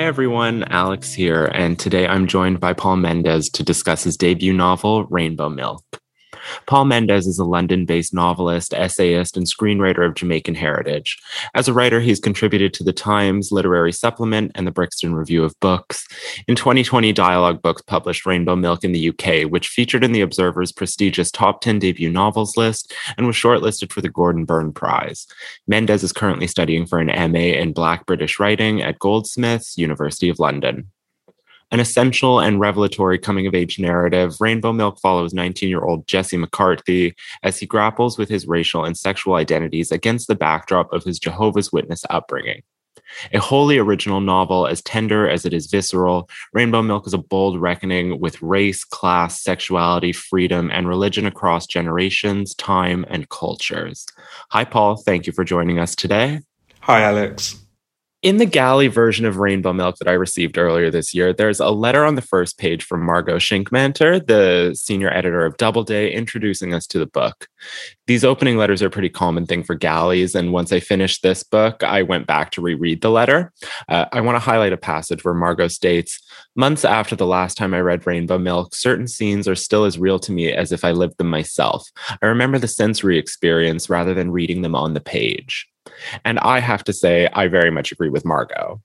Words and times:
Hi, 0.00 0.06
everyone. 0.06 0.64
Alex 0.64 1.12
here. 1.12 1.44
And 1.44 1.78
today 1.78 2.06
I'm 2.08 2.26
joined 2.26 2.58
by 2.58 2.72
Paul 2.72 2.96
Mendez 2.96 3.50
to 3.50 3.62
discuss 3.62 4.02
his 4.02 4.16
debut 4.16 4.54
novel, 4.54 5.04
Rainbow 5.04 5.50
Milk. 5.50 5.89
Paul 6.70 6.84
Mendez 6.84 7.26
is 7.26 7.40
a 7.40 7.44
London 7.44 7.84
based 7.84 8.14
novelist, 8.14 8.72
essayist, 8.72 9.36
and 9.36 9.44
screenwriter 9.44 10.06
of 10.06 10.14
Jamaican 10.14 10.54
heritage. 10.54 11.18
As 11.52 11.66
a 11.66 11.72
writer, 11.72 11.98
he's 11.98 12.20
contributed 12.20 12.72
to 12.74 12.84
the 12.84 12.92
Times 12.92 13.50
Literary 13.50 13.90
Supplement 13.90 14.52
and 14.54 14.68
the 14.68 14.70
Brixton 14.70 15.12
Review 15.12 15.42
of 15.42 15.58
Books. 15.58 16.06
In 16.46 16.54
2020, 16.54 17.12
Dialogue 17.12 17.60
Books 17.60 17.82
published 17.82 18.24
Rainbow 18.24 18.54
Milk 18.54 18.84
in 18.84 18.92
the 18.92 19.08
UK, 19.08 19.50
which 19.50 19.66
featured 19.66 20.04
in 20.04 20.12
the 20.12 20.20
Observer's 20.20 20.70
prestigious 20.70 21.32
top 21.32 21.60
10 21.60 21.80
debut 21.80 22.08
novels 22.08 22.56
list 22.56 22.94
and 23.18 23.26
was 23.26 23.34
shortlisted 23.34 23.90
for 23.90 24.00
the 24.00 24.08
Gordon 24.08 24.44
Burn 24.44 24.72
Prize. 24.72 25.26
Mendez 25.66 26.04
is 26.04 26.12
currently 26.12 26.46
studying 26.46 26.86
for 26.86 27.00
an 27.00 27.32
MA 27.32 27.58
in 27.58 27.72
Black 27.72 28.06
British 28.06 28.38
Writing 28.38 28.80
at 28.80 29.00
Goldsmiths, 29.00 29.76
University 29.76 30.28
of 30.28 30.38
London. 30.38 30.88
An 31.72 31.78
essential 31.78 32.40
and 32.40 32.58
revelatory 32.58 33.16
coming 33.16 33.46
of 33.46 33.54
age 33.54 33.78
narrative, 33.78 34.34
Rainbow 34.40 34.72
Milk 34.72 34.98
follows 34.98 35.32
19 35.32 35.68
year 35.68 35.82
old 35.82 36.06
Jesse 36.06 36.36
McCarthy 36.36 37.14
as 37.44 37.58
he 37.58 37.66
grapples 37.66 38.18
with 38.18 38.28
his 38.28 38.46
racial 38.46 38.84
and 38.84 38.96
sexual 38.96 39.34
identities 39.34 39.92
against 39.92 40.26
the 40.26 40.34
backdrop 40.34 40.92
of 40.92 41.04
his 41.04 41.20
Jehovah's 41.20 41.72
Witness 41.72 42.04
upbringing. 42.10 42.62
A 43.32 43.38
wholly 43.38 43.78
original 43.78 44.20
novel, 44.20 44.66
as 44.66 44.82
tender 44.82 45.28
as 45.28 45.44
it 45.44 45.52
is 45.52 45.66
visceral, 45.66 46.28
Rainbow 46.52 46.82
Milk 46.82 47.06
is 47.06 47.14
a 47.14 47.18
bold 47.18 47.60
reckoning 47.60 48.20
with 48.20 48.40
race, 48.42 48.84
class, 48.84 49.40
sexuality, 49.40 50.12
freedom, 50.12 50.70
and 50.72 50.88
religion 50.88 51.26
across 51.26 51.66
generations, 51.66 52.54
time, 52.54 53.04
and 53.08 53.28
cultures. 53.28 54.06
Hi, 54.50 54.64
Paul. 54.64 54.96
Thank 54.96 55.26
you 55.26 55.32
for 55.32 55.44
joining 55.44 55.78
us 55.78 55.94
today. 55.94 56.40
Hi, 56.80 57.02
Alex 57.02 57.60
in 58.22 58.36
the 58.36 58.44
galley 58.44 58.88
version 58.88 59.24
of 59.24 59.38
Rainbow 59.38 59.72
Milk 59.72 59.96
that 59.96 60.08
I 60.08 60.12
received 60.12 60.58
earlier 60.58 60.90
this 60.90 61.14
year, 61.14 61.32
there's 61.32 61.58
a 61.58 61.70
letter 61.70 62.04
on 62.04 62.16
the 62.16 62.22
first 62.22 62.58
page 62.58 62.84
from 62.84 63.02
Margo 63.02 63.36
Shickmanter, 63.36 64.26
the 64.26 64.74
senior 64.74 65.10
editor 65.10 65.46
of 65.46 65.56
Doubleday, 65.56 66.12
introducing 66.12 66.74
us 66.74 66.86
to 66.88 66.98
the 66.98 67.06
book. 67.06 67.48
These 68.06 68.22
opening 68.22 68.58
letters 68.58 68.82
are 68.82 68.88
a 68.88 68.90
pretty 68.90 69.08
common 69.08 69.46
thing 69.46 69.62
for 69.62 69.74
galleys, 69.74 70.34
and 70.34 70.52
once 70.52 70.70
I 70.70 70.80
finished 70.80 71.22
this 71.22 71.42
book, 71.42 71.82
I 71.82 72.02
went 72.02 72.26
back 72.26 72.50
to 72.52 72.60
reread 72.60 73.00
the 73.00 73.10
letter. 73.10 73.52
Uh, 73.88 74.04
I 74.12 74.20
want 74.20 74.36
to 74.36 74.40
highlight 74.40 74.74
a 74.74 74.78
passage 74.78 75.24
where 75.24 75.32
Margo 75.32 75.68
states, 75.68 76.20
Months 76.56 76.84
after 76.84 77.16
the 77.16 77.26
last 77.26 77.56
time 77.56 77.72
I 77.72 77.80
read 77.80 78.06
Rainbow 78.06 78.36
Milk, 78.36 78.74
certain 78.74 79.08
scenes 79.08 79.48
are 79.48 79.54
still 79.54 79.84
as 79.84 79.98
real 79.98 80.18
to 80.18 80.32
me 80.32 80.52
as 80.52 80.72
if 80.72 80.84
I 80.84 80.90
lived 80.90 81.16
them 81.16 81.30
myself. 81.30 81.88
I 82.20 82.26
remember 82.26 82.58
the 82.58 82.68
sensory 82.68 83.18
experience 83.18 83.88
rather 83.88 84.12
than 84.12 84.32
reading 84.32 84.60
them 84.60 84.74
on 84.74 84.92
the 84.92 85.00
page. 85.00 85.69
And 86.24 86.38
I 86.40 86.60
have 86.60 86.84
to 86.84 86.92
say, 86.92 87.28
I 87.32 87.48
very 87.48 87.70
much 87.70 87.92
agree 87.92 88.10
with 88.10 88.24
Margo. 88.24 88.80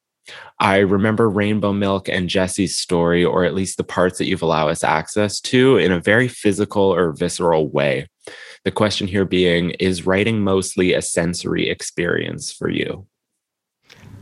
I 0.59 0.77
remember 0.77 1.29
Rainbow 1.29 1.73
Milk 1.73 2.09
and 2.09 2.29
Jesse's 2.29 2.77
story, 2.77 3.23
or 3.23 3.43
at 3.43 3.53
least 3.53 3.77
the 3.77 3.83
parts 3.83 4.17
that 4.17 4.25
you've 4.25 4.41
allowed 4.41 4.69
us 4.69 4.83
access 4.83 5.39
to, 5.41 5.77
in 5.77 5.91
a 5.91 5.99
very 5.99 6.27
physical 6.27 6.83
or 6.83 7.11
visceral 7.11 7.69
way. 7.69 8.07
The 8.63 8.71
question 8.71 9.07
here 9.07 9.25
being 9.25 9.71
is 9.71 10.05
writing 10.05 10.41
mostly 10.41 10.93
a 10.93 11.01
sensory 11.01 11.69
experience 11.69 12.51
for 12.51 12.69
you? 12.69 13.05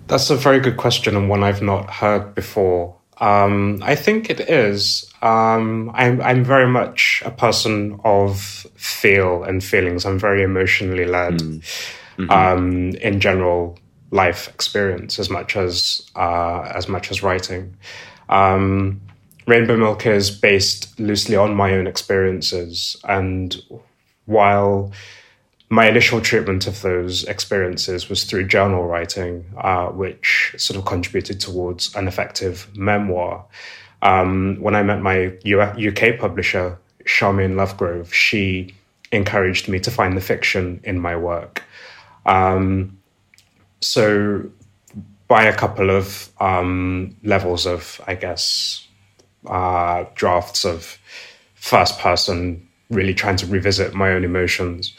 That's 0.07 0.29
a 0.29 0.35
very 0.35 0.59
good 0.59 0.75
question 0.75 1.15
and 1.15 1.29
one 1.29 1.43
I've 1.43 1.61
not 1.61 1.89
heard 1.89 2.35
before. 2.35 2.97
Um, 3.19 3.79
I 3.83 3.95
think 3.95 4.29
it 4.29 4.41
is. 4.41 5.09
Um, 5.21 5.91
I'm, 5.93 6.19
I'm 6.21 6.43
very 6.43 6.67
much 6.67 7.23
a 7.23 7.31
person 7.31 8.01
of 8.03 8.41
feel 8.75 9.43
and 9.43 9.63
feelings. 9.63 10.05
I'm 10.05 10.19
very 10.19 10.43
emotionally 10.43 11.05
led. 11.05 11.35
Mm 11.35 11.63
mm-hmm. 12.17 12.31
um, 12.31 12.89
in 12.95 13.19
general 13.19 13.77
life 14.11 14.47
experience 14.49 15.17
as 15.17 15.29
much 15.29 15.55
as 15.55 16.09
uh, 16.15 16.61
as 16.73 16.87
much 16.87 17.11
as 17.11 17.23
writing. 17.23 17.75
Um, 18.29 19.01
Rainbow 19.45 19.75
Milk 19.75 20.05
is 20.05 20.31
based 20.31 20.97
loosely 20.99 21.35
on 21.35 21.55
my 21.55 21.73
own 21.73 21.87
experiences, 21.87 22.95
and 23.03 23.61
while 24.25 24.91
my 25.73 25.89
initial 25.89 26.21
treatment 26.21 26.67
of 26.67 26.81
those 26.81 27.23
experiences 27.23 28.07
was 28.07 28.23
through 28.25 28.47
journal 28.47 28.85
writing, 28.85 29.43
uh, 29.57 29.87
which 29.87 30.53
sort 30.57 30.77
of 30.77 30.85
contributed 30.85 31.39
towards 31.39 31.93
an 31.95 32.07
effective 32.07 32.67
memoir. 32.75 33.43
Um, 34.03 34.57
when 34.59 34.75
I 34.75 34.83
met 34.83 35.01
my 35.01 35.33
UK 35.43 36.19
publisher, 36.19 36.77
Sharmaine 37.05 37.55
Lovegrove, 37.55 38.13
she 38.13 38.75
encouraged 39.11 39.67
me 39.67 39.79
to 39.79 39.89
find 39.89 40.15
the 40.15 40.21
fiction 40.21 40.79
in 40.83 40.99
my 40.99 41.15
work. 41.15 41.63
Um, 42.25 42.99
so, 43.81 44.49
by 45.27 45.43
a 45.43 45.55
couple 45.55 45.89
of 45.89 46.29
um, 46.39 47.15
levels 47.23 47.65
of, 47.65 47.99
I 48.07 48.15
guess, 48.15 48.87
uh, 49.47 50.05
drafts 50.15 50.65
of 50.65 50.97
first 51.55 51.99
person, 51.99 52.67
really 52.89 53.13
trying 53.13 53.37
to 53.37 53.45
revisit 53.47 53.93
my 53.93 54.11
own 54.11 54.23
emotions. 54.23 54.93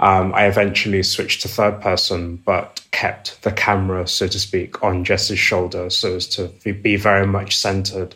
Um, 0.00 0.32
I 0.34 0.46
eventually 0.46 1.02
switched 1.02 1.42
to 1.42 1.48
third 1.48 1.80
person, 1.80 2.36
but 2.44 2.80
kept 2.92 3.42
the 3.42 3.52
camera, 3.52 4.06
so 4.06 4.28
to 4.28 4.38
speak, 4.38 4.82
on 4.82 5.04
Jesse's 5.04 5.38
shoulder 5.38 5.90
so 5.90 6.16
as 6.16 6.26
to 6.28 6.48
be 6.72 6.96
very 6.96 7.26
much 7.26 7.56
centered 7.56 8.14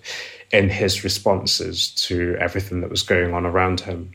in 0.52 0.68
his 0.68 1.02
responses 1.02 1.90
to 1.94 2.36
everything 2.38 2.80
that 2.82 2.90
was 2.90 3.02
going 3.02 3.34
on 3.34 3.46
around 3.46 3.80
him. 3.80 4.12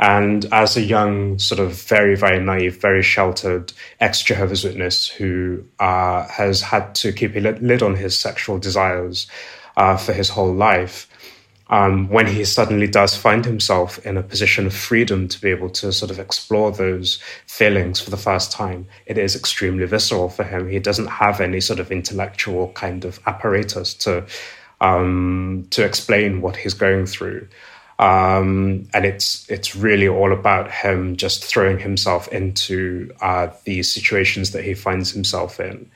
And 0.00 0.46
as 0.50 0.78
a 0.78 0.80
young, 0.80 1.38
sort 1.38 1.60
of 1.60 1.72
very, 1.74 2.16
very 2.16 2.42
naive, 2.42 2.80
very 2.80 3.02
sheltered 3.02 3.74
ex 4.00 4.22
Jehovah's 4.22 4.64
Witness 4.64 5.06
who 5.06 5.62
uh, 5.78 6.26
has 6.26 6.62
had 6.62 6.94
to 6.96 7.12
keep 7.12 7.36
a 7.36 7.40
lid 7.40 7.82
on 7.82 7.94
his 7.96 8.18
sexual 8.18 8.58
desires 8.58 9.26
uh, 9.76 9.98
for 9.98 10.14
his 10.14 10.30
whole 10.30 10.54
life, 10.54 11.06
um, 11.68 12.08
when 12.08 12.26
he 12.26 12.46
suddenly 12.46 12.86
does 12.86 13.14
find 13.14 13.44
himself 13.44 14.04
in 14.06 14.16
a 14.16 14.22
position 14.22 14.66
of 14.66 14.74
freedom 14.74 15.28
to 15.28 15.40
be 15.40 15.50
able 15.50 15.68
to 15.70 15.92
sort 15.92 16.10
of 16.10 16.18
explore 16.18 16.72
those 16.72 17.20
feelings 17.46 18.00
for 18.00 18.08
the 18.08 18.16
first 18.16 18.50
time, 18.50 18.88
it 19.04 19.18
is 19.18 19.36
extremely 19.36 19.84
visceral 19.84 20.30
for 20.30 20.44
him. 20.44 20.68
He 20.68 20.78
doesn't 20.78 21.06
have 21.08 21.42
any 21.42 21.60
sort 21.60 21.78
of 21.78 21.92
intellectual 21.92 22.72
kind 22.72 23.04
of 23.04 23.20
apparatus 23.26 23.92
to 23.94 24.26
um, 24.80 25.66
to 25.70 25.84
explain 25.84 26.40
what 26.40 26.56
he's 26.56 26.72
going 26.72 27.04
through. 27.04 27.46
Um, 28.00 28.88
and 28.94 29.04
it's 29.04 29.48
it's 29.50 29.76
really 29.76 30.08
all 30.08 30.32
about 30.32 30.70
him 30.70 31.16
just 31.16 31.44
throwing 31.44 31.78
himself 31.78 32.28
into 32.28 33.12
uh, 33.20 33.48
the 33.64 33.82
situations 33.82 34.52
that 34.52 34.64
he 34.64 34.72
finds 34.72 35.12
himself 35.12 35.60
in, 35.60 35.90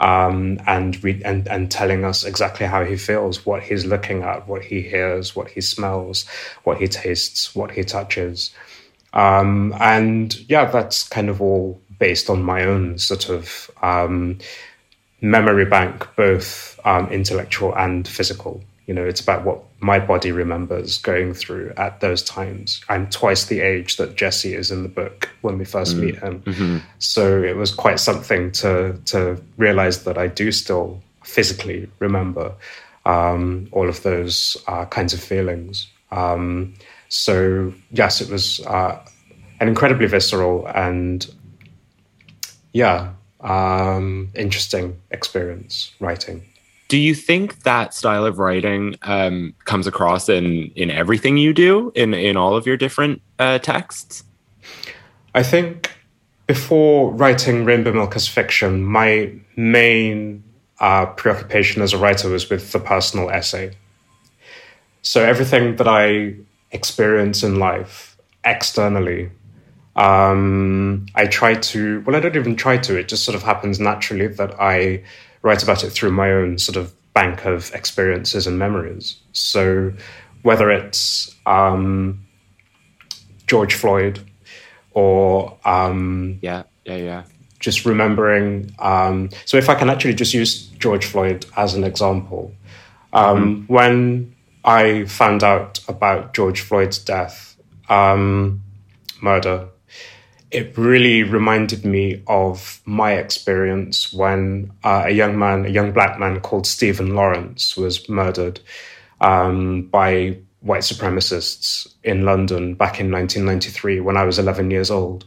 um, 0.00 0.58
and, 0.66 1.04
re- 1.04 1.20
and 1.22 1.46
and 1.48 1.70
telling 1.70 2.06
us 2.06 2.24
exactly 2.24 2.66
how 2.66 2.82
he 2.86 2.96
feels, 2.96 3.44
what 3.44 3.62
he's 3.62 3.84
looking 3.84 4.22
at, 4.22 4.48
what 4.48 4.64
he 4.64 4.80
hears, 4.80 5.36
what 5.36 5.50
he 5.50 5.60
smells, 5.60 6.26
what 6.64 6.78
he 6.78 6.88
tastes, 6.88 7.54
what 7.54 7.70
he 7.70 7.84
touches, 7.84 8.54
um, 9.12 9.74
and 9.80 10.34
yeah, 10.48 10.64
that's 10.64 11.06
kind 11.08 11.28
of 11.28 11.42
all 11.42 11.78
based 11.98 12.30
on 12.30 12.42
my 12.42 12.64
own 12.64 12.96
sort 12.96 13.28
of 13.28 13.70
um, 13.82 14.38
memory 15.20 15.66
bank, 15.66 16.08
both 16.16 16.80
um, 16.86 17.06
intellectual 17.08 17.76
and 17.76 18.08
physical. 18.08 18.62
You 18.90 18.96
know, 18.96 19.04
it's 19.04 19.20
about 19.20 19.44
what 19.44 19.62
my 19.78 20.00
body 20.00 20.32
remembers 20.32 20.98
going 20.98 21.32
through 21.32 21.72
at 21.76 22.00
those 22.00 22.24
times. 22.24 22.80
I'm 22.88 23.08
twice 23.08 23.44
the 23.44 23.60
age 23.60 23.98
that 23.98 24.16
Jesse 24.16 24.52
is 24.52 24.72
in 24.72 24.82
the 24.82 24.88
book 24.88 25.30
when 25.42 25.58
we 25.58 25.64
first 25.64 25.94
mm. 25.94 26.00
meet 26.00 26.16
him. 26.18 26.40
Mm-hmm. 26.40 26.78
So 26.98 27.40
it 27.40 27.54
was 27.54 27.72
quite 27.72 28.00
something 28.00 28.50
to 28.50 28.98
to 29.04 29.40
realize 29.56 30.02
that 30.02 30.18
I 30.18 30.26
do 30.26 30.50
still 30.50 31.00
physically 31.22 31.88
remember 32.00 32.52
um, 33.06 33.68
all 33.70 33.88
of 33.88 34.02
those 34.02 34.56
uh, 34.66 34.86
kinds 34.86 35.14
of 35.14 35.20
feelings. 35.22 35.86
Um, 36.10 36.74
so 37.08 37.72
yes, 37.92 38.20
it 38.20 38.28
was 38.28 38.58
uh, 38.66 38.98
an 39.60 39.68
incredibly 39.68 40.08
visceral 40.08 40.66
and 40.66 41.32
yeah, 42.72 43.12
um, 43.38 44.30
interesting 44.34 45.00
experience 45.12 45.94
writing 46.00 46.49
do 46.90 46.98
you 46.98 47.14
think 47.14 47.62
that 47.62 47.94
style 47.94 48.26
of 48.26 48.40
writing 48.40 48.96
um, 49.02 49.54
comes 49.64 49.86
across 49.86 50.28
in 50.28 50.72
in 50.74 50.90
everything 50.90 51.38
you 51.38 51.54
do 51.54 51.92
in 51.94 52.12
in 52.12 52.36
all 52.36 52.56
of 52.56 52.66
your 52.66 52.76
different 52.76 53.22
uh, 53.38 53.60
texts? 53.60 54.24
I 55.32 55.44
think 55.44 55.92
before 56.48 57.12
writing 57.12 57.64
Rainbow 57.64 57.92
Milk 57.92 58.16
as 58.16 58.26
fiction, 58.26 58.84
my 58.84 59.32
main 59.54 60.42
uh, 60.80 61.06
preoccupation 61.06 61.80
as 61.80 61.92
a 61.92 61.98
writer 61.98 62.28
was 62.28 62.50
with 62.50 62.72
the 62.72 62.80
personal 62.80 63.30
essay. 63.30 63.70
So 65.02 65.24
everything 65.24 65.76
that 65.76 65.86
I 65.86 66.34
experience 66.72 67.44
in 67.44 67.60
life 67.60 68.18
externally, 68.44 69.30
um, 69.94 71.06
I 71.14 71.26
try 71.26 71.54
to. 71.54 72.00
Well, 72.00 72.16
I 72.16 72.20
don't 72.20 72.34
even 72.34 72.56
try 72.56 72.78
to. 72.78 72.98
It 72.98 73.06
just 73.06 73.24
sort 73.24 73.36
of 73.36 73.44
happens 73.44 73.78
naturally 73.78 74.26
that 74.26 74.60
I 74.60 75.04
write 75.42 75.62
about 75.62 75.84
it 75.84 75.90
through 75.90 76.12
my 76.12 76.30
own 76.30 76.58
sort 76.58 76.76
of 76.76 76.94
bank 77.14 77.44
of 77.44 77.72
experiences 77.74 78.46
and 78.46 78.58
memories. 78.58 79.16
So 79.32 79.92
whether 80.42 80.70
it's 80.70 81.34
um, 81.46 82.26
George 83.46 83.74
Floyd 83.74 84.20
or 84.92 85.58
um, 85.64 86.38
yeah, 86.42 86.64
yeah, 86.84 86.96
yeah, 86.96 87.22
just 87.58 87.84
remembering. 87.84 88.74
Um, 88.78 89.30
so, 89.44 89.56
if 89.56 89.68
I 89.68 89.74
can 89.74 89.90
actually 89.90 90.14
just 90.14 90.34
use 90.34 90.66
George 90.78 91.04
Floyd 91.04 91.46
as 91.56 91.74
an 91.74 91.84
example, 91.84 92.54
um, 93.12 93.62
mm-hmm. 93.62 93.72
when 93.72 94.34
I 94.64 95.04
found 95.04 95.44
out 95.44 95.80
about 95.88 96.34
George 96.34 96.60
Floyd's 96.60 96.98
death, 96.98 97.56
um, 97.88 98.62
murder, 99.20 99.68
it 100.50 100.76
really 100.76 101.22
reminded 101.22 101.84
me 101.84 102.22
of 102.26 102.80
my 102.84 103.12
experience 103.12 104.12
when 104.12 104.72
uh, 104.82 105.04
a 105.06 105.10
young 105.10 105.38
man, 105.38 105.64
a 105.64 105.68
young 105.68 105.92
black 105.92 106.18
man 106.18 106.40
called 106.40 106.66
Stephen 106.66 107.14
Lawrence, 107.14 107.76
was 107.76 108.08
murdered 108.08 108.60
um, 109.20 109.82
by 109.82 110.36
white 110.60 110.82
supremacists 110.82 111.92
in 112.02 112.24
London 112.24 112.74
back 112.74 113.00
in 113.00 113.10
1993 113.10 114.00
when 114.00 114.16
I 114.16 114.24
was 114.24 114.38
11 114.38 114.70
years 114.70 114.90
old. 114.90 115.24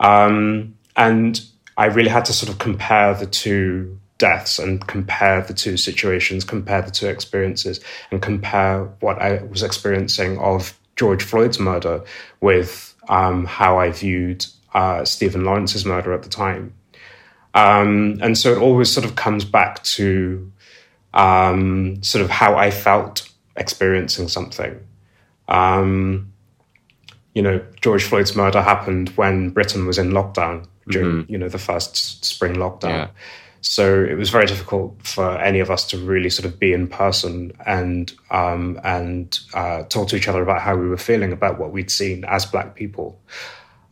Um, 0.00 0.76
and 0.96 1.40
I 1.76 1.86
really 1.86 2.10
had 2.10 2.26
to 2.26 2.32
sort 2.32 2.52
of 2.52 2.58
compare 2.58 3.14
the 3.14 3.26
two 3.26 3.98
deaths 4.18 4.58
and 4.58 4.86
compare 4.86 5.42
the 5.42 5.54
two 5.54 5.76
situations, 5.76 6.44
compare 6.44 6.82
the 6.82 6.90
two 6.90 7.08
experiences, 7.08 7.80
and 8.10 8.20
compare 8.20 8.84
what 9.00 9.20
I 9.20 9.42
was 9.44 9.62
experiencing 9.62 10.38
of 10.38 10.78
George 10.94 11.22
Floyd's 11.22 11.58
murder 11.58 12.04
with 12.40 12.91
um, 13.08 13.44
how 13.44 13.78
I 13.78 13.90
viewed 13.90 14.46
uh, 14.74 15.04
Stephen 15.04 15.44
Lawrence's 15.44 15.84
murder 15.84 16.12
at 16.12 16.22
the 16.22 16.28
time. 16.28 16.74
Um, 17.54 18.18
and 18.22 18.36
so 18.38 18.52
it 18.52 18.58
always 18.58 18.90
sort 18.90 19.04
of 19.04 19.14
comes 19.14 19.44
back 19.44 19.82
to 19.84 20.50
um, 21.12 22.02
sort 22.02 22.24
of 22.24 22.30
how 22.30 22.56
I 22.56 22.70
felt 22.70 23.28
experiencing 23.56 24.28
something. 24.28 24.80
Um, 25.48 26.32
you 27.34 27.42
know, 27.42 27.64
George 27.80 28.04
Floyd's 28.04 28.36
murder 28.36 28.62
happened 28.62 29.10
when 29.10 29.50
Britain 29.50 29.86
was 29.86 29.98
in 29.98 30.10
lockdown 30.10 30.66
during, 30.88 31.22
mm-hmm. 31.22 31.32
you 31.32 31.38
know, 31.38 31.48
the 31.48 31.58
first 31.58 32.24
spring 32.24 32.54
lockdown. 32.54 32.90
Yeah. 32.90 33.08
So 33.62 34.04
it 34.04 34.14
was 34.14 34.28
very 34.28 34.46
difficult 34.46 35.06
for 35.06 35.38
any 35.38 35.60
of 35.60 35.70
us 35.70 35.86
to 35.90 35.98
really 35.98 36.30
sort 36.30 36.46
of 36.46 36.58
be 36.58 36.72
in 36.72 36.88
person 36.88 37.52
and 37.64 38.12
um, 38.30 38.80
and 38.82 39.38
uh, 39.54 39.84
talk 39.84 40.08
to 40.08 40.16
each 40.16 40.28
other 40.28 40.42
about 40.42 40.60
how 40.60 40.76
we 40.76 40.88
were 40.88 40.96
feeling 40.96 41.32
about 41.32 41.58
what 41.58 41.72
we'd 41.72 41.90
seen 41.90 42.24
as 42.24 42.44
Black 42.44 42.74
people. 42.74 43.20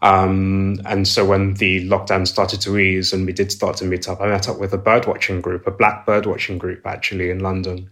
Um, 0.03 0.81
and 0.87 1.07
so 1.07 1.25
when 1.25 1.55
the 1.55 1.89
lockdown 1.89 2.27
started 2.27 2.61
to 2.63 2.79
ease 2.79 3.13
and 3.13 3.27
we 3.27 3.33
did 3.33 3.53
start 3.53 3.77
to 3.77 3.85
meet 3.85 4.09
up, 4.09 4.21
I 4.21 4.27
met 4.27 4.49
up 4.49 4.59
with 4.59 4.73
a 4.73 4.79
birdwatching 4.79 5.43
group, 5.43 5.67
a 5.67 5.71
black 5.71 6.07
birdwatching 6.07 6.59
group 6.59 6.87
actually 6.87 7.31
in 7.31 7.41
London. 7.41 7.91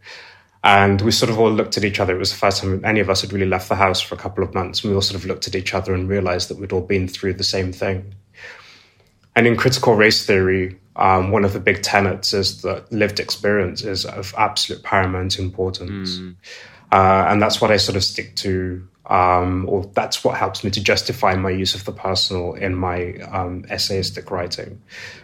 And 0.65 1.01
we 1.03 1.13
sort 1.13 1.31
of 1.31 1.39
all 1.39 1.53
looked 1.53 1.77
at 1.77 1.85
each 1.85 2.01
other. 2.01 2.17
It 2.17 2.19
was 2.19 2.31
the 2.31 2.39
first 2.39 2.63
time 2.63 2.85
any 2.85 3.01
of 3.01 3.11
us 3.11 3.21
had 3.21 3.33
really 3.33 3.47
left 3.47 3.69
the 3.69 3.77
house 3.77 4.01
for 4.01 4.15
a 4.15 4.19
couple 4.19 4.43
of 4.43 4.55
months. 4.55 4.83
And 4.83 4.91
we 4.91 4.95
all 4.97 5.03
sort 5.03 5.21
of 5.21 5.27
looked 5.27 5.47
at 5.47 5.55
each 5.55 5.75
other 5.75 5.95
and 5.95 6.09
realized 6.09 6.49
that 6.49 6.59
we'd 6.59 6.73
all 6.73 6.81
been 6.81 7.07
through 7.07 7.35
the 7.35 7.45
same 7.45 7.73
thing. 7.73 8.15
And 9.37 9.47
in 9.47 9.57
critical 9.57 9.95
race 9.95 10.27
theory, 10.27 10.81
um, 10.99 11.31
one 11.31 11.45
of 11.45 11.53
the 11.53 11.61
big 11.61 11.83
tenets 11.83 12.33
is 12.33 12.63
that 12.63 12.91
lived 12.93 13.21
experience 13.21 13.83
is 13.83 14.05
of 14.05 14.35
absolute 14.37 14.83
paramount 14.83 15.39
importance. 15.39 16.19
Mm. 16.19 16.37
Uh, 16.91 17.27
and 17.29 17.41
that's 17.41 17.61
what 17.61 17.71
I 17.71 17.77
sort 17.77 17.97
of 17.97 18.03
stick 18.03 18.35
to, 18.37 18.87
um, 19.07 19.67
or 19.69 19.85
that's 19.95 20.25
what 20.25 20.37
helps 20.37 20.65
me 20.65 20.71
to 20.71 20.83
justify 20.83 21.37
my 21.37 21.51
use 21.51 21.75
of 21.75 21.85
the 21.85 21.93
personal 21.93 22.55
in 22.55 22.75
my 22.75 23.15
um, 23.31 23.63
essayistic 23.65 24.31
writing, 24.31 24.81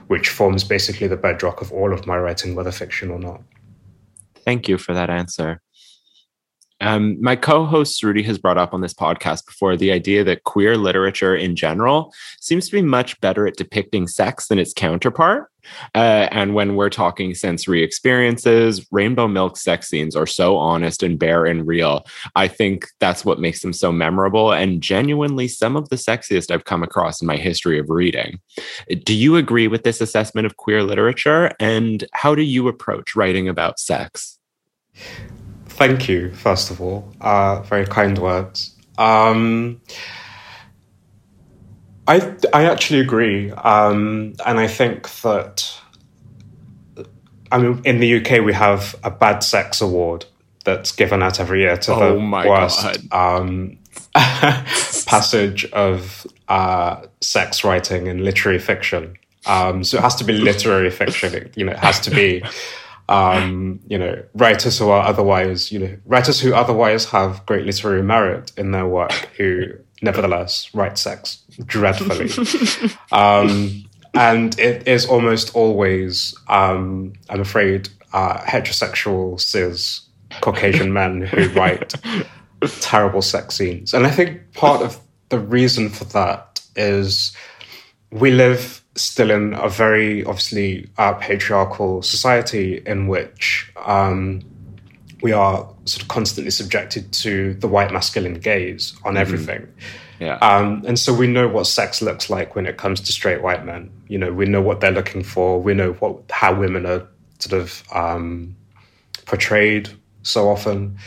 which 0.07 0.29
forms 0.29 0.63
basically 0.63 1.09
the 1.09 1.17
bedrock 1.17 1.61
of 1.61 1.73
all 1.73 1.93
of 1.93 2.07
my 2.07 2.17
writing, 2.17 2.55
whether 2.55 2.71
fiction 2.71 3.11
or 3.11 3.19
not. 3.19 3.43
Thank 4.45 4.69
you 4.69 4.79
for 4.79 4.95
that 4.95 5.11
answer. 5.11 5.61
Um, 6.85 7.17
my 7.21 7.35
co-host 7.35 8.03
Rudy 8.03 8.23
has 8.25 8.37
brought 8.37 8.59
up 8.59 8.75
on 8.75 8.83
this 8.83 8.93
podcast 8.93 9.47
before 9.47 9.75
the 9.75 9.91
idea 9.91 10.23
that 10.25 10.45
queer 10.45 10.77
literature 10.77 11.35
in 11.35 11.57
general 11.57 12.13
seems 12.41 12.67
to 12.67 12.73
be 12.73 12.83
much 12.83 13.19
better 13.23 13.47
at 13.47 13.57
depicting 13.57 14.07
sex 14.07 14.49
than 14.49 14.59
its 14.59 14.75
counterpart. 14.75 15.51
Uh, 15.95 16.29
and 16.31 16.55
when 16.55 16.77
we're 16.77 16.91
talking 16.91 17.35
sensory 17.35 17.83
experiences, 17.83 18.87
Rainbow 18.93 19.27
Milk 19.27 19.57
sex 19.57 19.89
scenes 19.89 20.15
are 20.15 20.27
so 20.27 20.59
honest 20.59 21.03
and 21.03 21.19
bare 21.19 21.47
and 21.47 21.67
real. 21.67 22.05
I 22.37 22.49
think 22.49 22.87
that's 23.01 23.25
what 23.25 23.41
makes 23.41 23.63
them 23.63 23.73
so 23.73 23.91
memorable 23.91 24.53
and 24.53 24.83
genuinely 24.83 25.49
some 25.49 25.77
of 25.77 25.89
the 25.89 25.97
sexiest 25.97 26.51
I've 26.51 26.67
come 26.67 26.83
across 26.83 27.23
in 27.23 27.27
my 27.27 27.39
history 27.39 27.79
of 27.79 27.89
reading. 27.89 28.41
Do 29.05 29.15
you 29.15 29.37
agree 29.37 29.69
with 29.69 29.85
this 29.85 30.03
assessment 30.03 30.45
of 30.45 30.59
queer 30.59 30.83
literature? 30.83 31.53
And 31.59 32.05
how 32.13 32.35
do 32.35 32.43
you 32.43 32.69
approach 32.69 33.17
writing 33.17 33.49
about 33.49 33.79
sex? 33.81 34.39
Thank 35.75 36.09
you, 36.09 36.33
first 36.35 36.71
of 36.71 36.81
all. 36.81 37.13
Uh, 37.21 37.61
very 37.63 37.87
kind 37.87 38.19
words. 38.19 38.75
Um, 38.99 39.81
I 42.07 42.35
I 42.53 42.65
actually 42.65 43.01
agree, 43.01 43.51
um, 43.51 44.35
and 44.47 44.61
I 44.61 44.69
think 44.69 45.11
that 45.23 45.81
I 47.51 47.59
mean 47.59 47.81
in 47.85 48.01
the 48.01 48.17
UK 48.19 48.45
we 48.45 48.53
have 48.53 48.95
a 49.03 49.11
bad 49.11 49.43
sex 49.43 49.81
award 49.81 50.27
that's 50.65 50.93
given 50.93 51.23
out 51.23 51.41
every 51.41 51.61
year 51.61 51.77
to 51.77 51.95
oh 51.95 52.15
the 52.15 52.49
worst 52.49 53.13
um, 53.13 53.79
passage 54.15 55.65
of 55.73 56.27
uh, 56.49 57.03
sex 57.21 57.65
writing 57.65 58.07
in 58.07 58.25
literary 58.25 58.59
fiction. 58.59 59.17
Um, 59.47 59.85
so 59.85 59.99
it 59.99 60.03
has 60.03 60.15
to 60.17 60.25
be 60.25 60.33
literary 60.33 60.91
fiction. 60.91 61.35
It, 61.35 61.57
you 61.57 61.65
know, 61.65 61.73
it 61.73 61.79
has 61.79 62.01
to 62.01 62.11
be 62.11 62.43
um, 63.09 63.81
you 63.87 63.99
know, 63.99 64.23
writers 64.35 64.79
who 64.79 64.89
are 64.89 65.07
otherwise, 65.07 65.71
you 65.71 65.79
know, 65.79 65.97
writers 66.07 66.41
who 66.41 66.55
otherwise 66.55 67.07
have 67.07 67.45
great 67.47 67.67
literary 67.67 68.03
merit 68.03 68.53
in 68.57 68.71
their 68.71 68.87
work, 68.87 69.13
who 69.37 69.67
nevertheless 70.03 70.71
write 70.75 70.99
sex 70.99 71.43
dreadfully. 71.67 72.31
um, 73.13 73.85
and 74.15 74.59
it 74.59 74.87
is 74.87 75.07
almost 75.07 75.55
always, 75.55 76.35
um, 76.49 77.15
I'm 77.29 77.41
afraid, 77.41 77.89
uh, 78.13 78.39
heterosexual 78.39 79.41
cis 79.41 80.03
Caucasian 80.41 80.93
men 80.93 81.23
who 81.23 81.49
write 81.51 81.95
terrible 82.81 83.23
sex 83.23 83.57
scenes. 83.57 83.93
And 83.93 84.07
I 84.07 84.11
think 84.11 84.53
part 84.53 84.83
of 84.83 85.01
the 85.29 85.39
reason 85.39 85.89
for 85.89 86.05
that 86.07 86.61
is 86.77 87.35
we 88.11 88.31
live 88.31 88.84
still 88.97 89.31
in 89.31 89.55
a 89.55 89.69
very 89.69 90.25
obviously 90.25 90.89
uh, 90.99 91.15
patriarchal 91.15 92.03
society 92.03 92.83
in 92.87 93.09
which 93.09 93.73
um, 93.85 94.41
we 95.23 95.33
are 95.33 95.69
sort 95.85 96.03
of 96.03 96.09
constantly 96.09 96.51
subjected 96.51 97.13
to 97.13 97.55
the 97.55 97.69
white 97.69 97.93
masculine 97.93 98.35
gaze 98.35 98.95
on 99.05 99.15
mm-hmm. 99.15 99.21
everything. 99.21 99.73
Yeah. 100.21 100.37
Um, 100.37 100.85
and 100.87 100.99
so 100.99 101.13
we 101.13 101.27
know 101.27 101.49
what 101.49 101.67
sex 101.67 102.01
looks 102.01 102.31
like 102.31 102.55
when 102.55 102.67
it 102.67 102.77
comes 102.77 103.01
to 103.01 103.13
straight 103.13 103.43
white 103.43 103.65
men. 103.65 103.91
You 104.09 104.19
know, 104.19 104.33
we 104.33 104.47
know 104.47 104.63
what 104.63 104.81
they're 104.81 104.93
looking 104.93 105.25
for. 105.25 105.61
We 105.61 105.75
know 105.75 105.93
what 105.95 106.23
how 106.31 106.55
women 106.55 106.87
are 106.87 107.07
sort 107.39 107.61
of 107.61 107.83
um, 107.93 108.57
portrayed 109.27 109.91
so 110.23 110.49
often. 110.49 110.99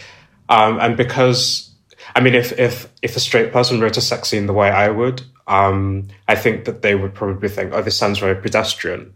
Um, 0.49 0.79
and 0.79 0.97
because, 0.97 1.73
I 2.15 2.19
mean, 2.19 2.35
if 2.35 2.57
if 2.59 2.89
if 3.01 3.15
a 3.15 3.19
straight 3.19 3.53
person 3.53 3.79
wrote 3.79 3.97
a 3.97 4.01
sex 4.01 4.29
scene 4.29 4.45
the 4.45 4.53
way 4.53 4.69
I 4.69 4.89
would, 4.89 5.21
um, 5.47 6.07
I 6.27 6.35
think 6.35 6.65
that 6.65 6.81
they 6.81 6.95
would 6.95 7.13
probably 7.13 7.49
think, 7.49 7.73
oh, 7.73 7.81
this 7.81 7.97
sounds 7.97 8.19
very 8.19 8.35
pedestrian. 8.35 9.13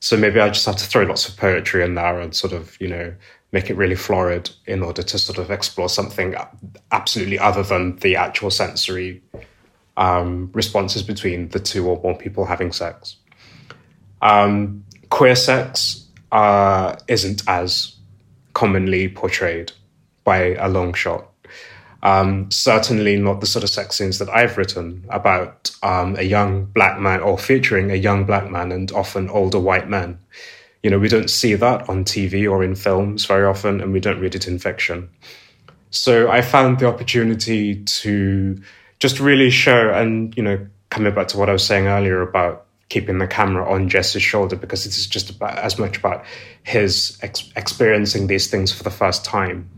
So 0.00 0.16
maybe 0.16 0.40
I 0.40 0.48
just 0.48 0.66
have 0.66 0.76
to 0.76 0.84
throw 0.84 1.02
lots 1.02 1.28
of 1.28 1.36
poetry 1.36 1.84
in 1.84 1.94
there 1.94 2.20
and 2.20 2.34
sort 2.34 2.52
of, 2.52 2.76
you 2.80 2.88
know, 2.88 3.14
make 3.52 3.70
it 3.70 3.76
really 3.76 3.94
florid 3.94 4.50
in 4.66 4.82
order 4.82 5.02
to 5.02 5.18
sort 5.18 5.38
of 5.38 5.50
explore 5.50 5.88
something 5.88 6.34
absolutely 6.92 7.38
other 7.38 7.62
than 7.62 7.96
the 7.96 8.14
actual 8.16 8.50
sensory 8.50 9.22
um, 9.96 10.50
responses 10.52 11.02
between 11.02 11.48
the 11.48 11.58
two 11.58 11.88
or 11.88 12.00
more 12.02 12.16
people 12.16 12.44
having 12.44 12.72
sex. 12.72 13.16
Um, 14.20 14.84
queer 15.10 15.34
sex 15.34 16.06
uh, 16.30 16.96
isn't 17.08 17.42
as 17.48 17.96
commonly 18.52 19.08
portrayed 19.08 19.72
by 20.24 20.54
a 20.54 20.68
long 20.68 20.92
shot. 20.92 21.30
Um, 22.02 22.50
certainly 22.50 23.16
not 23.16 23.40
the 23.40 23.46
sort 23.46 23.64
of 23.64 23.70
sex 23.70 23.96
scenes 23.96 24.18
that 24.18 24.28
I've 24.28 24.56
written 24.56 25.04
about 25.08 25.72
um, 25.82 26.16
a 26.16 26.22
young 26.22 26.66
black 26.66 27.00
man 27.00 27.20
or 27.20 27.36
featuring 27.38 27.90
a 27.90 27.96
young 27.96 28.24
black 28.24 28.48
man 28.50 28.70
and 28.70 28.92
often 28.92 29.28
older 29.28 29.58
white 29.58 29.88
men. 29.88 30.20
You 30.82 30.90
know, 30.90 30.98
we 30.98 31.08
don't 31.08 31.28
see 31.28 31.54
that 31.54 31.88
on 31.88 32.04
TV 32.04 32.48
or 32.48 32.62
in 32.62 32.76
films 32.76 33.24
very 33.24 33.44
often, 33.44 33.80
and 33.80 33.92
we 33.92 33.98
don't 33.98 34.20
read 34.20 34.36
it 34.36 34.46
in 34.46 34.60
fiction. 34.60 35.10
So 35.90 36.30
I 36.30 36.40
found 36.40 36.78
the 36.78 36.86
opportunity 36.86 37.82
to 37.82 38.62
just 39.00 39.18
really 39.18 39.50
show, 39.50 39.90
and, 39.90 40.36
you 40.36 40.42
know, 40.42 40.66
coming 40.90 41.12
back 41.14 41.28
to 41.28 41.38
what 41.38 41.48
I 41.48 41.52
was 41.52 41.64
saying 41.64 41.88
earlier 41.88 42.22
about 42.22 42.66
keeping 42.88 43.18
the 43.18 43.26
camera 43.26 43.70
on 43.70 43.88
Jesse's 43.88 44.22
shoulder 44.22 44.56
because 44.56 44.86
it 44.86 44.96
is 44.96 45.06
just 45.06 45.30
about, 45.30 45.58
as 45.58 45.78
much 45.78 45.98
about 45.98 46.24
his 46.62 47.18
ex- 47.22 47.52
experiencing 47.56 48.28
these 48.28 48.48
things 48.48 48.72
for 48.72 48.82
the 48.82 48.90
first 48.90 49.24
time 49.24 49.68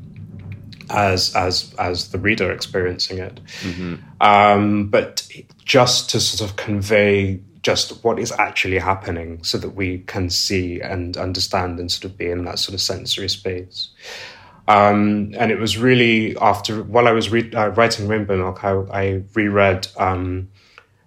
as 0.91 1.35
as 1.35 1.75
as 1.79 2.11
the 2.11 2.19
reader 2.19 2.51
experiencing 2.51 3.19
it. 3.19 3.41
Mm-hmm. 3.63 3.95
Um, 4.21 4.89
but 4.89 5.27
just 5.65 6.11
to 6.11 6.21
sort 6.21 6.51
of 6.51 6.57
convey 6.57 7.41
just 7.63 8.03
what 8.03 8.19
is 8.19 8.33
actually 8.33 8.79
happening, 8.79 9.43
so 9.45 9.59
that 9.59 9.71
we 9.71 9.99
can 10.07 10.31
see 10.31 10.81
and 10.81 11.17
understand 11.17 11.79
and 11.79 11.93
sort 11.93 12.11
of 12.11 12.17
be 12.17 12.31
in 12.31 12.45
that 12.45 12.59
sort 12.59 12.75
of 12.75 12.81
sensory 12.81 13.29
space. 13.29 13.91
Um, 14.67 15.35
and 15.37 15.51
it 15.51 15.59
was 15.59 15.77
really 15.77 16.37
after 16.39 16.83
while 16.83 17.09
I 17.09 17.13
was 17.13 17.31
re- 17.31 17.53
uh, 17.53 17.69
writing 17.69 18.09
Rainbow 18.09 18.37
Milk, 18.37 18.65
I, 18.65 18.71
I 18.93 19.23
reread 19.35 19.89
um, 19.97 20.49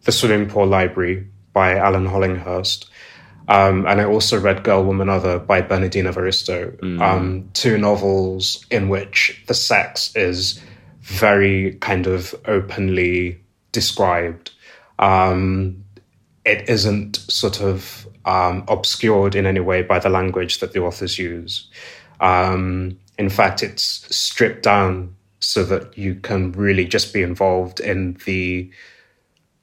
the 0.03 0.11
Swimming 0.11 0.49
Pool 0.49 0.67
Library 0.67 1.27
by 1.53 1.77
Alan 1.77 2.05
Hollinghurst. 2.05 2.89
Um, 3.47 3.85
and 3.85 3.99
I 3.99 4.05
also 4.05 4.39
read 4.39 4.63
Girl, 4.63 4.83
Woman, 4.83 5.09
Other 5.09 5.37
by 5.39 5.61
Bernardine 5.61 6.05
Evaristo, 6.05 6.77
mm. 6.79 7.01
um, 7.01 7.49
two 7.53 7.77
novels 7.77 8.65
in 8.71 8.89
which 8.89 9.43
the 9.47 9.53
sex 9.53 10.15
is 10.15 10.61
very 11.01 11.75
kind 11.75 12.07
of 12.07 12.33
openly 12.45 13.41
described. 13.71 14.51
Um, 14.99 15.83
it 16.45 16.69
isn't 16.69 17.17
sort 17.17 17.61
of 17.61 18.07
um, 18.25 18.63
obscured 18.67 19.35
in 19.35 19.45
any 19.45 19.59
way 19.59 19.81
by 19.81 19.99
the 19.99 20.09
language 20.09 20.59
that 20.59 20.71
the 20.71 20.81
authors 20.81 21.19
use. 21.19 21.69
Um, 22.21 22.97
in 23.17 23.29
fact, 23.29 23.61
it's 23.63 23.83
stripped 24.15 24.63
down 24.63 25.15
so 25.39 25.63
that 25.65 25.97
you 25.97 26.15
can 26.15 26.53
really 26.53 26.85
just 26.85 27.13
be 27.13 27.21
involved 27.21 27.81
in 27.81 28.17
the, 28.25 28.71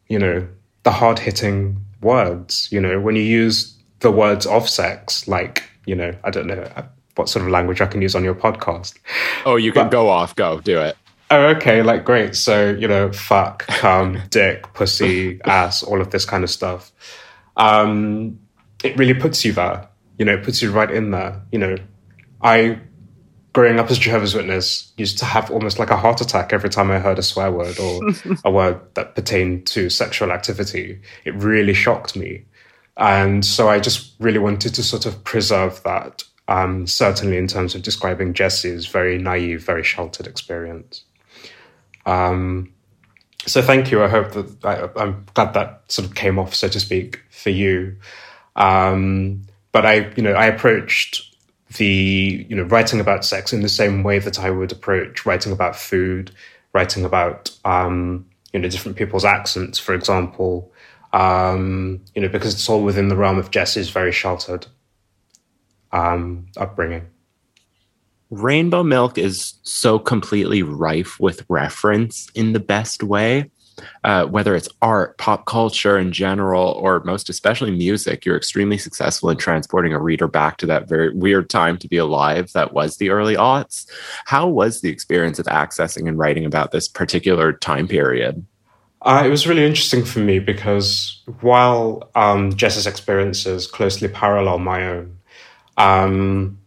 you 0.08 0.18
know, 0.18 0.46
the 0.82 0.90
hard 0.90 1.18
hitting 1.18 1.84
words. 2.00 2.69
You 2.71 2.80
know, 2.80 3.00
when 3.00 3.16
you 3.16 3.23
use 3.23 3.76
the 4.00 4.11
words 4.11 4.47
of 4.47 4.69
sex, 4.69 5.28
like, 5.28 5.64
you 5.87 5.95
know, 5.95 6.12
I 6.25 6.30
don't 6.30 6.47
know 6.47 6.66
what 7.16 7.28
sort 7.28 7.45
of 7.45 7.50
language 7.50 7.80
I 7.80 7.87
can 7.87 8.02
use 8.02 8.14
on 8.14 8.25
your 8.25 8.35
podcast. 8.35 8.99
Oh, 9.45 9.57
you 9.57 9.73
can 9.73 9.87
but, 9.87 9.90
go 9.90 10.09
off, 10.09 10.35
go, 10.37 10.61
do 10.61 10.80
it. 10.80 10.97
Oh, 11.30 11.47
okay, 11.49 11.83
like 11.83 12.04
great. 12.04 12.35
So, 12.35 12.71
you 12.71 12.88
know, 12.88 13.12
fuck, 13.12 13.66
cum, 13.66 14.21
dick, 14.30 14.73
pussy, 14.75 15.40
ass, 15.45 15.83
all 15.83 16.00
of 16.00 16.11
this 16.11 16.25
kind 16.25 16.42
of 16.42 16.50
stuff. 16.50 16.92
Um, 17.57 18.40
it 18.83 18.97
really 18.97 19.14
puts 19.14 19.45
you 19.45 19.52
there. 19.52 19.88
You 20.19 20.25
know, 20.25 20.35
it 20.35 20.45
puts 20.45 20.61
you 20.61 20.73
right 20.73 20.90
in 20.90 21.11
there. 21.11 21.40
You 21.52 21.59
know, 21.59 21.76
I 22.42 22.80
growing 23.52 23.80
up 23.80 23.90
as 23.90 23.99
Jehovah's 23.99 24.35
Witness, 24.35 24.92
used 24.97 25.19
to 25.19 25.25
have 25.25 25.50
almost 25.50 25.78
like 25.78 25.90
a 25.90 25.97
heart 25.97 26.21
attack 26.21 26.52
every 26.52 26.71
time 26.71 26.90
I 26.90 26.99
heard 26.99 27.19
a 27.19 27.23
swear 27.23 27.50
word 27.50 27.78
or 27.78 28.00
a 28.45 28.50
word 28.50 28.80
that 28.95 29.14
pertained 29.14 29.66
to 29.69 29.90
sexual 29.90 30.30
activity. 30.30 31.00
It 31.25 31.35
really 31.35 31.75
shocked 31.75 32.16
me. 32.16 32.45
And 32.97 33.45
so 33.45 33.69
I 33.69 33.80
just 33.80 34.14
really 34.21 34.38
wanted 34.38 34.75
to 34.75 34.83
sort 34.83 35.07
of 35.07 35.25
preserve 35.25 35.83
that, 35.85 36.23
um, 36.49 36.87
certainly 36.87 37.38
in 37.38 37.47
terms 37.47 37.75
of 37.75 37.83
describing 37.83 38.35
Jesse's 38.35 38.87
very 38.87 39.19
naive, 39.19 39.64
very 39.64 39.83
sheltered 39.83 40.26
experience. 40.26 41.04
Um, 42.07 42.73
so 43.47 43.62
thank 43.62 43.90
you. 43.90 44.02
I 44.02 44.09
hope 44.09 44.33
that 44.33 44.64
I, 44.64 45.02
am 45.02 45.25
glad 45.35 45.54
that 45.54 45.83
sort 45.88 46.07
of 46.07 46.14
came 46.14 46.38
off, 46.38 46.54
so 46.54 46.69
to 46.69 46.78
speak, 46.78 47.21
for 47.30 47.50
you. 47.50 47.97
Um, 48.54 49.42
but 49.73 49.87
I, 49.87 50.11
you 50.16 50.23
know, 50.23 50.33
I 50.33 50.47
approached 50.47 51.29
the 51.76 52.46
you 52.48 52.56
know 52.56 52.64
writing 52.64 53.00
about 53.00 53.24
sex 53.24 53.52
in 53.52 53.62
the 53.62 53.68
same 53.68 54.02
way 54.02 54.18
that 54.18 54.38
I 54.38 54.50
would 54.50 54.72
approach 54.72 55.24
writing 55.24 55.52
about 55.52 55.76
food, 55.76 56.32
writing 56.72 57.04
about 57.04 57.50
um, 57.64 58.26
you 58.52 58.60
know 58.60 58.68
different 58.68 58.98
people's 58.98 59.24
accents, 59.24 59.78
for 59.78 59.94
example. 59.94 60.72
Um, 61.12 62.04
you 62.14 62.22
know 62.22 62.28
because 62.28 62.54
it's 62.54 62.68
all 62.68 62.82
within 62.82 63.08
the 63.08 63.16
realm 63.16 63.38
of 63.38 63.50
Jesse's 63.50 63.90
very 63.90 64.12
sheltered 64.12 64.66
um, 65.92 66.46
upbringing. 66.56 67.06
Rainbow 68.30 68.84
Milk 68.84 69.18
is 69.18 69.54
so 69.64 69.98
completely 69.98 70.62
rife 70.62 71.18
with 71.18 71.44
reference 71.48 72.30
in 72.36 72.52
the 72.52 72.60
best 72.60 73.02
way 73.02 73.50
uh, 74.04 74.26
whether 74.26 74.54
it's 74.54 74.68
art, 74.82 75.18
pop 75.18 75.46
culture 75.46 75.99
in 75.99 76.12
general, 76.12 76.72
or 76.72 77.02
most 77.04 77.28
especially 77.28 77.70
music, 77.70 78.25
you're 78.25 78.37
extremely 78.37 78.78
successful 78.78 79.30
in 79.30 79.37
transporting 79.37 79.92
a 79.92 80.00
reader 80.00 80.28
back 80.28 80.56
to 80.58 80.66
that 80.66 80.88
very 80.88 81.12
weird 81.14 81.50
time 81.50 81.76
to 81.78 81.88
be 81.88 81.96
alive 81.96 82.52
that 82.52 82.72
was 82.72 82.96
the 82.96 83.10
early 83.10 83.37
aughts. 83.37 83.90
How 84.26 84.49
was 84.49 84.80
the 84.80 84.90
experience 84.90 85.38
of 85.38 85.46
accessing 85.46 86.08
and 86.08 86.18
writing 86.18 86.44
about 86.44 86.72
this 86.72 86.88
particular 86.88 87.52
time 87.52 87.88
period? 87.88 88.44
Uh, 89.02 89.22
it 89.25 89.30
was 89.30 89.46
really 89.46 89.64
interesting 89.64 90.04
for 90.04 90.18
me 90.18 90.38
because 90.38 91.22
while 91.40 92.10
um, 92.14 92.54
Jess's 92.54 92.87
experiences 92.87 93.66
closely 93.66 94.08
parallel 94.08 94.58
my 94.58 94.87
own, 94.88 95.18
um, 95.78 96.58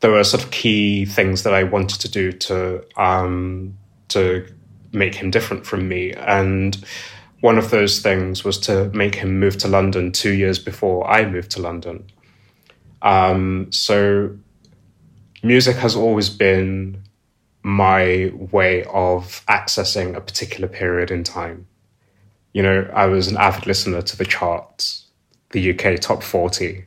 there 0.00 0.10
were 0.10 0.24
sort 0.24 0.42
of 0.42 0.50
key 0.50 1.04
things 1.04 1.44
that 1.44 1.54
I 1.54 1.64
wanted 1.64 2.00
to 2.00 2.10
do 2.10 2.32
to 2.32 2.84
um, 3.00 3.76
to 4.08 4.46
make 4.92 5.14
him 5.14 5.30
different 5.30 5.66
from 5.66 5.88
me. 5.88 6.12
And 6.12 6.76
one 7.40 7.58
of 7.58 7.70
those 7.70 8.00
things 8.00 8.44
was 8.44 8.58
to 8.60 8.90
make 8.90 9.14
him 9.14 9.38
move 9.38 9.56
to 9.58 9.68
London 9.68 10.12
two 10.12 10.32
years 10.32 10.58
before 10.58 11.08
I 11.08 11.24
moved 11.24 11.50
to 11.52 11.62
London. 11.62 12.04
Um, 13.02 13.70
so 13.70 14.36
music 15.42 15.76
has 15.76 15.94
always 15.94 16.28
been 16.28 17.02
my 17.62 18.32
way 18.50 18.84
of 18.84 19.44
accessing 19.46 20.16
a 20.16 20.20
particular 20.20 20.68
period 20.68 21.10
in 21.10 21.22
time. 21.22 21.66
You 22.52 22.62
know, 22.62 22.90
I 22.94 23.06
was 23.06 23.28
an 23.28 23.36
avid 23.36 23.66
listener 23.66 24.02
to 24.02 24.16
the 24.16 24.24
charts, 24.24 25.06
the 25.50 25.72
UK 25.72 26.00
top 26.00 26.22
40 26.22 26.84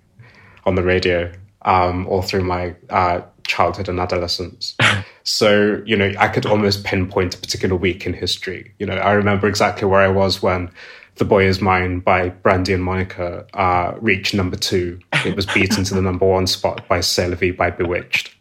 on 0.65 0.75
the 0.75 0.83
radio, 0.83 1.31
um, 1.63 2.07
all 2.07 2.21
through 2.21 2.43
my 2.43 2.75
uh, 2.89 3.21
childhood 3.45 3.89
and 3.89 3.99
adolescence. 3.99 4.75
so, 5.23 5.81
you 5.85 5.95
know, 5.95 6.11
I 6.17 6.27
could 6.27 6.45
almost 6.45 6.83
pinpoint 6.83 7.35
a 7.35 7.37
particular 7.37 7.75
week 7.75 8.05
in 8.05 8.13
history. 8.13 8.73
You 8.79 8.85
know, 8.85 8.95
I 8.95 9.11
remember 9.11 9.47
exactly 9.47 9.87
where 9.87 10.01
I 10.01 10.07
was 10.07 10.41
when 10.41 10.71
The 11.15 11.25
Boy 11.25 11.45
Is 11.45 11.61
Mine 11.61 11.99
by 11.99 12.29
Brandy 12.29 12.73
and 12.73 12.83
Monica 12.83 13.45
uh, 13.53 13.93
reached 13.99 14.33
number 14.33 14.57
two. 14.57 14.99
It 15.25 15.35
was 15.35 15.45
beaten 15.45 15.83
to 15.83 15.93
the 15.93 16.01
number 16.01 16.25
one 16.25 16.47
spot 16.47 16.87
by 16.87 17.01
C'est 17.01 17.27
La 17.27 17.35
Vie 17.35 17.51
by 17.51 17.69
B*Witched. 17.69 18.31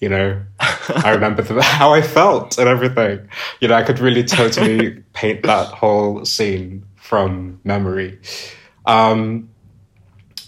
You 0.00 0.10
know, 0.10 0.42
I 0.60 1.12
remember 1.12 1.42
the, 1.42 1.62
how 1.62 1.94
I 1.94 2.02
felt 2.02 2.58
and 2.58 2.68
everything. 2.68 3.26
You 3.60 3.68
know, 3.68 3.74
I 3.74 3.82
could 3.82 4.00
really 4.00 4.24
totally 4.24 5.02
paint 5.14 5.42
that 5.44 5.68
whole 5.68 6.24
scene 6.26 6.84
from 6.96 7.60
memory. 7.64 8.18
Um, 8.84 9.48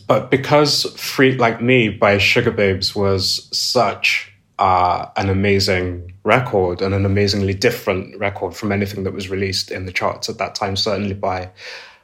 but 0.07 0.31
because 0.31 0.85
Freak 1.01 1.41
Like 1.41 1.63
Me 1.63 1.89
by 1.89 2.19
Sugababes 2.19 2.95
was 2.95 3.49
such 3.57 4.33
uh, 4.59 5.07
an 5.17 5.29
amazing 5.29 6.15
record 6.25 6.81
and 6.81 6.95
an 6.95 7.05
amazingly 7.05 7.55
different 7.55 8.19
record 8.19 8.55
from 8.55 8.73
anything 8.73 9.05
that 9.05 9.13
was 9.13 9.29
released 9.29 9.71
in 9.71 9.87
the 9.87 9.93
charts 9.93 10.29
at 10.29 10.39
that 10.39 10.55
time, 10.55 10.77
certainly 10.77 11.15
by 11.15 11.51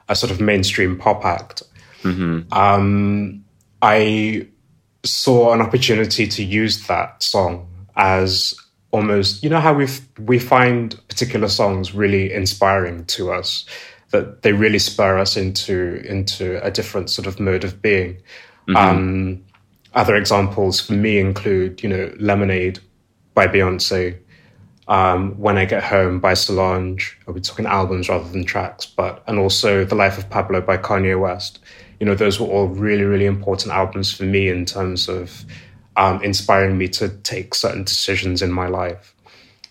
a 0.09 0.15
sort 0.15 0.31
of 0.31 0.41
mainstream 0.41 0.99
pop 0.99 1.25
act, 1.25 1.63
mm-hmm. 2.03 2.53
um, 2.53 3.45
I 3.81 4.47
saw 5.05 5.53
an 5.53 5.61
opportunity 5.61 6.27
to 6.29 6.45
use 6.45 6.87
that 6.87 7.23
song 7.23 7.69
as 7.97 8.55
almost, 8.93 9.43
you 9.43 9.51
know, 9.51 9.61
how 9.61 9.73
we 9.73 9.89
we 10.21 10.39
find 10.39 11.01
particular 11.09 11.49
songs 11.49 11.95
really 11.95 12.33
inspiring 12.33 13.05
to 13.07 13.33
us 13.33 13.65
that 14.11 14.43
they 14.43 14.53
really 14.53 14.79
spur 14.79 15.19
us 15.19 15.37
into 15.37 16.03
into 16.07 16.63
a 16.65 16.71
different 16.71 17.11
sort 17.11 17.27
of 17.27 17.41
mode 17.41 17.65
of 17.65 17.83
being. 17.83 18.17
Mm-hmm. 18.69 18.77
Um, 18.77 19.45
other 19.95 20.17
examples 20.17 20.81
for 20.81 20.95
me 20.95 21.19
include, 21.19 21.83
you 21.83 21.89
know, 21.89 22.13
Lemonade 22.19 22.79
by 23.35 23.47
Beyonce, 23.47 24.19
um, 24.89 25.39
When 25.39 25.59
I 25.59 25.65
Get 25.65 25.85
Home 25.85 26.21
by 26.21 26.35
Solange. 26.35 27.19
I'll 27.27 27.35
be 27.35 27.41
talking 27.41 27.67
albums 27.67 28.09
rather 28.09 28.29
than 28.29 28.45
tracks, 28.45 28.87
but 28.87 29.23
and 29.27 29.39
also 29.39 29.85
The 29.85 29.95
Life 29.95 30.19
of 30.19 30.29
Pablo 30.31 30.61
by 30.61 30.77
Kanye 30.77 31.21
West. 31.21 31.59
You 32.01 32.07
know, 32.07 32.15
those 32.15 32.41
were 32.41 32.49
all 32.49 32.69
really, 32.69 33.05
really 33.05 33.27
important 33.27 33.73
albums 33.73 34.13
for 34.13 34.25
me 34.25 34.49
in 34.49 34.65
terms 34.65 35.09
of 35.09 35.45
um, 35.97 36.23
inspiring 36.23 36.79
me 36.79 36.89
to 36.89 37.09
take 37.09 37.55
certain 37.55 37.85
decisions 37.85 38.43
in 38.43 38.51
my 38.51 38.67
life. 38.67 39.15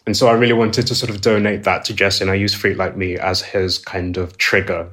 And 0.05 0.17
so 0.17 0.27
I 0.27 0.33
really 0.33 0.53
wanted 0.53 0.87
to 0.87 0.95
sort 0.95 1.09
of 1.09 1.21
donate 1.21 1.63
that 1.63 1.85
to 1.85 1.93
Jesse, 1.93 2.23
and 2.23 2.31
I 2.31 2.35
used 2.35 2.55
Freak 2.55 2.77
Like 2.77 2.95
Me 2.95 3.17
as 3.17 3.41
his 3.41 3.77
kind 3.77 4.17
of 4.17 4.37
trigger 4.37 4.89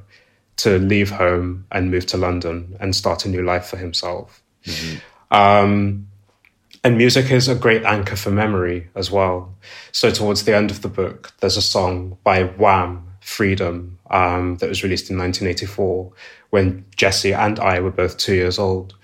to 0.57 0.77
leave 0.77 1.09
home 1.09 1.65
and 1.71 1.89
move 1.89 2.05
to 2.07 2.17
London 2.17 2.75
and 2.79 2.95
start 2.95 3.25
a 3.25 3.29
new 3.29 3.41
life 3.41 3.65
for 3.65 3.77
himself. 3.77 4.43
Mm-hmm. 4.65 4.97
Um, 5.31 6.07
and 6.83 6.97
music 6.97 7.29
is 7.31 7.47
a 7.47 7.55
great 7.55 7.83
anchor 7.83 8.15
for 8.15 8.31
memory 8.31 8.87
as 8.95 9.11
well. 9.11 9.55
So 9.91 10.11
towards 10.11 10.43
the 10.43 10.55
end 10.55 10.71
of 10.71 10.81
the 10.81 10.87
book, 10.87 11.33
there's 11.39 11.57
a 11.57 11.61
song 11.61 12.17
by 12.23 12.43
Wham, 12.43 13.05
Freedom, 13.19 13.99
um, 14.09 14.57
that 14.57 14.69
was 14.69 14.81
released 14.81 15.09
in 15.09 15.17
1984 15.17 16.11
when 16.51 16.85
Jesse 16.95 17.33
and 17.33 17.59
I 17.59 17.79
were 17.79 17.91
both 17.91 18.17
two 18.17 18.33
years 18.33 18.57
old. 18.57 18.95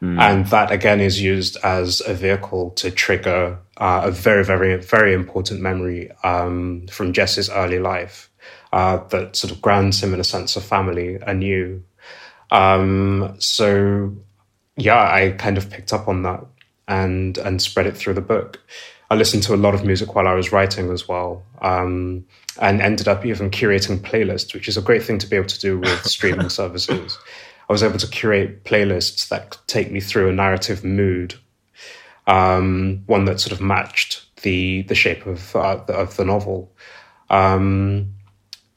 Mm. 0.00 0.20
And 0.20 0.46
that 0.46 0.70
again 0.70 1.00
is 1.00 1.20
used 1.20 1.56
as 1.62 2.02
a 2.06 2.14
vehicle 2.14 2.70
to 2.72 2.90
trigger 2.90 3.58
uh, 3.78 4.02
a 4.04 4.10
very, 4.10 4.44
very, 4.44 4.76
very 4.76 5.14
important 5.14 5.60
memory 5.60 6.10
um, 6.22 6.86
from 6.88 7.12
Jesse's 7.12 7.50
early 7.50 7.78
life 7.78 8.30
uh, 8.72 8.98
that 9.08 9.36
sort 9.36 9.52
of 9.52 9.62
grounds 9.62 10.02
him 10.02 10.14
in 10.14 10.20
a 10.20 10.24
sense 10.24 10.56
of 10.56 10.64
family 10.64 11.18
anew. 11.26 11.82
Um, 12.50 13.34
so, 13.38 14.14
yeah, 14.76 15.00
I 15.00 15.32
kind 15.32 15.58
of 15.58 15.70
picked 15.70 15.92
up 15.92 16.08
on 16.08 16.22
that 16.22 16.44
and 16.88 17.38
and 17.38 17.62
spread 17.62 17.86
it 17.86 17.96
through 17.96 18.14
the 18.14 18.20
book. 18.20 18.60
I 19.10 19.16
listened 19.16 19.42
to 19.44 19.54
a 19.54 19.56
lot 19.56 19.74
of 19.74 19.84
music 19.84 20.14
while 20.14 20.26
I 20.28 20.34
was 20.34 20.52
writing 20.52 20.90
as 20.90 21.08
well, 21.08 21.44
um, 21.62 22.26
and 22.60 22.80
ended 22.80 23.08
up 23.08 23.26
even 23.26 23.50
curating 23.50 24.00
playlists, 24.00 24.54
which 24.54 24.68
is 24.68 24.76
a 24.76 24.82
great 24.82 25.02
thing 25.02 25.18
to 25.18 25.26
be 25.26 25.36
able 25.36 25.48
to 25.48 25.60
do 25.60 25.78
with 25.78 26.04
streaming 26.06 26.48
services. 26.48 27.18
I 27.68 27.72
was 27.72 27.82
able 27.82 27.98
to 27.98 28.08
curate 28.08 28.64
playlists 28.64 29.28
that 29.28 29.50
could 29.50 29.66
take 29.66 29.90
me 29.92 30.00
through 30.00 30.28
a 30.30 30.32
narrative 30.32 30.84
mood 30.84 31.34
um, 32.26 33.02
one 33.06 33.24
that 33.26 33.40
sort 33.40 33.52
of 33.52 33.60
matched 33.60 34.24
the 34.42 34.82
the 34.82 34.94
shape 34.94 35.26
of 35.26 35.54
uh, 35.56 35.76
the, 35.86 35.94
of 35.94 36.16
the 36.16 36.24
novel. 36.24 36.72
Um, 37.30 38.14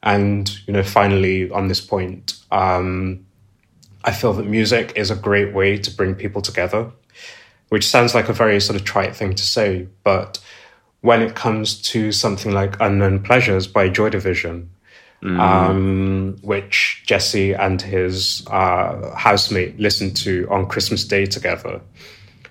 and 0.02 0.50
you 0.66 0.72
know, 0.72 0.82
finally, 0.82 1.50
on 1.50 1.68
this 1.68 1.80
point, 1.80 2.34
Um, 2.50 3.26
I 4.08 4.10
feel 4.10 4.32
that 4.32 4.46
music 4.46 4.94
is 4.96 5.10
a 5.10 5.14
great 5.14 5.52
way 5.52 5.76
to 5.76 5.90
bring 5.90 6.14
people 6.14 6.40
together, 6.40 6.90
which 7.68 7.86
sounds 7.86 8.14
like 8.14 8.30
a 8.30 8.32
very 8.32 8.58
sort 8.58 8.80
of 8.80 8.86
trite 8.86 9.14
thing 9.14 9.34
to 9.34 9.42
say, 9.42 9.86
but 10.02 10.42
when 11.02 11.20
it 11.20 11.34
comes 11.34 11.78
to 11.92 12.10
something 12.10 12.52
like 12.52 12.80
Unknown 12.80 13.22
Pleasures 13.22 13.66
by 13.66 13.90
Joy 13.90 14.08
Division, 14.08 14.70
mm. 15.22 15.38
um, 15.38 16.38
which 16.40 17.02
Jesse 17.06 17.52
and 17.52 17.82
his 17.82 18.46
uh, 18.46 19.14
housemate 19.14 19.78
listened 19.78 20.16
to 20.24 20.48
on 20.50 20.66
Christmas 20.68 21.04
Day 21.04 21.26
together. 21.26 21.82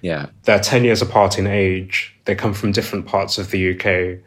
Yeah. 0.03 0.27
They're 0.43 0.59
10 0.59 0.83
years 0.83 1.01
apart 1.01 1.39
in 1.39 1.47
age. 1.47 2.15
They 2.25 2.35
come 2.35 2.53
from 2.53 2.71
different 2.71 3.07
parts 3.07 3.39
of 3.39 3.49
the 3.49 3.73
UK 3.73 4.19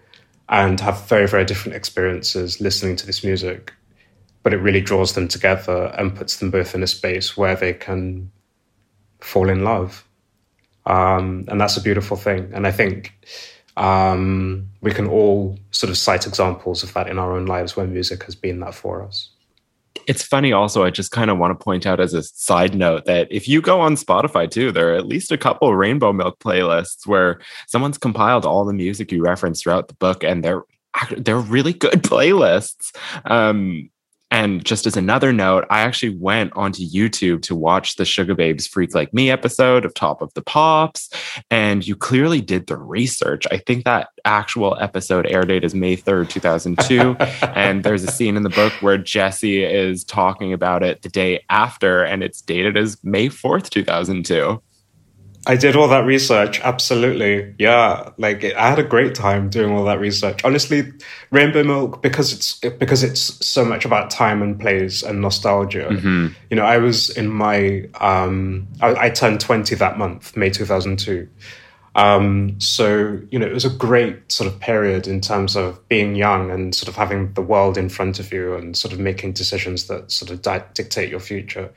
and 0.49 0.81
have 0.81 1.07
very, 1.07 1.29
very 1.29 1.45
different 1.45 1.77
experiences 1.77 2.61
listening 2.61 2.97
to 2.97 3.07
this 3.07 3.23
music. 3.23 3.73
But 4.43 4.55
it 4.55 4.59
really 4.59 4.81
draws 4.81 5.15
them 5.15 5.29
together 5.29 5.95
and 5.99 6.17
puts 6.17 6.37
them 6.37 6.51
both 6.51 6.75
in 6.75 6.83
a 6.83 6.87
space 6.87 7.37
where 7.37 7.55
they 7.55 7.75
can 7.75 8.31
fall 9.21 9.49
in 9.49 9.65
love. 9.65 10.07
Um, 10.87 11.45
and 11.49 11.61
that's 11.61 11.77
a 11.77 11.83
beautiful 11.83 12.17
thing. 12.17 12.51
And 12.55 12.67
I 12.67 12.73
think 12.73 13.13
um, 13.77 14.69
we 14.81 14.93
can 14.93 15.07
all 15.07 15.59
sort 15.71 15.91
of 15.91 15.97
cite 15.97 16.27
examples 16.27 16.83
of 16.83 16.93
that 16.95 17.09
in 17.09 17.19
our 17.19 17.37
own 17.37 17.47
lives 17.47 17.77
where 17.77 17.87
music 17.87 18.25
has 18.25 18.35
been 18.35 18.61
that 18.61 18.75
for 18.75 19.03
us. 19.03 19.31
It's 20.07 20.23
funny, 20.23 20.53
also, 20.53 20.85
I 20.85 20.91
just 20.91 21.11
kind 21.11 21.31
of 21.31 21.39
want 21.39 21.59
to 21.59 21.63
point 21.63 21.87
out 21.87 22.01
as 22.01 22.15
a 22.15 22.23
side 22.23 22.75
note 22.75 23.05
that 23.05 23.29
if 23.31 23.47
you 23.49 23.61
go 23.61 23.81
on 23.81 23.97
Spotify 23.97 24.51
too, 24.51 24.73
there 24.73 24.93
are 24.93 24.97
at 24.97 25.07
least 25.07 25.31
a 25.31 25.39
couple 25.39 25.75
Rainbow 25.75 26.13
Milk 26.13 26.39
playlists 26.41 27.07
where 27.07 27.41
someone's 27.67 27.99
compiled 27.99 28.47
all 28.47 28.65
the 28.65 28.73
music 28.73 29.13
you 29.13 29.23
reference 29.23 29.63
throughout 29.63 29.89
the 29.89 29.95
book, 29.95 30.25
and 30.25 30.43
they're 30.45 30.63
they're 31.17 31.39
really 31.39 31.73
good 31.73 31.93
playlists. 32.03 32.97
Um, 33.25 33.91
and 34.31 34.65
just 34.65 34.87
as 34.87 34.97
another 34.97 35.33
note, 35.33 35.65
I 35.71 35.81
actually 35.81 36.17
went 36.17 36.53
onto 36.57 36.83
YouTube 36.83 37.43
to 37.43 37.55
watch 37.57 37.97
the 37.97 38.05
Sugababes 38.05 38.69
Freak 38.69 38.95
Like 38.95 39.13
Me 39.13 39.31
episode 39.31 39.85
of 39.85 39.93
Top 39.95 40.23
of 40.23 40.33
the 40.35 40.43
Pops. 40.43 41.11
And 41.51 41.87
you 41.87 41.97
clearly 41.97 42.41
did 42.41 42.69
the 42.69 42.77
research. 42.77 43.47
I 43.51 43.59
think 43.59 43.85
that 43.85 44.09
actual 44.25 44.77
episode 44.81 45.27
air 45.27 45.43
date 45.43 45.65
is 45.65 45.75
May 45.75 45.97
3rd, 45.97 46.29
2002. 46.31 47.17
and 47.55 47.83
there's 47.83 48.05
a 48.05 48.11
scene 48.11 48.37
in 48.37 48.45
the 48.45 48.51
book 48.51 48.73
where 48.81 48.99
Jesse 48.99 49.65
is 49.65 50.05
talking 50.05 50.53
about 50.53 50.85
it 50.85 51.03
the 51.03 51.09
day 51.09 51.45
after, 51.51 52.05
and 52.05 52.23
it's 52.23 52.41
dated 52.41 52.77
as 52.77 53.03
May 53.03 53.29
4th, 53.29 53.69
2002. 53.71 54.63
I 55.47 55.57
did 55.57 55.75
all 55.75 55.89
that 55.89 56.05
research. 56.05 56.61
Absolutely. 56.61 57.55
Yeah. 57.59 58.11
Like 58.19 58.45
I 58.45 58.69
had 58.69 58.79
a 58.79 58.85
great 58.85 59.15
time 59.15 59.49
doing 59.49 59.73
all 59.73 59.85
that 59.85 59.99
research. 59.99 60.45
Honestly, 60.45 60.93
Rainbow 61.31 61.65
Milk, 61.65 62.03
because 62.03 62.33
it's, 62.33 62.55
because 62.55 63.03
it's 63.03 63.45
so 63.45 63.65
much 63.65 63.87
about 63.87 64.11
time 64.11 64.43
and 64.43 64.61
place 64.61 65.03
and 65.03 65.23
nostalgia. 65.23 65.89
Mm-hmm. 65.91 66.29
You 66.51 66.57
know, 66.57 66.65
I 66.65 66.77
was 66.77 67.09
in 67.17 67.29
my, 67.29 67.89
um, 68.01 68.69
I, 68.83 69.07
I, 69.07 69.11
turned 69.11 69.41
20 69.41 69.75
that 69.77 69.97
month, 69.97 70.37
May 70.37 70.51
2002. 70.51 71.27
Um, 71.95 72.61
so, 72.61 73.21
you 73.31 73.39
know, 73.39 73.47
it 73.47 73.55
was 73.55 73.65
a 73.65 73.71
great 73.71 74.31
sort 74.31 74.53
of 74.53 74.61
period 74.61 75.09
in 75.09 75.23
terms 75.23 75.57
of 75.57 75.89
being 75.89 76.15
young 76.15 76.51
and 76.51 76.75
sort 76.75 76.89
of 76.89 76.97
having 76.97 77.33
the 77.33 77.43
world 77.43 77.79
in 77.79 77.89
front 77.89 78.21
of 78.21 78.31
you 78.33 78.55
and 78.55 78.77
sort 78.77 78.93
of 78.93 79.01
making 79.01 79.33
decisions 79.33 79.87
that 79.87 80.13
sort 80.13 80.31
of 80.31 80.43
di- 80.43 80.65
dictate 80.75 81.09
your 81.09 81.19
future 81.19 81.73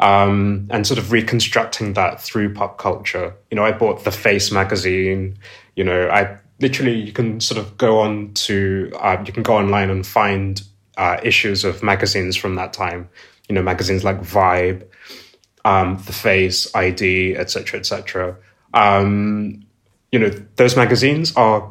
um, 0.00 0.66
and 0.70 0.86
sort 0.86 0.98
of 0.98 1.12
reconstructing 1.12 1.92
that 1.92 2.20
through 2.20 2.54
pop 2.54 2.78
culture. 2.78 3.34
You 3.50 3.56
know, 3.56 3.64
I 3.64 3.72
bought 3.72 4.04
the 4.04 4.10
Face 4.10 4.50
magazine. 4.50 5.38
You 5.76 5.84
know, 5.84 6.08
I 6.08 6.38
literally 6.58 6.98
you 6.98 7.12
can 7.12 7.40
sort 7.40 7.60
of 7.60 7.76
go 7.76 8.00
on 8.00 8.32
to 8.34 8.90
uh, 8.98 9.22
you 9.24 9.32
can 9.32 9.42
go 9.42 9.56
online 9.56 9.90
and 9.90 10.06
find 10.06 10.62
uh, 10.96 11.18
issues 11.22 11.64
of 11.64 11.82
magazines 11.82 12.36
from 12.36 12.54
that 12.56 12.72
time. 12.72 13.08
You 13.48 13.54
know, 13.54 13.62
magazines 13.62 14.02
like 14.02 14.20
Vibe, 14.20 14.86
um, 15.64 16.02
The 16.06 16.12
Face, 16.12 16.74
ID, 16.74 17.36
etc., 17.36 17.78
etc. 17.78 18.36
Um, 18.72 19.66
you 20.12 20.18
know, 20.18 20.30
those 20.56 20.76
magazines 20.76 21.36
are 21.36 21.70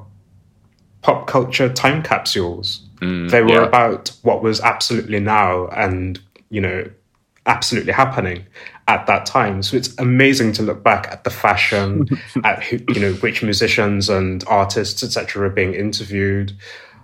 pop 1.01 1.25
culture 1.25 1.69
time 1.73 2.03
capsules. 2.03 2.85
Mm, 3.01 3.31
they 3.31 3.41
were 3.41 3.61
yeah. 3.61 3.65
about 3.65 4.09
what 4.21 4.43
was 4.43 4.59
absolutely 4.59 5.19
now 5.19 5.67
and 5.67 6.19
you 6.49 6.59
know 6.59 6.89
absolutely 7.49 7.91
happening 7.91 8.45
at 8.87 9.05
that 9.07 9.25
time. 9.25 9.61
So 9.61 9.75
it's 9.75 9.93
amazing 9.97 10.53
to 10.53 10.63
look 10.63 10.83
back 10.83 11.07
at 11.11 11.23
the 11.23 11.29
fashion, 11.29 12.07
at 12.43 12.63
who, 12.63 12.79
you 12.89 13.01
know 13.01 13.13
which 13.13 13.43
musicians 13.43 14.09
and 14.09 14.43
artists 14.47 15.03
etc. 15.03 15.47
are 15.47 15.49
being 15.49 15.73
interviewed. 15.73 16.53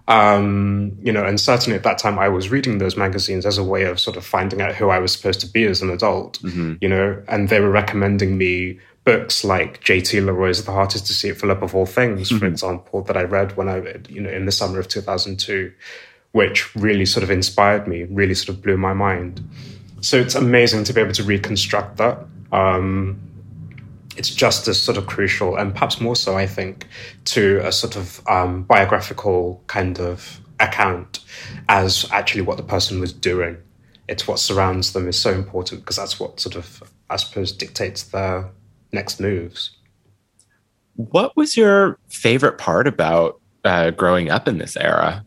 Um, 0.07 0.95
you 1.01 1.11
know, 1.11 1.25
and 1.25 1.41
certainly 1.41 1.75
at 1.75 1.83
that 1.83 1.97
time, 1.97 2.19
I 2.19 2.29
was 2.29 2.49
reading 2.49 2.77
those 2.77 2.95
magazines 2.95 3.43
as 3.43 3.57
a 3.57 3.63
way 3.63 3.85
of 3.85 3.99
sort 3.99 4.17
of 4.17 4.25
finding 4.25 4.61
out 4.61 4.75
who 4.75 4.89
I 4.89 4.99
was 4.99 5.11
supposed 5.11 5.39
to 5.41 5.47
be 5.47 5.65
as 5.65 5.81
an 5.81 5.89
adult. 5.89 6.39
Mm-hmm. 6.43 6.75
You 6.79 6.89
know, 6.89 7.23
and 7.27 7.49
they 7.49 7.59
were 7.59 7.71
recommending 7.71 8.37
me 8.37 8.79
books 9.03 9.43
like 9.43 9.81
J.T. 9.81 10.19
Leroy's 10.21 10.65
The 10.65 10.71
Heart 10.71 10.95
Is 10.95 11.01
Deceitful 11.01 11.51
Above 11.51 11.75
All 11.75 11.85
Things, 11.85 12.29
mm-hmm. 12.29 12.39
for 12.39 12.45
example, 12.45 13.01
that 13.03 13.17
I 13.17 13.23
read 13.23 13.55
when 13.57 13.69
I, 13.69 13.95
you 14.09 14.21
know, 14.21 14.29
in 14.29 14.45
the 14.45 14.51
summer 14.51 14.79
of 14.79 14.87
2002, 14.87 15.71
which 16.31 16.75
really 16.75 17.05
sort 17.05 17.23
of 17.23 17.31
inspired 17.31 17.87
me, 17.87 18.03
really 18.03 18.33
sort 18.33 18.57
of 18.57 18.63
blew 18.63 18.77
my 18.77 18.93
mind. 18.93 19.47
So 20.05 20.19
it's 20.19 20.35
amazing 20.35 20.83
to 20.83 20.93
be 20.93 21.01
able 21.01 21.13
to 21.13 21.23
reconstruct 21.23 21.97
that. 21.97 22.23
Um, 22.51 23.19
it's 24.15 24.29
just 24.29 24.67
as 24.67 24.79
sort 24.79 24.99
of 24.99 25.07
crucial, 25.07 25.55
and 25.55 25.73
perhaps 25.73 25.99
more 25.99 26.15
so, 26.15 26.37
I 26.37 26.45
think, 26.45 26.87
to 27.33 27.59
a 27.63 27.71
sort 27.71 27.95
of 27.95 28.21
um, 28.27 28.61
biographical 28.65 29.63
kind 29.65 29.99
of 29.99 30.39
account 30.59 31.25
as 31.69 32.07
actually 32.11 32.41
what 32.41 32.57
the 32.57 32.63
person 32.63 32.99
was 32.99 33.11
doing. 33.11 33.57
It's 34.07 34.27
what 34.27 34.37
surrounds 34.37 34.93
them 34.93 35.07
is 35.07 35.17
so 35.19 35.31
important 35.31 35.81
because 35.81 35.95
that's 35.95 36.19
what 36.19 36.39
sort 36.39 36.55
of, 36.55 36.83
I 37.09 37.15
suppose, 37.15 37.51
dictates 37.51 38.03
their 38.03 38.51
next 38.91 39.19
moves. 39.19 39.75
What 40.97 41.35
was 41.35 41.57
your 41.57 41.97
favorite 42.09 42.59
part 42.59 42.85
about 42.85 43.41
uh, 43.63 43.89
growing 43.89 44.29
up 44.29 44.47
in 44.47 44.59
this 44.59 44.77
era? 44.77 45.25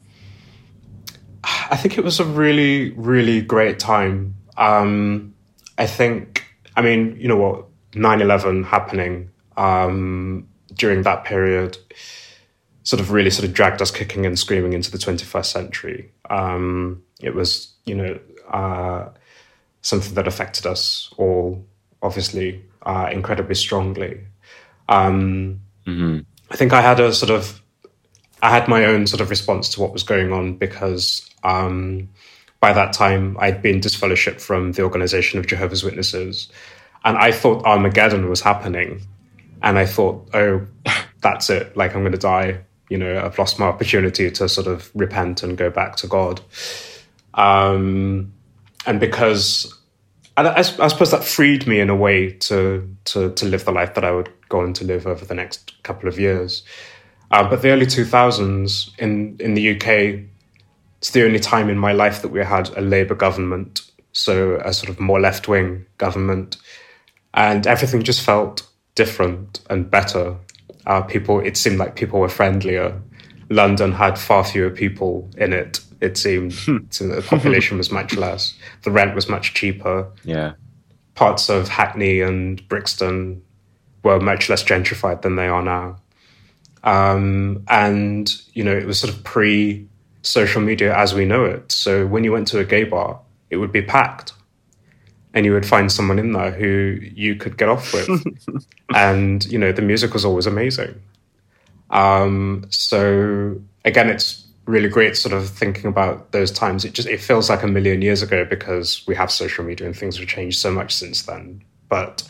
I 1.43 1.77
think 1.77 1.99
it 1.99 2.05
was 2.05 2.21
a 2.21 2.25
really, 2.25 2.93
really 2.93 3.43
great 3.43 3.81
time 3.81 4.37
um, 4.59 5.35
I 5.79 5.87
think, 5.87 6.45
I 6.77 6.83
mean, 6.83 7.17
you 7.19 7.29
know 7.29 7.37
what, 7.37 7.65
9 7.95 8.21
11 8.21 8.65
happening 8.65 9.31
um, 9.57 10.47
during 10.75 11.03
that 11.03 11.25
period 11.25 11.79
sort 12.83 13.01
of 13.01 13.13
really 13.13 13.31
sort 13.31 13.47
of 13.47 13.55
dragged 13.55 13.81
us 13.81 13.91
kicking 13.91 14.27
and 14.27 14.39
screaming 14.39 14.73
into 14.73 14.91
the 14.91 14.99
21st 14.99 15.47
century. 15.47 16.11
Um, 16.29 17.03
it 17.21 17.35
was, 17.35 17.73
you 17.85 17.95
know, 17.95 18.19
uh, 18.51 19.11
something 19.83 20.15
that 20.15 20.27
affected 20.27 20.67
us 20.67 21.13
all, 21.17 21.65
obviously, 22.03 22.65
uh, 22.83 23.11
incredibly 23.13 23.55
strongly. 23.55 24.21
Um, 24.89 25.61
mm-hmm. 25.87 26.21
I 26.51 26.57
think 26.57 26.73
I 26.73 26.81
had 26.81 26.99
a 26.99 27.13
sort 27.13 27.31
of, 27.31 27.63
I 28.43 28.51
had 28.51 28.69
my 28.69 28.87
own 28.87 29.07
sort 29.07 29.21
of 29.21 29.31
response 29.31 29.69
to 29.71 29.81
what 29.81 29.93
was 29.93 30.03
going 30.03 30.33
on 30.33 30.57
because 30.57 31.29
um, 31.45 32.09
by 32.61 32.73
that 32.73 32.93
time, 32.93 33.37
I'd 33.39 33.63
been 33.63 33.81
disfellowshipped 33.81 34.41
from 34.41 34.73
the 34.73 34.83
Organization 34.83 35.39
of 35.39 35.47
Jehovah's 35.47 35.85
Witnesses. 35.85 36.49
And 37.05 37.17
I 37.17 37.31
thought 37.31 37.65
Armageddon 37.65 38.29
was 38.29 38.41
happening. 38.41 39.03
And 39.63 39.79
I 39.79 39.87
thought, 39.87 40.29
oh, 40.35 40.67
that's 41.23 41.51
it. 41.51 41.77
Like, 41.77 41.95
I'm 41.95 42.03
going 42.03 42.13
to 42.13 42.19
die. 42.19 42.61
You 42.89 42.99
know, 42.99 43.23
I've 43.25 43.39
lost 43.39 43.59
my 43.59 43.67
opportunity 43.67 44.31
to 44.31 44.49
sort 44.49 44.67
of 44.67 44.91
repent 44.95 45.43
and 45.43 45.57
go 45.57 45.71
back 45.71 45.97
to 45.97 46.07
God. 46.07 46.41
Um, 47.35 48.33
and 48.87 48.99
because 48.99 49.73
I, 50.37 50.59
I, 50.59 50.63
suppose 50.63 51.11
that 51.11 51.25
freed 51.25 51.67
me 51.67 51.81
in 51.81 51.91
a 51.91 51.97
way 51.97 52.31
to, 52.33 52.97
to, 53.07 53.33
to 53.33 53.47
live 53.47 53.65
the 53.65 53.73
life 53.73 53.95
that 53.95 54.05
I 54.05 54.13
would 54.13 54.31
go 54.49 54.61
on 54.61 54.73
to 54.75 54.85
live 54.85 55.07
over 55.07 55.25
the 55.25 55.35
next 55.35 55.81
couple 55.83 56.09
of 56.09 56.19
years. 56.19 56.63
Uh, 57.31 57.49
but 57.49 57.61
the 57.63 57.71
early 57.71 57.87
2000s 57.87 58.99
in, 58.99 59.37
in 59.41 59.55
the 59.55 59.77
UK, 59.77 60.25
it's 60.99 61.11
the 61.11 61.25
only 61.25 61.39
time 61.39 61.69
in 61.69 61.79
my 61.79 61.93
life 61.93 62.23
that 62.23 62.29
we 62.29 62.41
had 62.41 62.69
a 62.77 62.81
Labour 62.81 63.15
government, 63.15 63.83
so 64.13 64.57
a 64.65 64.73
sort 64.73 64.89
of 64.89 64.99
more 64.99 65.21
left 65.21 65.49
wing 65.49 65.87
government, 65.97 66.57
and 67.35 67.67
everything 67.67 68.03
just 68.03 68.23
felt 68.23 68.69
different 68.95 69.61
and 69.71 69.91
better. 69.91 70.37
Uh, 70.87 71.03
people, 71.03 71.41
it 71.41 71.57
seemed 71.57 71.79
like 71.79 71.95
people 71.95 72.19
were 72.19 72.29
friendlier. 72.29 73.01
London 73.51 73.93
had 73.93 74.19
far 74.19 74.45
fewer 74.45 74.71
people 74.71 75.31
in 75.37 75.53
it. 75.53 75.81
It 76.01 76.17
seemed 76.17 76.53
hmm. 76.55 76.79
the 76.91 77.25
population 77.27 77.79
was 77.79 77.91
much 77.91 78.17
less. 78.17 78.55
The 78.83 78.91
rent 78.91 79.15
was 79.15 79.29
much 79.29 79.55
cheaper. 79.55 80.11
Yeah, 80.25 80.53
parts 81.15 81.49
of 81.49 81.69
Hackney 81.69 82.21
and 82.21 82.67
Brixton 82.69 83.43
were 84.03 84.21
much 84.21 84.49
less 84.49 84.63
gentrified 84.63 85.23
than 85.23 85.37
they 85.37 85.49
are 85.49 85.63
now. 85.63 85.97
Um, 86.85 87.65
and 87.69 88.33
you 88.53 88.63
know, 88.65 88.77
it 88.77 88.87
was 88.87 89.01
sort 89.01 89.13
of 89.13 89.25
pre 89.25 89.89
social 90.29 90.61
media 90.61 90.97
as 90.97 91.15
we 91.15 91.25
know 91.25 91.45
it. 91.45 91.73
So 91.73 92.07
when 92.07 92.25
you 92.25 92.33
went 92.33 92.49
to 92.49 92.59
a 92.59 92.65
gay 92.65 92.85
bar, 92.85 93.21
it 93.51 93.57
would 93.57 93.73
be 93.73 93.83
packed. 93.83 94.33
And 95.35 95.45
you 95.45 95.53
would 95.53 95.67
find 95.67 95.93
someone 95.93 96.19
in 96.19 96.33
there 96.33 96.51
who 96.51 96.99
you 97.15 97.37
could 97.37 97.59
get 97.59 97.69
off 97.69 97.93
with. 97.93 98.25
and, 98.95 99.45
you 99.47 99.59
know, 99.59 99.73
the 99.73 99.83
music 99.83 100.13
was 100.15 100.25
always 100.25 100.47
amazing. 100.47 101.01
Um, 101.91 102.67
so 102.71 103.61
again, 103.85 104.09
it's 104.09 104.47
really 104.67 104.89
great 104.89 105.17
sort 105.17 105.33
of 105.33 105.49
thinking 105.49 105.87
about 105.87 106.33
those 106.33 106.51
times. 106.51 106.85
It 106.85 106.93
just 106.93 107.09
it 107.09 107.21
feels 107.21 107.49
like 107.51 107.63
a 107.63 107.67
million 107.67 108.03
years 108.03 108.23
ago 108.23 108.45
because 108.45 109.05
we 109.07 109.15
have 109.15 109.31
social 109.31 109.65
media 109.65 109.87
and 109.87 109.97
things 109.97 110.19
have 110.19 110.29
changed 110.29 110.59
so 110.59 110.71
much 110.71 110.95
since 110.95 111.23
then. 111.23 111.65
But 111.89 112.23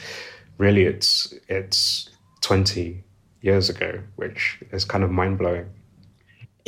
really, 0.57 0.85
it's 0.85 1.35
it's 1.49 2.09
twenty 2.41 3.03
years 3.41 3.69
ago, 3.69 4.01
which 4.17 4.59
is 4.73 4.85
kind 4.85 5.05
of 5.05 5.11
mind 5.11 5.39
blowing. 5.39 5.69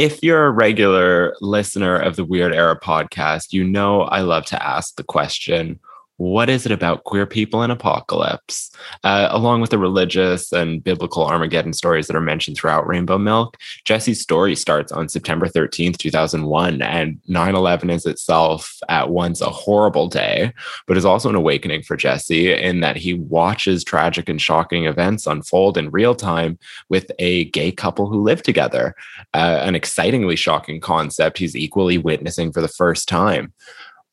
If 0.00 0.22
you're 0.22 0.46
a 0.46 0.50
regular 0.50 1.36
listener 1.42 1.94
of 1.94 2.16
the 2.16 2.24
Weird 2.24 2.54
Era 2.54 2.74
podcast, 2.80 3.52
you 3.52 3.62
know 3.62 4.04
I 4.04 4.22
love 4.22 4.46
to 4.46 4.66
ask 4.66 4.96
the 4.96 5.04
question 5.04 5.78
what 6.20 6.50
is 6.50 6.66
it 6.66 6.72
about 6.72 7.04
queer 7.04 7.24
people 7.24 7.62
in 7.62 7.70
apocalypse 7.70 8.70
uh, 9.04 9.28
along 9.30 9.62
with 9.62 9.70
the 9.70 9.78
religious 9.78 10.52
and 10.52 10.84
biblical 10.84 11.24
armageddon 11.24 11.72
stories 11.72 12.06
that 12.06 12.14
are 12.14 12.20
mentioned 12.20 12.58
throughout 12.58 12.86
rainbow 12.86 13.16
milk? 13.16 13.56
Jesse's 13.86 14.20
story 14.20 14.54
starts 14.54 14.92
on 14.92 15.08
september 15.08 15.48
13th 15.48 15.96
2001 15.96 16.82
and 16.82 17.18
9-11 17.26 17.90
is 17.90 18.04
itself 18.04 18.78
at 18.90 19.08
once 19.08 19.40
a 19.40 19.48
horrible 19.48 20.08
day 20.08 20.52
but 20.86 20.98
is 20.98 21.06
also 21.06 21.30
an 21.30 21.34
awakening 21.34 21.82
for 21.82 21.96
jesse 21.96 22.52
in 22.52 22.80
that 22.80 22.96
he 22.96 23.14
watches 23.14 23.82
tragic 23.82 24.28
and 24.28 24.42
shocking 24.42 24.84
events 24.84 25.26
unfold 25.26 25.78
in 25.78 25.90
real 25.90 26.14
time 26.14 26.58
with 26.90 27.10
a 27.18 27.46
gay 27.46 27.72
couple 27.72 28.06
who 28.06 28.22
live 28.22 28.42
together 28.42 28.94
uh, 29.32 29.60
an 29.62 29.74
excitingly 29.74 30.36
shocking 30.36 30.80
concept 30.80 31.38
he's 31.38 31.56
equally 31.56 31.96
witnessing 31.96 32.52
for 32.52 32.60
the 32.60 32.68
first 32.68 33.08
time 33.08 33.54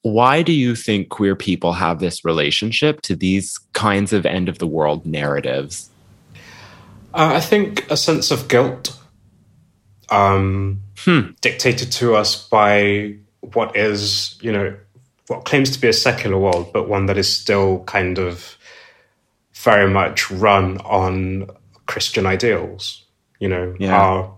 why 0.01 0.41
do 0.41 0.53
you 0.53 0.75
think 0.75 1.09
queer 1.09 1.35
people 1.35 1.73
have 1.73 1.99
this 1.99 2.23
relationship 2.23 3.01
to 3.01 3.15
these 3.15 3.57
kinds 3.73 4.13
of 4.13 4.25
end 4.25 4.49
of 4.49 4.59
the 4.59 4.67
world 4.67 5.05
narratives? 5.05 5.89
Uh, 7.13 7.33
I 7.35 7.39
think 7.39 7.89
a 7.89 7.97
sense 7.97 8.31
of 8.31 8.47
guilt 8.47 8.97
um, 10.09 10.81
hmm. 10.99 11.31
dictated 11.41 11.91
to 11.93 12.15
us 12.15 12.47
by 12.47 13.15
what 13.41 13.75
is, 13.75 14.37
you 14.41 14.51
know, 14.51 14.75
what 15.27 15.45
claims 15.45 15.71
to 15.71 15.81
be 15.81 15.87
a 15.87 15.93
secular 15.93 16.37
world, 16.37 16.71
but 16.73 16.87
one 16.87 17.07
that 17.07 17.17
is 17.17 17.31
still 17.31 17.83
kind 17.83 18.17
of 18.17 18.57
very 19.53 19.89
much 19.89 20.29
run 20.31 20.77
on 20.79 21.49
Christian 21.85 22.25
ideals. 22.25 23.03
You 23.39 23.49
know, 23.49 23.75
yeah. 23.79 23.95
our 23.95 24.33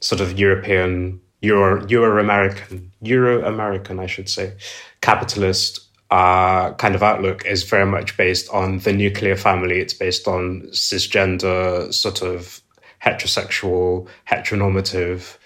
sort 0.00 0.20
of 0.20 0.38
European, 0.38 1.20
Euro, 1.42 1.86
Euro 1.88 2.20
American, 2.20 2.92
Euro 3.02 3.44
American, 3.46 3.98
I 3.98 4.06
should 4.06 4.28
say, 4.28 4.54
capitalist 5.00 5.80
uh, 6.10 6.74
kind 6.74 6.94
of 6.94 7.02
outlook 7.02 7.44
is 7.46 7.64
very 7.64 7.86
much 7.86 8.16
based 8.16 8.48
on 8.50 8.78
the 8.80 8.92
nuclear 8.92 9.34
family. 9.34 9.80
It's 9.80 9.94
based 9.94 10.28
on 10.28 10.62
cisgender, 10.70 11.92
sort 11.92 12.22
of 12.22 12.60
heterosexual, 13.02 14.06
heteronormative 14.30 15.38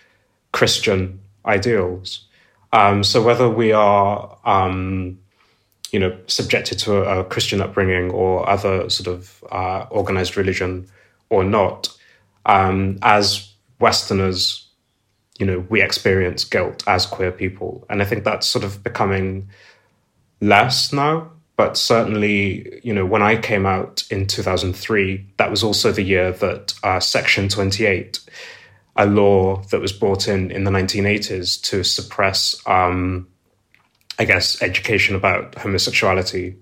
Christian 0.52 1.20
ideals. 1.46 2.26
Um, 2.72 3.04
so 3.04 3.22
whether 3.22 3.48
we 3.48 3.72
are, 3.72 4.36
um, 4.44 5.18
you 5.92 6.00
know, 6.00 6.18
subjected 6.26 6.78
to 6.80 6.96
a, 6.96 7.20
a, 7.20 7.24
Christian 7.24 7.60
upbringing 7.62 8.10
or 8.10 8.48
other 8.48 8.90
sort 8.90 9.06
of 9.06 9.44
uh, 9.50 9.86
organized 9.90 10.36
religion 10.36 10.88
or 11.30 11.44
not, 11.44 11.96
um, 12.44 12.98
as 13.02 13.52
Westerners, 13.78 14.65
you 15.38 15.46
know, 15.46 15.60
we 15.68 15.82
experience 15.82 16.44
guilt 16.44 16.82
as 16.86 17.06
queer 17.06 17.32
people. 17.32 17.84
And 17.90 18.02
I 18.02 18.04
think 18.04 18.24
that's 18.24 18.46
sort 18.46 18.64
of 18.64 18.82
becoming 18.82 19.48
less 20.40 20.92
now. 20.92 21.30
But 21.56 21.78
certainly, 21.78 22.80
you 22.82 22.92
know, 22.92 23.06
when 23.06 23.22
I 23.22 23.36
came 23.36 23.64
out 23.64 24.06
in 24.10 24.26
2003, 24.26 25.26
that 25.38 25.50
was 25.50 25.62
also 25.62 25.90
the 25.90 26.02
year 26.02 26.32
that 26.32 26.74
uh, 26.82 27.00
Section 27.00 27.48
28, 27.48 28.20
a 28.96 29.06
law 29.06 29.62
that 29.70 29.80
was 29.80 29.92
brought 29.92 30.28
in 30.28 30.50
in 30.50 30.64
the 30.64 30.70
1980s 30.70 31.60
to 31.62 31.82
suppress, 31.82 32.54
um, 32.66 33.26
I 34.18 34.26
guess, 34.26 34.60
education 34.62 35.16
about 35.16 35.54
homosexuality 35.54 36.56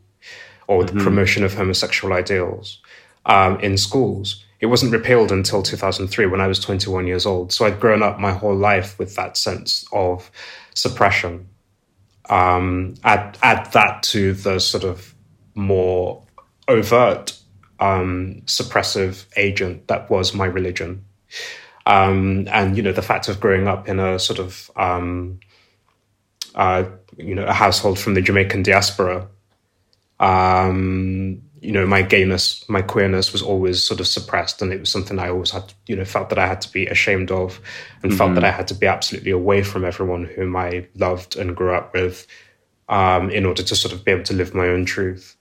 or 0.69 0.83
mm-hmm. 0.83 0.97
the 0.97 1.05
promotion 1.05 1.43
of 1.43 1.55
homosexual 1.55 2.15
ideals 2.15 2.81
um, 3.27 3.59
in 3.61 3.77
schools 3.77 4.45
it 4.65 4.69
wasn't 4.69 4.91
repealed 4.91 5.31
until 5.31 5.63
2003 5.63 6.25
when 6.25 6.41
I 6.41 6.47
was 6.47 6.59
21 6.59 7.07
years 7.07 7.27
old. 7.27 7.53
So 7.53 7.67
I'd 7.67 7.79
grown 7.79 8.03
up 8.03 8.19
my 8.19 8.33
whole 8.33 8.57
life 8.57 8.99
with 8.99 9.15
that 9.17 9.37
sense 9.37 9.85
of 9.93 10.31
suppression. 10.73 11.51
Um, 12.31 12.95
add, 13.05 13.37
add 13.43 13.71
that 13.73 14.03
to 14.05 14.33
the 14.33 14.59
sort 14.59 14.85
of 14.85 15.15
more 15.55 16.25
overt 16.67 17.39
um, 17.79 18.41
suppressive 18.47 19.27
agent 19.37 19.87
that 19.89 20.09
was 20.09 20.33
my 20.33 20.47
religion. 20.47 21.05
Um, 21.85 22.49
and, 22.51 22.75
you 22.75 22.83
know, 22.83 22.93
the 22.93 23.03
fact 23.03 23.29
of 23.29 23.41
growing 23.41 23.69
up 23.69 23.87
in 23.87 24.01
a 24.01 24.19
sort 24.19 24.39
of, 24.39 24.71
um, 24.77 25.41
uh, 26.55 26.85
you 27.19 27.35
know, 27.35 27.45
a 27.45 27.53
household 27.53 27.99
from 27.99 28.15
the 28.15 28.23
Jamaican 28.23 28.63
diaspora, 28.63 29.29
um, 30.21 31.43
you 31.65 31.73
know, 31.73 31.87
my 31.87 32.03
gayness, 32.03 32.69
my 32.69 32.83
queerness 32.83 33.33
was 33.33 33.41
always 33.41 33.83
sort 33.83 33.99
of 33.99 34.07
suppressed, 34.07 34.61
and 34.61 34.71
it 34.71 34.81
was 34.81 34.91
something 34.91 35.19
I 35.19 35.31
always 35.31 35.51
had, 35.51 35.73
you 35.87 35.97
know, 35.97 36.05
felt 36.05 36.29
that 36.29 36.39
I 36.39 36.47
had 36.47 36.61
to 36.61 36.73
be 36.73 36.87
ashamed 36.87 37.31
of, 37.31 37.59
and 38.03 38.13
mm-hmm. 38.13 38.19
felt 38.19 38.35
that 38.35 38.45
I 38.45 38.51
had 38.51 38.69
to 38.69 38.75
be 38.75 38.87
absolutely 38.87 39.31
away 39.31 39.63
from 39.63 39.85
everyone 39.85 40.27
whom 40.27 40.55
I 40.57 40.87
loved 40.95 41.37
and 41.37 41.57
grew 41.57 41.75
up 41.75 41.95
with, 41.95 42.27
um, 42.91 43.31
in 43.31 43.47
order 43.47 43.63
to 43.63 43.75
sort 43.75 43.95
of 43.95 44.05
be 44.05 44.13
able 44.13 44.25
to 44.25 44.35
live 44.35 44.55
my 44.55 44.69
own 44.69 44.85
truth. 44.85 45.37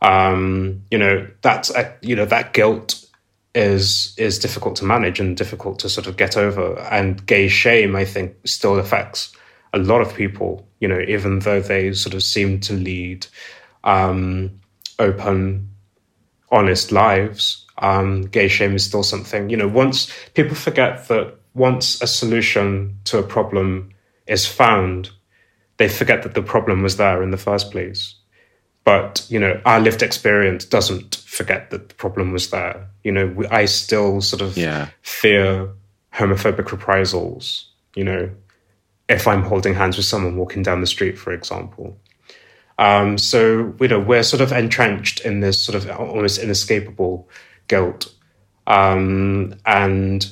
Um, 0.00 0.84
you 0.92 0.98
know, 0.98 1.26
that's 1.42 1.74
uh, 1.74 1.92
you 2.02 2.14
know 2.14 2.26
that 2.26 2.52
guilt 2.52 3.04
is 3.52 4.14
is 4.16 4.38
difficult 4.38 4.76
to 4.76 4.84
manage 4.84 5.18
and 5.18 5.36
difficult 5.36 5.80
to 5.80 5.88
sort 5.88 6.06
of 6.06 6.16
get 6.16 6.36
over, 6.36 6.78
and 6.78 7.26
gay 7.26 7.48
shame, 7.48 7.96
I 7.96 8.04
think, 8.04 8.36
still 8.46 8.78
affects 8.78 9.34
a 9.72 9.78
lot 9.78 10.02
of 10.02 10.14
people. 10.14 10.68
You 10.78 10.86
know, 10.86 11.00
even 11.00 11.40
though 11.40 11.60
they 11.60 11.92
sort 11.94 12.14
of 12.14 12.22
seem 12.22 12.60
to 12.60 12.74
lead. 12.74 13.26
Um, 13.82 14.60
open, 14.98 15.70
honest 16.50 16.92
lives, 16.92 17.64
um, 17.78 18.22
gay 18.22 18.48
shame 18.48 18.74
is 18.74 18.84
still 18.84 19.02
something. 19.02 19.50
You 19.50 19.56
know, 19.56 19.68
once 19.68 20.12
people 20.34 20.56
forget 20.56 21.08
that 21.08 21.36
once 21.54 22.00
a 22.02 22.06
solution 22.06 22.98
to 23.04 23.18
a 23.18 23.22
problem 23.22 23.90
is 24.26 24.46
found, 24.46 25.10
they 25.76 25.88
forget 25.88 26.22
that 26.22 26.34
the 26.34 26.42
problem 26.42 26.82
was 26.82 26.96
there 26.96 27.22
in 27.22 27.30
the 27.30 27.36
first 27.36 27.70
place. 27.70 28.14
But 28.84 29.26
you 29.28 29.38
know, 29.38 29.60
our 29.64 29.80
lived 29.80 30.02
experience 30.02 30.64
doesn't 30.64 31.16
forget 31.16 31.70
that 31.70 31.88
the 31.88 31.94
problem 31.94 32.32
was 32.32 32.50
there. 32.50 32.88
You 33.04 33.12
know, 33.12 33.26
we, 33.26 33.46
I 33.48 33.66
still 33.66 34.20
sort 34.20 34.42
of 34.42 34.56
yeah. 34.56 34.88
fear 35.02 35.68
homophobic 36.14 36.70
reprisals. 36.72 37.70
You 37.94 38.04
know, 38.04 38.30
if 39.08 39.26
I'm 39.26 39.42
holding 39.42 39.74
hands 39.74 39.96
with 39.96 40.06
someone 40.06 40.36
walking 40.36 40.62
down 40.62 40.80
the 40.80 40.86
street, 40.86 41.18
for 41.18 41.32
example. 41.32 41.98
Um, 42.78 43.18
so 43.18 43.74
you 43.80 43.88
know 43.88 43.98
we're 43.98 44.22
sort 44.22 44.40
of 44.40 44.52
entrenched 44.52 45.20
in 45.20 45.40
this 45.40 45.60
sort 45.60 45.74
of 45.74 45.90
almost 45.90 46.38
inescapable 46.38 47.28
guilt, 47.66 48.12
um, 48.66 49.54
and 49.66 50.30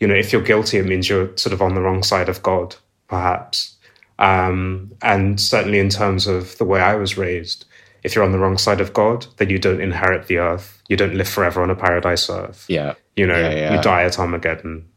you 0.00 0.08
know 0.08 0.14
if 0.14 0.32
you're 0.32 0.42
guilty, 0.42 0.78
it 0.78 0.86
means 0.86 1.08
you're 1.08 1.36
sort 1.36 1.52
of 1.52 1.62
on 1.62 1.74
the 1.74 1.80
wrong 1.80 2.02
side 2.02 2.28
of 2.28 2.42
God, 2.42 2.74
perhaps. 3.08 3.76
Um, 4.18 4.92
and 5.02 5.40
certainly 5.40 5.78
in 5.78 5.90
terms 5.90 6.26
of 6.26 6.56
the 6.58 6.64
way 6.64 6.80
I 6.80 6.94
was 6.94 7.18
raised, 7.18 7.66
if 8.02 8.14
you're 8.14 8.24
on 8.24 8.32
the 8.32 8.38
wrong 8.38 8.56
side 8.56 8.80
of 8.80 8.94
God, 8.94 9.26
then 9.36 9.50
you 9.50 9.58
don't 9.58 9.80
inherit 9.80 10.26
the 10.26 10.38
earth. 10.38 10.82
You 10.88 10.96
don't 10.96 11.14
live 11.14 11.28
forever 11.28 11.62
on 11.62 11.70
a 11.70 11.76
paradise 11.76 12.28
earth. 12.28 12.64
Yeah, 12.68 12.94
you 13.14 13.26
know, 13.26 13.38
yeah, 13.38 13.54
yeah. 13.54 13.76
you 13.76 13.82
die 13.82 14.02
at 14.02 14.18
Armageddon. 14.18 14.88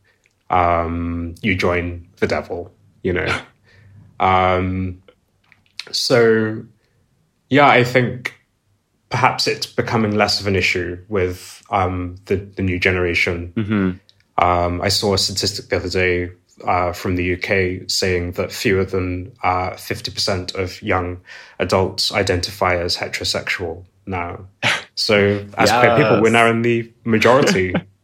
Um, 0.50 1.36
you 1.42 1.56
join 1.56 2.08
the 2.18 2.28
devil. 2.28 2.74
You 3.04 3.14
know. 3.14 3.42
Um, 4.22 5.02
so 5.94 6.66
yeah, 7.50 7.68
I 7.68 7.84
think 7.84 8.36
perhaps 9.10 9.48
it's 9.48 9.66
becoming 9.66 10.16
less 10.16 10.40
of 10.40 10.48
an 10.48 10.56
issue 10.56 11.04
with 11.10 11.64
um, 11.70 12.18
the, 12.26 12.36
the 12.36 12.62
new 12.62 12.80
generation. 12.80 13.54
Mm-hmm. 13.56 14.44
Um, 14.44 14.82
I 14.82 14.90
saw 14.90 15.14
a 15.14 15.18
statistic 15.18 15.70
the 15.70 15.76
other 15.78 15.90
day 15.90 16.32
uh, 16.66 16.94
from 16.94 17.16
the 17.16 17.34
UK 17.34 17.90
saying 17.90 18.34
that 18.34 18.52
fewer 18.52 18.86
than 18.86 19.34
uh, 19.44 19.72
50% 19.72 20.56
of 20.56 20.82
young 20.82 21.22
adults 21.60 22.12
identify 22.12 22.76
as 22.76 22.98
heterosexual 22.98 23.86
now. 24.06 24.46
So, 24.96 25.48
as 25.58 25.70
yes. 25.70 25.98
people, 25.98 26.22
we're 26.22 26.30
now 26.30 26.48
in 26.50 26.62
the 26.62 26.92
majority. 27.06 27.74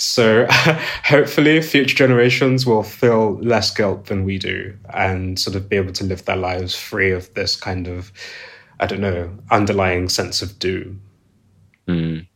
so, 0.00 0.46
hopefully, 1.04 1.60
future 1.62 1.94
generations 1.94 2.66
will 2.66 2.82
feel 2.82 3.36
less 3.38 3.70
guilt 3.70 4.06
than 4.06 4.24
we 4.24 4.38
do 4.38 4.76
and 4.94 5.38
sort 5.38 5.56
of 5.56 5.68
be 5.68 5.76
able 5.76 5.92
to 5.92 6.04
live 6.04 6.24
their 6.24 6.36
lives 6.36 6.74
free 6.74 7.10
of 7.10 7.32
this 7.34 7.56
kind 7.56 7.86
of 7.86 8.12
I 8.80 8.86
don't 8.86 9.00
know, 9.00 9.30
underlying 9.50 10.08
sense 10.08 10.40
of 10.40 10.58
doom. 10.58 11.02
Mm. 11.86 12.26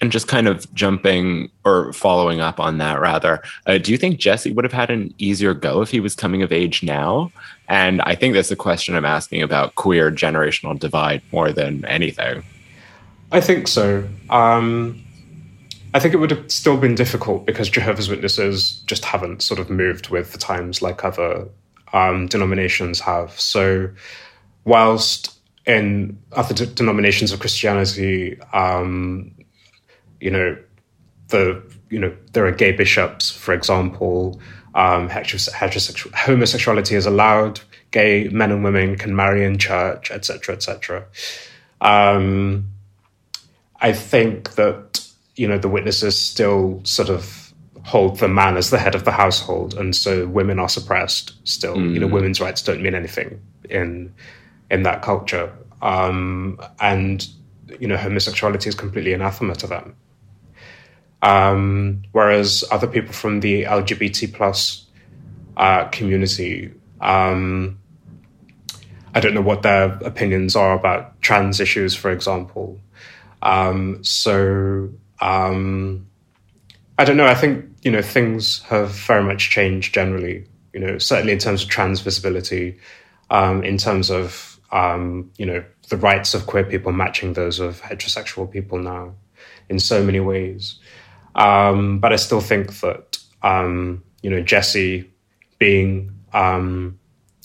And 0.00 0.10
just 0.10 0.28
kind 0.28 0.48
of 0.48 0.72
jumping 0.72 1.50
or 1.64 1.92
following 1.92 2.40
up 2.40 2.58
on 2.58 2.78
that, 2.78 3.00
rather, 3.00 3.42
uh, 3.66 3.78
do 3.78 3.92
you 3.92 3.98
think 3.98 4.18
Jesse 4.18 4.52
would 4.52 4.64
have 4.64 4.72
had 4.72 4.90
an 4.90 5.12
easier 5.18 5.52
go 5.52 5.82
if 5.82 5.90
he 5.90 6.00
was 6.00 6.14
coming 6.14 6.42
of 6.42 6.52
age 6.52 6.82
now? 6.82 7.30
And 7.68 8.00
I 8.02 8.14
think 8.14 8.34
that's 8.34 8.50
a 8.50 8.56
question 8.56 8.94
I'm 8.94 9.04
asking 9.04 9.42
about 9.42 9.74
queer 9.74 10.10
generational 10.10 10.78
divide 10.78 11.22
more 11.32 11.52
than 11.52 11.84
anything. 11.84 12.42
I 13.32 13.40
think 13.40 13.68
so. 13.68 14.08
Um, 14.28 15.00
I 15.92 15.98
think 15.98 16.14
it 16.14 16.18
would 16.18 16.30
have 16.30 16.50
still 16.50 16.76
been 16.76 16.94
difficult 16.94 17.46
because 17.46 17.68
Jehovah's 17.68 18.08
Witnesses 18.08 18.82
just 18.86 19.04
haven't 19.04 19.42
sort 19.42 19.58
of 19.58 19.70
moved 19.70 20.08
with 20.08 20.32
the 20.32 20.38
times 20.38 20.82
like 20.82 21.04
other 21.04 21.48
um, 21.92 22.26
denominations 22.26 23.00
have. 23.00 23.38
So, 23.38 23.90
whilst 24.64 25.36
in 25.66 26.18
other 26.32 26.54
d- 26.54 26.72
denominations 26.74 27.32
of 27.32 27.40
Christianity, 27.40 28.40
um, 28.52 29.32
you 30.20 30.30
know, 30.30 30.56
the 31.28 31.62
you 31.88 31.98
know 31.98 32.14
there 32.32 32.46
are 32.46 32.52
gay 32.52 32.72
bishops, 32.72 33.30
for 33.30 33.52
example. 33.52 34.40
Um, 34.72 35.08
heterosexual, 35.08 36.12
homosexuality 36.14 36.94
is 36.94 37.06
allowed. 37.06 37.60
Gay 37.90 38.28
men 38.28 38.52
and 38.52 38.62
women 38.62 38.96
can 38.96 39.16
marry 39.16 39.44
in 39.44 39.58
church, 39.58 40.12
etc., 40.12 40.54
etc. 40.54 41.06
Um, 41.80 42.68
I 43.80 43.92
think 43.92 44.54
that 44.54 44.99
you 45.40 45.48
know 45.48 45.56
the 45.56 45.70
witnesses 45.70 46.18
still 46.18 46.82
sort 46.84 47.08
of 47.08 47.54
hold 47.82 48.18
the 48.18 48.28
man 48.28 48.58
as 48.58 48.68
the 48.68 48.78
head 48.78 48.94
of 48.94 49.06
the 49.06 49.10
household, 49.10 49.72
and 49.72 49.96
so 49.96 50.26
women 50.26 50.58
are 50.58 50.68
suppressed 50.68 51.32
still. 51.48 51.76
Mm. 51.76 51.94
You 51.94 52.00
know, 52.00 52.08
mm. 52.08 52.12
women's 52.12 52.42
rights 52.42 52.60
don't 52.60 52.82
mean 52.82 52.94
anything 52.94 53.40
in 53.70 54.12
in 54.70 54.82
that 54.82 55.00
culture, 55.00 55.50
um, 55.80 56.60
and 56.78 57.26
you 57.80 57.88
know, 57.88 57.96
homosexuality 57.96 58.68
is 58.68 58.74
completely 58.74 59.14
anathema 59.14 59.54
to 59.54 59.66
them. 59.66 59.96
Um, 61.22 62.02
whereas 62.12 62.62
other 62.70 62.86
people 62.86 63.14
from 63.14 63.40
the 63.40 63.62
LGBT 63.62 64.34
plus 64.34 64.84
uh, 65.56 65.84
community, 65.86 66.70
um, 67.00 67.78
I 69.14 69.20
don't 69.20 69.32
know 69.32 69.40
what 69.40 69.62
their 69.62 69.98
opinions 70.04 70.54
are 70.54 70.74
about 70.74 71.18
trans 71.22 71.60
issues, 71.60 71.94
for 71.94 72.10
example. 72.10 72.78
Um, 73.40 74.04
so 74.04 74.90
um, 75.20 76.06
I 76.98 77.04
don't 77.04 77.16
know. 77.16 77.26
I 77.26 77.34
think 77.34 77.64
you 77.82 77.90
know 77.90 78.02
things 78.02 78.60
have 78.64 78.90
very 78.90 79.22
much 79.22 79.50
changed 79.50 79.94
generally. 79.94 80.46
You 80.72 80.80
know, 80.80 80.98
certainly 80.98 81.32
in 81.32 81.38
terms 81.38 81.62
of 81.62 81.68
trans 81.68 82.00
visibility, 82.00 82.78
um, 83.30 83.64
in 83.64 83.78
terms 83.78 84.10
of 84.10 84.60
um, 84.70 85.30
you 85.36 85.46
know 85.46 85.64
the 85.88 85.96
rights 85.96 86.34
of 86.34 86.46
queer 86.46 86.64
people 86.64 86.92
matching 86.92 87.32
those 87.32 87.58
of 87.58 87.80
heterosexual 87.80 88.50
people 88.50 88.78
now, 88.78 89.14
in 89.68 89.78
so 89.78 90.04
many 90.04 90.20
ways. 90.20 90.78
Um, 91.34 92.00
but 92.00 92.12
I 92.12 92.16
still 92.16 92.40
think 92.40 92.80
that 92.80 93.18
um, 93.42 94.02
you 94.22 94.30
know 94.30 94.42
Jesse 94.42 95.10
being 95.58 96.12
um, 96.32 96.98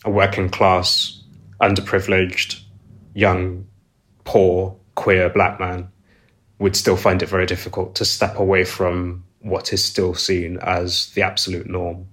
a 0.04 0.12
working 0.12 0.50
class, 0.50 1.24
underprivileged, 1.62 2.62
young, 3.14 3.68
poor, 4.24 4.78
queer 4.96 5.30
black 5.30 5.60
man 5.60 5.90
would 6.60 6.76
still 6.76 6.98
find 6.98 7.22
it 7.22 7.30
very 7.30 7.46
difficult 7.46 7.96
to 7.96 8.06
step 8.06 8.38
away 8.38 8.64
from 8.64 9.24
what 9.42 9.74
is 9.74 9.84
still 9.84 10.14
seen 10.14 10.58
as 10.62 11.12
the 11.12 11.22
absolute 11.22 11.68
norm. 11.68 12.08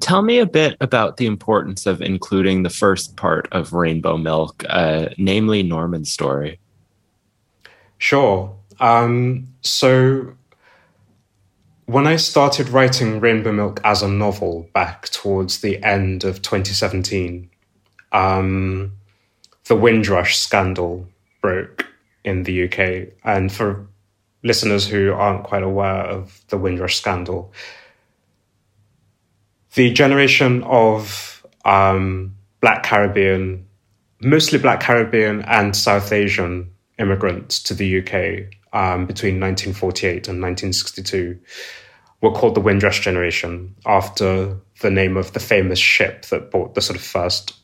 Tell 0.00 0.22
me 0.22 0.38
a 0.38 0.46
bit 0.46 0.76
about 0.80 1.16
the 1.16 1.26
importance 1.26 1.84
of 1.84 2.00
including 2.00 2.62
the 2.62 2.70
first 2.70 3.16
part 3.16 3.48
of 3.52 3.72
Rainbow 3.72 4.16
Milk, 4.16 4.64
uh, 4.68 5.08
namely 5.18 5.62
Norman's 5.62 6.12
story. 6.12 6.60
Sure. 7.98 8.54
Um, 8.78 9.48
so, 9.60 10.34
when 11.86 12.06
I 12.06 12.16
started 12.16 12.68
writing 12.68 13.18
Rainbow 13.18 13.52
Milk 13.52 13.80
as 13.82 14.02
a 14.02 14.08
novel 14.08 14.68
back 14.72 15.08
towards 15.08 15.60
the 15.60 15.82
end 15.82 16.22
of 16.22 16.42
2017, 16.42 17.50
um, 18.12 18.92
the 19.64 19.76
Windrush 19.76 20.36
scandal 20.36 21.08
broke 21.42 21.86
in 22.28 22.44
the 22.44 22.64
UK. 22.64 23.12
And 23.24 23.52
for 23.52 23.86
listeners 24.42 24.86
who 24.86 25.12
aren't 25.12 25.44
quite 25.44 25.62
aware 25.62 26.02
of 26.02 26.40
the 26.48 26.58
Windrush 26.58 26.96
scandal, 26.96 27.52
the 29.74 29.92
generation 29.92 30.62
of 30.64 31.44
um, 31.64 32.36
Black 32.60 32.82
Caribbean, 32.82 33.66
mostly 34.20 34.58
Black 34.58 34.80
Caribbean 34.80 35.42
and 35.42 35.74
South 35.74 36.12
Asian 36.12 36.70
immigrants 36.98 37.62
to 37.64 37.74
the 37.74 38.00
UK 38.00 38.52
um, 38.72 39.06
between 39.06 39.40
1948 39.40 40.28
and 40.28 40.42
1962 40.42 41.38
were 42.20 42.32
called 42.32 42.54
the 42.54 42.60
Windrush 42.60 43.00
generation 43.00 43.74
after 43.86 44.56
the 44.80 44.90
name 44.90 45.16
of 45.16 45.32
the 45.32 45.40
famous 45.40 45.78
ship 45.78 46.24
that 46.26 46.50
brought 46.50 46.74
the 46.74 46.80
sort 46.80 46.98
of 46.98 47.04
first 47.04 47.54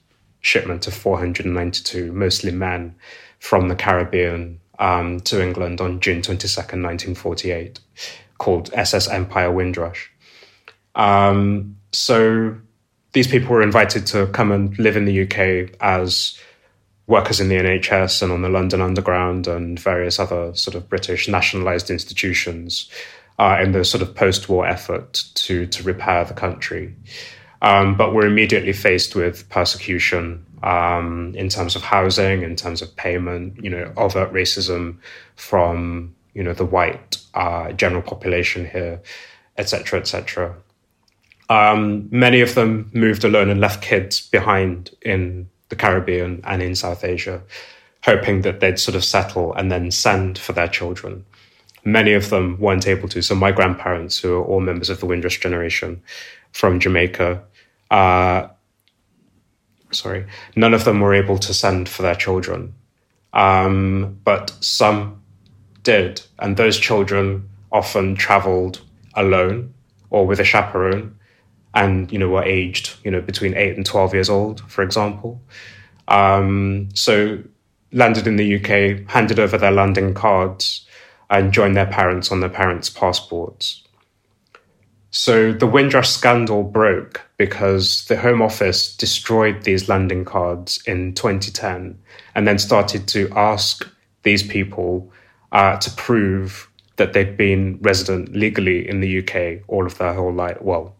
shipment 0.40 0.86
of 0.86 0.94
492, 0.94 2.12
mostly 2.12 2.52
men, 2.52 2.94
from 3.44 3.68
the 3.68 3.76
Caribbean 3.76 4.58
um, 4.78 5.20
to 5.20 5.42
England 5.42 5.78
on 5.78 6.00
June 6.00 6.22
22nd, 6.22 6.80
1948, 6.80 7.78
called 8.38 8.70
SS 8.72 9.06
Empire 9.06 9.52
Windrush. 9.52 10.10
Um, 10.94 11.76
so 11.92 12.56
these 13.12 13.26
people 13.26 13.50
were 13.50 13.60
invited 13.60 14.06
to 14.06 14.28
come 14.28 14.50
and 14.50 14.76
live 14.78 14.96
in 14.96 15.04
the 15.04 15.24
UK 15.24 15.76
as 15.82 16.38
workers 17.06 17.38
in 17.38 17.50
the 17.50 17.56
NHS 17.56 18.22
and 18.22 18.32
on 18.32 18.40
the 18.40 18.48
London 18.48 18.80
Underground 18.80 19.46
and 19.46 19.78
various 19.78 20.18
other 20.18 20.54
sort 20.54 20.74
of 20.74 20.88
British 20.88 21.28
nationalised 21.28 21.90
institutions 21.90 22.90
uh, 23.38 23.58
in 23.62 23.72
the 23.72 23.84
sort 23.84 24.00
of 24.00 24.14
post-war 24.14 24.66
effort 24.66 25.22
to 25.34 25.66
to 25.66 25.82
repair 25.82 26.24
the 26.24 26.32
country. 26.32 26.96
Um, 27.60 27.94
but 27.94 28.14
were 28.14 28.26
immediately 28.26 28.72
faced 28.72 29.14
with 29.14 29.46
persecution 29.50 30.46
um, 30.64 31.34
in 31.36 31.50
terms 31.50 31.76
of 31.76 31.82
housing, 31.82 32.42
in 32.42 32.56
terms 32.56 32.80
of 32.80 32.96
payment, 32.96 33.62
you 33.62 33.68
know, 33.68 33.92
overt 33.98 34.32
racism 34.32 34.98
from 35.36 36.14
you 36.32 36.42
know 36.42 36.54
the 36.54 36.64
white 36.64 37.18
uh, 37.34 37.70
general 37.72 38.02
population 38.02 38.66
here, 38.68 39.00
etc., 39.58 40.00
etc. 40.00 40.56
Um, 41.50 42.08
many 42.10 42.40
of 42.40 42.54
them 42.54 42.90
moved 42.94 43.24
alone 43.24 43.50
and 43.50 43.60
left 43.60 43.82
kids 43.82 44.26
behind 44.28 44.90
in 45.02 45.48
the 45.68 45.76
Caribbean 45.76 46.40
and 46.44 46.62
in 46.62 46.74
South 46.74 47.04
Asia, 47.04 47.42
hoping 48.02 48.40
that 48.40 48.60
they'd 48.60 48.78
sort 48.78 48.94
of 48.94 49.04
settle 49.04 49.52
and 49.52 49.70
then 49.70 49.90
send 49.90 50.38
for 50.38 50.54
their 50.54 50.68
children. 50.68 51.26
Many 51.84 52.14
of 52.14 52.30
them 52.30 52.58
weren't 52.58 52.88
able 52.88 53.10
to. 53.10 53.20
So 53.20 53.34
my 53.34 53.52
grandparents, 53.52 54.18
who 54.18 54.36
are 54.36 54.44
all 54.44 54.60
members 54.60 54.88
of 54.88 55.00
the 55.00 55.06
Windrush 55.06 55.38
generation 55.40 56.02
from 56.52 56.80
Jamaica, 56.80 57.42
uh, 57.90 58.48
sorry, 59.94 60.26
none 60.56 60.74
of 60.74 60.84
them 60.84 61.00
were 61.00 61.14
able 61.14 61.38
to 61.38 61.54
send 61.54 61.88
for 61.88 62.02
their 62.02 62.14
children. 62.14 62.74
Um, 63.32 64.18
but 64.24 64.50
some 64.60 65.22
did. 65.82 66.22
And 66.38 66.56
those 66.56 66.78
children 66.78 67.48
often 67.72 68.14
traveled 68.14 68.80
alone 69.14 69.74
or 70.10 70.26
with 70.26 70.40
a 70.40 70.44
chaperone 70.44 71.18
and, 71.74 72.10
you 72.12 72.18
know, 72.18 72.28
were 72.28 72.44
aged, 72.44 72.96
you 73.04 73.10
know, 73.10 73.20
between 73.20 73.56
eight 73.56 73.76
and 73.76 73.84
12 73.84 74.14
years 74.14 74.30
old, 74.30 74.60
for 74.70 74.82
example. 74.82 75.40
Um, 76.08 76.88
so 76.94 77.42
landed 77.92 78.26
in 78.26 78.36
the 78.36 78.56
UK, 78.56 79.08
handed 79.10 79.38
over 79.38 79.58
their 79.58 79.72
landing 79.72 80.14
cards 80.14 80.86
and 81.30 81.52
joined 81.52 81.76
their 81.76 81.86
parents 81.86 82.30
on 82.30 82.40
their 82.40 82.50
parents' 82.50 82.90
passports. 82.90 83.83
So 85.16 85.52
the 85.52 85.68
Windrush 85.68 86.10
scandal 86.10 86.64
broke 86.64 87.20
because 87.36 88.04
the 88.06 88.16
Home 88.16 88.42
Office 88.42 88.96
destroyed 88.96 89.62
these 89.62 89.88
landing 89.88 90.24
cards 90.24 90.82
in 90.88 91.14
2010 91.14 91.96
and 92.34 92.48
then 92.48 92.58
started 92.58 93.06
to 93.08 93.30
ask 93.36 93.88
these 94.24 94.42
people 94.42 95.12
uh, 95.52 95.76
to 95.76 95.90
prove 95.92 96.68
that 96.96 97.12
they'd 97.12 97.36
been 97.36 97.78
resident 97.80 98.34
legally 98.34 98.88
in 98.88 98.98
the 98.98 99.20
UK 99.20 99.62
all 99.68 99.86
of 99.86 99.98
their 99.98 100.14
whole 100.14 100.32
life. 100.32 100.60
Well, 100.60 100.96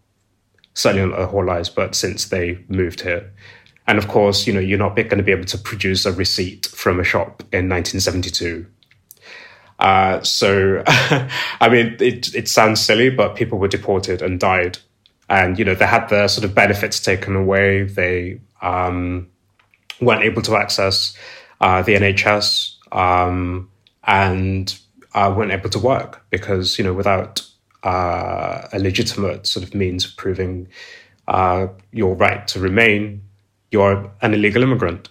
certainly 0.75 1.09
not 1.09 1.17
their 1.17 1.27
whole 1.27 1.45
lives, 1.45 1.69
but 1.69 1.97
since 1.97 2.27
they 2.27 2.61
moved 2.69 3.01
here. 3.01 3.33
And 3.89 3.99
of 3.99 4.07
course, 4.07 4.47
you 4.47 4.53
know, 4.53 4.61
you're 4.61 4.79
not 4.79 4.95
going 4.95 5.09
to 5.09 5.25
be 5.25 5.33
able 5.33 5.47
to 5.47 5.59
produce 5.59 6.07
a 6.07 6.13
receipt 6.13 6.67
from 6.67 7.01
a 7.01 7.05
shop 7.05 7.43
in 7.53 7.69
1972 7.69 8.65
uh, 9.85 10.23
so, 10.23 10.83
I 10.87 11.69
mean, 11.71 11.99
it, 12.01 12.35
it 12.35 12.49
sounds 12.49 12.81
silly, 12.81 13.11
but 13.11 13.37
people 13.37 13.59
were 13.59 13.69
deported 13.69 14.23
and 14.23 14.41
died. 14.41 14.79
And, 15.29 15.59
you 15.59 15.65
know, 15.67 15.75
they 15.75 15.85
had 15.85 16.09
their 16.09 16.27
sort 16.27 16.47
of 16.47 16.55
benefits 16.55 16.99
taken 16.99 17.37
away. 17.37 17.83
They 17.83 18.41
um, 18.63 19.29
weren't 20.01 20.23
able 20.23 20.41
to 20.41 20.57
access 20.57 21.15
uh, 21.61 21.83
the 21.83 21.97
NHS 21.97 22.77
um, 22.93 23.71
and 24.05 24.75
uh, 25.13 25.35
weren't 25.37 25.53
able 25.53 25.69
to 25.69 25.79
work 25.79 26.25
because, 26.31 26.79
you 26.79 26.85
know, 26.85 26.95
without 26.95 27.47
uh, 27.83 28.67
a 28.73 28.79
legitimate 28.79 29.47
sort 29.47 29.67
of 29.67 29.75
means 29.75 30.07
of 30.07 30.17
proving 30.17 30.67
uh, 31.29 31.67
your 31.93 32.15
right 32.15 32.49
to 32.49 32.59
remain, 32.59 33.21
you're 33.71 34.11
an 34.23 34.33
illegal 34.33 34.63
immigrant 34.63 35.11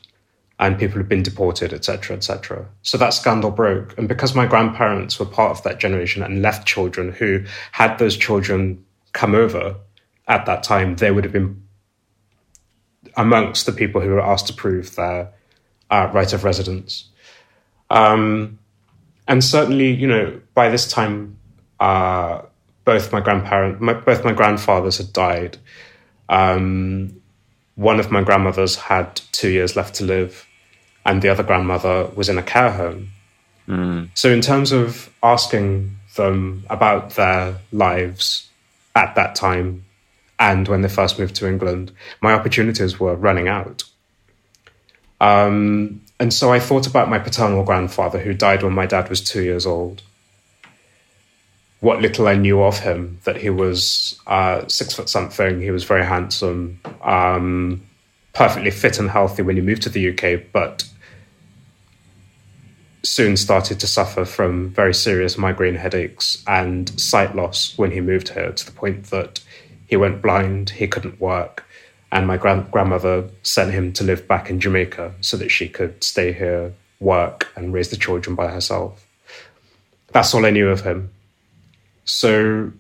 and 0.59 0.77
people 0.77 0.97
have 0.97 1.09
been 1.09 1.23
deported, 1.23 1.73
etc., 1.73 2.15
etc. 2.15 2.67
So 2.83 2.97
that 2.97 3.09
scandal 3.09 3.51
broke, 3.51 3.97
and 3.97 4.07
because 4.07 4.35
my 4.35 4.45
grandparents 4.45 5.19
were 5.19 5.25
part 5.25 5.51
of 5.51 5.63
that 5.63 5.79
generation 5.79 6.23
and 6.23 6.41
left 6.41 6.67
children 6.67 7.11
who 7.11 7.43
had 7.71 7.97
those 7.97 8.15
children 8.15 8.85
come 9.13 9.35
over 9.35 9.75
at 10.27 10.45
that 10.45 10.63
time, 10.63 10.95
they 10.95 11.11
would 11.11 11.23
have 11.23 11.33
been 11.33 11.61
amongst 13.15 13.65
the 13.65 13.71
people 13.71 14.01
who 14.01 14.09
were 14.09 14.21
asked 14.21 14.47
to 14.47 14.53
prove 14.53 14.95
their 14.95 15.33
uh, 15.89 16.09
right 16.13 16.31
of 16.33 16.43
residence. 16.43 17.09
Um, 17.89 18.59
and 19.27 19.43
certainly, 19.43 19.91
you 19.91 20.07
know, 20.07 20.41
by 20.53 20.69
this 20.69 20.87
time, 20.87 21.37
uh, 21.79 22.41
both 22.85 23.11
my 23.11 23.21
grandparent, 23.21 23.81
my, 23.81 23.93
both 23.93 24.23
my 24.23 24.33
grandfathers 24.33 24.97
had 24.97 25.13
died. 25.13 25.57
Um, 26.29 27.21
one 27.75 27.99
of 27.99 28.11
my 28.11 28.21
grandmothers 28.21 28.75
had 28.75 29.21
two 29.31 29.49
years 29.49 29.75
left 29.75 29.95
to 29.95 30.03
live, 30.03 30.47
and 31.05 31.21
the 31.21 31.29
other 31.29 31.43
grandmother 31.43 32.05
was 32.15 32.29
in 32.29 32.37
a 32.37 32.43
care 32.43 32.71
home. 32.71 33.09
Mm. 33.67 34.09
So, 34.13 34.29
in 34.29 34.41
terms 34.41 34.71
of 34.71 35.09
asking 35.21 35.97
them 36.15 36.65
about 36.69 37.11
their 37.11 37.57
lives 37.71 38.49
at 38.95 39.15
that 39.15 39.35
time 39.35 39.85
and 40.39 40.67
when 40.67 40.81
they 40.81 40.89
first 40.89 41.17
moved 41.17 41.35
to 41.35 41.47
England, 41.47 41.91
my 42.21 42.33
opportunities 42.33 42.99
were 42.99 43.15
running 43.15 43.47
out. 43.47 43.83
Um, 45.21 46.01
and 46.19 46.33
so 46.33 46.51
I 46.51 46.59
thought 46.59 46.85
about 46.85 47.09
my 47.09 47.19
paternal 47.19 47.63
grandfather 47.63 48.19
who 48.19 48.33
died 48.33 48.61
when 48.63 48.73
my 48.73 48.85
dad 48.85 49.09
was 49.09 49.21
two 49.21 49.41
years 49.41 49.65
old. 49.65 50.01
What 51.83 52.01
little 52.01 52.29
I 52.29 52.35
knew 52.35 52.63
of 52.63 52.79
him, 52.79 53.19
that 53.25 53.35
he 53.35 53.49
was 53.49 54.17
uh, 54.25 54.65
six 54.69 54.93
foot 54.93 55.09
something, 55.09 55.59
he 55.59 55.69
was 55.69 55.83
very 55.83 56.05
handsome, 56.05 56.79
um, 57.01 57.85
perfectly 58.31 58.71
fit 58.71 58.99
and 58.99 59.09
healthy 59.09 59.41
when 59.41 59.57
he 59.57 59.61
moved 59.61 59.81
to 59.81 59.89
the 59.89 60.11
UK, 60.11 60.43
but 60.53 60.87
soon 63.03 63.35
started 63.35 63.81
to 63.81 63.87
suffer 63.87 64.23
from 64.23 64.69
very 64.69 64.93
serious 64.93 65.37
migraine 65.37 65.75
headaches 65.75 66.41
and 66.47 66.97
sight 66.97 67.35
loss 67.35 67.77
when 67.77 67.91
he 67.91 67.99
moved 67.99 68.29
here 68.29 68.53
to 68.53 68.65
the 68.65 68.71
point 68.71 69.07
that 69.07 69.41
he 69.85 69.97
went 69.97 70.21
blind, 70.21 70.69
he 70.69 70.87
couldn't 70.87 71.19
work, 71.19 71.65
and 72.13 72.25
my 72.25 72.37
grand- 72.37 72.71
grandmother 72.71 73.29
sent 73.41 73.73
him 73.73 73.91
to 73.91 74.05
live 74.05 74.25
back 74.25 74.49
in 74.49 74.57
Jamaica 74.57 75.15
so 75.19 75.35
that 75.35 75.51
she 75.51 75.67
could 75.67 76.01
stay 76.01 76.31
here, 76.31 76.71
work, 77.01 77.51
and 77.57 77.73
raise 77.73 77.89
the 77.89 77.97
children 77.97 78.37
by 78.37 78.47
herself. 78.47 79.05
That's 80.13 80.33
all 80.33 80.45
I 80.45 80.51
knew 80.51 80.69
of 80.69 80.85
him. 80.85 81.09
So 82.05 82.71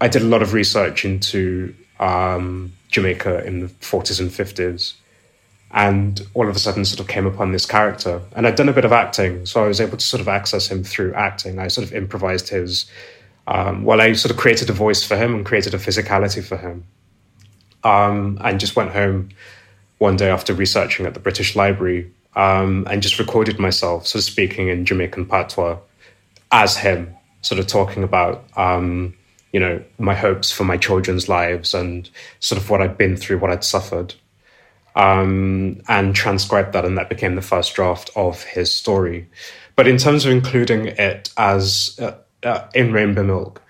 I 0.00 0.08
did 0.08 0.22
a 0.22 0.26
lot 0.26 0.42
of 0.42 0.52
research 0.52 1.04
into 1.04 1.74
um, 2.00 2.72
Jamaica 2.90 3.44
in 3.44 3.60
the 3.60 3.66
40s 3.66 4.20
and 4.20 4.30
50s 4.30 4.94
and 5.74 6.24
all 6.34 6.48
of 6.48 6.54
a 6.54 6.58
sudden 6.58 6.84
sort 6.84 7.00
of 7.00 7.08
came 7.08 7.26
upon 7.26 7.50
this 7.52 7.66
character. 7.66 8.22
And 8.34 8.46
i'd 8.46 8.54
done 8.54 8.68
a 8.68 8.72
bit 8.72 8.84
of 8.84 8.92
acting 8.92 9.44
so 9.44 9.62
i 9.64 9.68
was 9.68 9.80
able 9.80 9.98
to 9.98 10.04
sort 10.04 10.20
of 10.20 10.28
access 10.28 10.70
him 10.70 10.84
through 10.84 11.12
acting. 11.14 11.58
I 11.58 11.68
sort 11.68 11.86
of 11.86 11.92
improvised 11.92 12.48
his 12.48 12.86
um, 13.46 13.84
well 13.84 14.00
i 14.00 14.12
sort 14.12 14.30
of 14.30 14.38
created 14.38 14.70
a 14.70 14.72
voice 14.72 15.04
for 15.04 15.16
him 15.16 15.34
and 15.34 15.44
created 15.44 15.74
a 15.74 15.78
physicality 15.78 16.42
for 16.42 16.56
him. 16.56 16.84
Um, 17.82 18.38
and 18.40 18.58
just 18.58 18.76
went 18.76 18.92
home 18.92 19.28
one 19.98 20.16
day 20.16 20.30
after 20.30 20.54
researching 20.54 21.04
at 21.06 21.14
the 21.14 21.20
british 21.20 21.56
library 21.56 22.10
um, 22.36 22.86
and 22.88 23.02
just 23.02 23.18
recorded 23.18 23.58
myself 23.58 24.06
sort 24.06 24.20
of 24.20 24.24
speaking 24.24 24.68
in 24.68 24.86
jamaican 24.86 25.26
patois 25.26 25.76
as 26.52 26.76
him 26.76 27.14
sort 27.44 27.58
of 27.58 27.66
talking 27.66 28.02
about 28.02 28.44
um, 28.56 29.14
you 29.52 29.60
know 29.60 29.82
my 29.98 30.14
hopes 30.14 30.50
for 30.50 30.64
my 30.64 30.76
children's 30.76 31.28
lives 31.28 31.74
and 31.74 32.10
sort 32.40 32.60
of 32.60 32.68
what 32.70 32.80
i'd 32.80 32.98
been 32.98 33.16
through 33.16 33.38
what 33.38 33.50
i'd 33.50 33.64
suffered 33.64 34.14
um, 34.96 35.80
and 35.88 36.14
transcribed 36.14 36.72
that, 36.72 36.84
and 36.84 36.96
that 36.98 37.08
became 37.08 37.34
the 37.34 37.42
first 37.42 37.74
draft 37.74 38.10
of 38.16 38.42
his 38.44 38.74
story. 38.74 39.28
But 39.76 39.88
in 39.88 39.98
terms 39.98 40.24
of 40.24 40.32
including 40.32 40.86
it 40.86 41.32
as 41.36 41.98
uh, 42.00 42.14
uh, 42.42 42.68
in 42.74 42.92
Rainbow 42.92 43.24
Milk, 43.24 43.60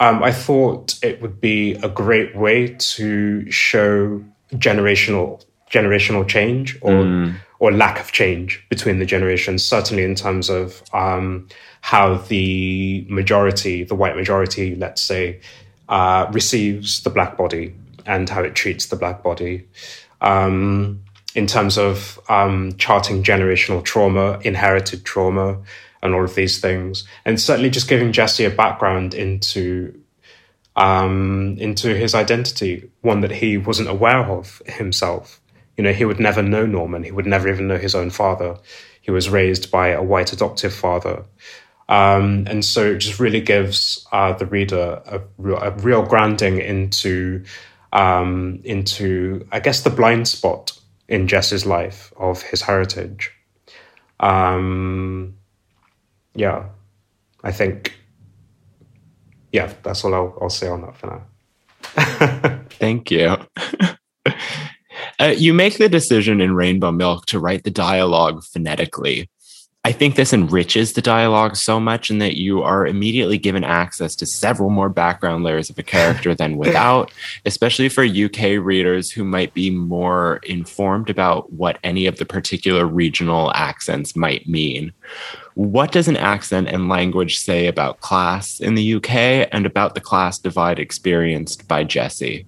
um, 0.00 0.22
I 0.22 0.32
thought 0.32 0.98
it 1.02 1.22
would 1.22 1.40
be 1.40 1.74
a 1.74 1.88
great 1.88 2.34
way 2.34 2.68
to 2.68 3.50
show 3.50 4.24
generational 4.54 5.44
generational 5.70 6.26
change 6.26 6.76
or 6.82 6.92
mm. 6.92 7.34
or 7.60 7.72
lack 7.72 8.00
of 8.00 8.10
change 8.10 8.64
between 8.68 8.98
the 8.98 9.06
generations. 9.06 9.64
Certainly, 9.64 10.02
in 10.02 10.16
terms 10.16 10.50
of 10.50 10.82
um, 10.92 11.48
how 11.84 12.14
the 12.14 13.04
majority, 13.10 13.84
the 13.84 13.94
white 13.94 14.16
majority, 14.16 14.74
let's 14.74 15.02
say, 15.02 15.38
uh, 15.90 16.26
receives 16.32 17.02
the 17.02 17.10
black 17.10 17.36
body 17.36 17.74
and 18.06 18.30
how 18.30 18.42
it 18.42 18.54
treats 18.54 18.86
the 18.86 18.96
black 18.96 19.22
body 19.22 19.68
um, 20.22 20.98
in 21.34 21.46
terms 21.46 21.76
of 21.76 22.18
um, 22.30 22.74
charting 22.78 23.22
generational 23.22 23.84
trauma, 23.84 24.40
inherited 24.44 25.04
trauma, 25.04 25.58
and 26.02 26.14
all 26.14 26.24
of 26.24 26.34
these 26.34 26.58
things, 26.58 27.06
and 27.26 27.38
certainly 27.38 27.68
just 27.68 27.86
giving 27.86 28.12
Jesse 28.12 28.46
a 28.46 28.50
background 28.50 29.12
into 29.12 29.94
um, 30.76 31.54
into 31.58 31.94
his 31.94 32.14
identity, 32.14 32.90
one 33.02 33.20
that 33.20 33.30
he 33.30 33.58
wasn't 33.58 33.90
aware 33.90 34.24
of 34.24 34.62
himself. 34.64 35.38
You 35.76 35.84
know, 35.84 35.92
he 35.92 36.06
would 36.06 36.18
never 36.18 36.42
know 36.42 36.64
Norman. 36.64 37.04
He 37.04 37.12
would 37.12 37.26
never 37.26 37.46
even 37.46 37.68
know 37.68 37.76
his 37.76 37.94
own 37.94 38.08
father. 38.08 38.56
He 39.02 39.10
was 39.10 39.28
raised 39.28 39.70
by 39.70 39.88
a 39.88 40.02
white 40.02 40.32
adoptive 40.32 40.72
father. 40.72 41.24
Um, 41.88 42.46
and 42.48 42.64
so 42.64 42.92
it 42.92 42.98
just 42.98 43.20
really 43.20 43.40
gives 43.40 44.06
uh, 44.10 44.32
the 44.32 44.46
reader 44.46 45.02
a, 45.04 45.20
a, 45.46 45.70
real 45.72 46.02
grounding 46.02 46.58
into 46.58 47.44
um, 47.92 48.60
into, 48.64 49.46
I 49.52 49.60
guess, 49.60 49.82
the 49.82 49.90
blind 49.90 50.26
spot 50.26 50.72
in 51.08 51.28
Jesse's 51.28 51.66
life 51.66 52.12
of 52.16 52.42
his 52.42 52.62
heritage. 52.62 53.30
Um, 54.18 55.36
yeah, 56.34 56.66
I 57.44 57.52
think, 57.52 57.94
yeah, 59.52 59.72
that's 59.82 60.04
all 60.04 60.14
I'll, 60.14 60.38
I'll 60.40 60.50
say 60.50 60.66
on 60.68 60.82
that 60.82 60.96
for 60.96 61.06
now. 61.06 62.60
Thank 62.70 63.10
you. 63.10 63.36
Uh, 65.20 65.34
you 65.36 65.54
make 65.54 65.78
the 65.78 65.88
decision 65.88 66.40
in 66.40 66.54
Rainbow 66.54 66.90
Milk 66.90 67.26
to 67.26 67.38
write 67.38 67.62
the 67.62 67.70
dialogue 67.70 68.42
phonetically. 68.42 69.30
I 69.86 69.92
think 69.92 70.16
this 70.16 70.32
enriches 70.32 70.94
the 70.94 71.02
dialogue 71.02 71.56
so 71.56 71.78
much 71.78 72.08
in 72.08 72.16
that 72.18 72.38
you 72.38 72.62
are 72.62 72.86
immediately 72.86 73.36
given 73.36 73.64
access 73.64 74.16
to 74.16 74.24
several 74.24 74.70
more 74.70 74.88
background 74.88 75.44
layers 75.44 75.68
of 75.68 75.78
a 75.78 75.82
character 75.82 76.34
than 76.34 76.56
without, 76.64 77.12
especially 77.44 77.90
for 77.90 78.02
UK 78.02 78.64
readers 78.64 79.10
who 79.10 79.24
might 79.24 79.52
be 79.52 79.68
more 79.68 80.40
informed 80.44 81.10
about 81.10 81.52
what 81.52 81.78
any 81.84 82.06
of 82.06 82.16
the 82.16 82.24
particular 82.24 82.86
regional 82.86 83.52
accents 83.54 84.16
might 84.16 84.48
mean. 84.48 84.90
What 85.52 85.92
does 85.92 86.08
an 86.08 86.16
accent 86.16 86.68
and 86.68 86.88
language 86.88 87.38
say 87.38 87.66
about 87.66 88.00
class 88.00 88.60
in 88.60 88.76
the 88.76 88.94
UK 88.94 89.48
and 89.52 89.66
about 89.66 89.94
the 89.94 90.00
class 90.00 90.38
divide 90.38 90.78
experienced 90.78 91.68
by 91.68 91.84
Jesse? 91.84 92.46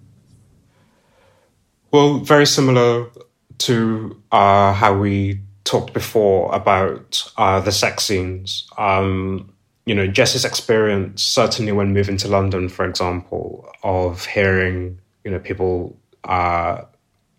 Well, 1.90 2.18
very 2.20 2.46
similar 2.46 3.10
to 3.58 4.22
uh, 4.32 4.72
how 4.72 4.98
we 4.98 5.40
talked 5.66 5.92
before 5.92 6.54
about 6.54 7.30
uh, 7.36 7.60
the 7.60 7.72
sex 7.72 8.04
scenes. 8.04 8.66
Um, 8.78 9.52
you 9.84 9.94
know, 9.94 10.06
Jesse's 10.06 10.44
experience, 10.44 11.22
certainly 11.22 11.72
when 11.72 11.92
moving 11.92 12.16
to 12.18 12.28
London, 12.28 12.68
for 12.68 12.88
example, 12.88 13.68
of 13.82 14.24
hearing, 14.24 14.98
you 15.24 15.30
know, 15.30 15.38
people, 15.38 15.96
uh, 16.24 16.82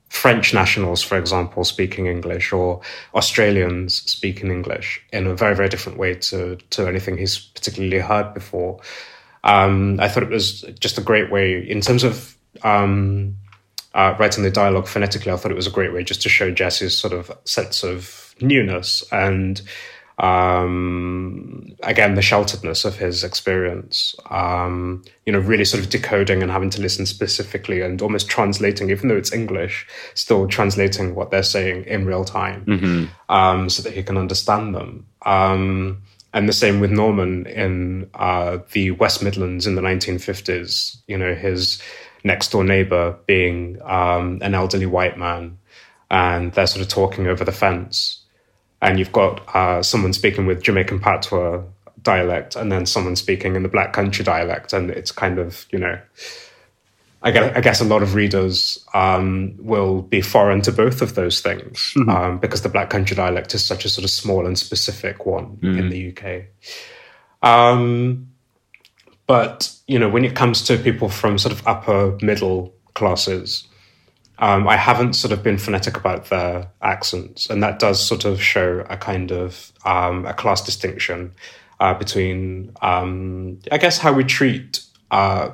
French 0.10 0.54
nationals, 0.54 1.04
for 1.04 1.18
example, 1.18 1.66
speaking 1.66 2.08
English, 2.08 2.54
or 2.54 2.80
Australians 3.14 3.96
speaking 4.10 4.50
English 4.52 5.02
in 5.12 5.28
a 5.28 5.36
very, 5.36 5.56
very 5.56 5.68
different 5.68 5.98
way 5.98 6.14
to, 6.14 6.56
to 6.70 6.88
anything 6.88 7.18
he's 7.18 7.38
particularly 7.38 8.00
heard 8.00 8.34
before. 8.34 8.80
Um, 9.44 10.00
I 10.00 10.08
thought 10.08 10.24
it 10.24 10.30
was 10.30 10.62
just 10.80 10.98
a 10.98 11.02
great 11.02 11.30
way, 11.30 11.68
in 11.68 11.82
terms 11.82 12.06
of 12.06 12.38
um, 12.64 13.36
uh, 13.94 14.16
writing 14.18 14.44
the 14.44 14.52
dialogue 14.52 14.88
phonetically, 14.88 15.32
I 15.32 15.36
thought 15.36 15.52
it 15.52 15.56
was 15.56 15.68
a 15.68 15.72
great 15.72 15.94
way 15.94 16.04
just 16.04 16.22
to 16.22 16.30
show 16.30 16.52
Jesse's 16.52 16.98
sort 16.98 17.14
of 17.14 17.32
sense 17.44 17.84
of 17.84 18.27
newness 18.42 19.04
and 19.12 19.62
um, 20.20 21.76
again 21.84 22.16
the 22.16 22.22
shelteredness 22.22 22.86
of 22.86 22.98
his 22.98 23.24
experience. 23.24 24.16
Um, 24.30 25.04
you 25.26 25.34
know, 25.34 25.40
really 25.40 25.66
sort 25.66 25.84
of 25.84 25.90
decoding 25.90 26.42
and 26.42 26.52
having 26.52 26.72
to 26.72 26.82
listen 26.82 27.06
specifically 27.06 27.82
and 27.82 28.02
almost 28.02 28.28
translating, 28.28 28.90
even 28.90 29.10
though 29.10 29.18
it's 29.18 29.32
English, 29.32 29.88
still 30.16 30.48
translating 30.48 31.14
what 31.14 31.30
they're 31.30 31.44
saying 31.44 31.86
in 31.86 32.06
real 32.06 32.26
time, 32.26 32.66
mm-hmm. 32.66 33.06
um, 33.34 33.70
so 33.70 33.84
that 33.84 33.94
he 33.94 34.02
can 34.02 34.18
understand 34.18 34.74
them. 34.74 35.06
Um, 35.24 36.02
and 36.34 36.50
the 36.50 36.54
same 36.54 36.80
with 36.80 36.92
Norman 36.92 37.46
in 37.46 38.10
uh, 38.14 38.60
the 38.72 38.92
West 38.92 39.24
Midlands 39.24 39.68
in 39.68 39.76
the 39.76 39.82
1950s. 39.82 40.98
You 41.08 41.18
know, 41.18 41.36
his 41.36 41.82
next 42.24 42.52
door 42.52 42.64
neighbor 42.64 43.18
being 43.26 43.80
um, 43.84 44.40
an 44.42 44.54
elderly 44.54 44.86
white 44.86 45.18
man, 45.18 45.58
and 46.10 46.52
they're 46.54 46.68
sort 46.68 46.82
of 46.82 46.90
talking 46.90 47.28
over 47.28 47.44
the 47.44 47.52
fence. 47.52 48.24
And 48.82 49.00
you've 49.00 49.12
got 49.12 49.56
uh, 49.56 49.82
someone 49.82 50.14
speaking 50.14 50.46
with 50.46 50.62
Jamaican 50.62 51.00
patois 51.00 51.64
dialect, 52.02 52.56
and 52.56 52.72
then 52.72 52.86
someone 52.86 53.16
speaking 53.16 53.56
in 53.56 53.64
the 53.64 53.70
Black 53.70 53.94
Country 53.94 54.24
dialect, 54.24 54.74
and 54.74 54.90
it's 54.92 55.12
kind 55.12 55.40
of 55.40 55.66
you 55.72 55.80
know. 55.80 56.00
I 57.24 57.32
guess, 57.32 57.58
I 57.58 57.62
guess 57.62 57.82
a 57.82 57.84
lot 57.84 58.04
of 58.04 58.14
readers 58.14 58.86
um, 58.94 59.56
will 59.58 60.04
be 60.04 60.22
foreign 60.22 60.62
to 60.62 60.72
both 60.72 61.02
of 61.02 61.16
those 61.16 61.42
things 61.42 61.94
mm-hmm. 61.98 62.10
um, 62.10 62.38
because 62.38 62.62
the 62.62 62.70
Black 62.70 62.92
Country 62.92 63.16
dialect 63.16 63.56
is 63.56 63.66
such 63.66 63.86
a 63.86 63.90
sort 63.90 64.06
of 64.06 64.12
small 64.12 64.46
and 64.46 64.58
specific 64.58 65.26
one 65.26 65.58
mm. 65.58 65.80
in 65.80 65.90
the 65.90 66.14
UK. 66.14 66.46
Um, 67.42 68.30
but 69.26 69.74
you 69.88 69.98
know, 70.00 70.10
when 70.10 70.26
it 70.26 70.36
comes 70.36 70.64
to 70.64 70.78
people 70.78 71.10
from 71.10 71.38
sort 71.38 71.54
of 71.54 71.68
upper 71.68 72.18
middle 72.22 72.74
classes, 72.94 73.68
Um, 74.40 74.68
I 74.68 74.78
haven't 74.78 75.14
sort 75.14 75.32
of 75.32 75.42
been 75.42 75.58
phonetic 75.58 75.98
about 75.98 76.26
their 76.26 76.70
accents, 76.82 77.50
and 77.50 77.64
that 77.64 77.80
does 77.80 78.06
sort 78.06 78.26
of 78.26 78.42
show 78.42 78.86
a 78.90 78.98
kind 78.98 79.32
of 79.32 79.72
um, 79.86 80.26
a 80.26 80.34
class 80.34 80.62
distinction 80.62 81.34
uh, 81.80 81.94
between, 81.94 82.72
um, 82.82 83.60
I 83.72 83.78
guess, 83.78 83.98
how 83.98 84.14
we 84.14 84.24
treat 84.24 84.82
uh, 85.12 85.52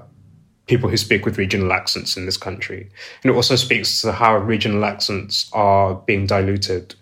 people 0.65 0.89
who 0.89 0.97
speak 0.97 1.25
with 1.25 1.37
regional 1.37 1.73
accents 1.73 2.17
in 2.17 2.25
this 2.25 2.37
country. 2.37 2.89
And 3.23 3.31
it 3.31 3.35
also 3.35 3.55
speaks 3.55 4.01
to 4.01 4.11
how 4.11 4.37
regional 4.37 4.85
accents 4.85 5.49
are 5.53 5.95
being 5.95 6.25
diluted 6.25 6.95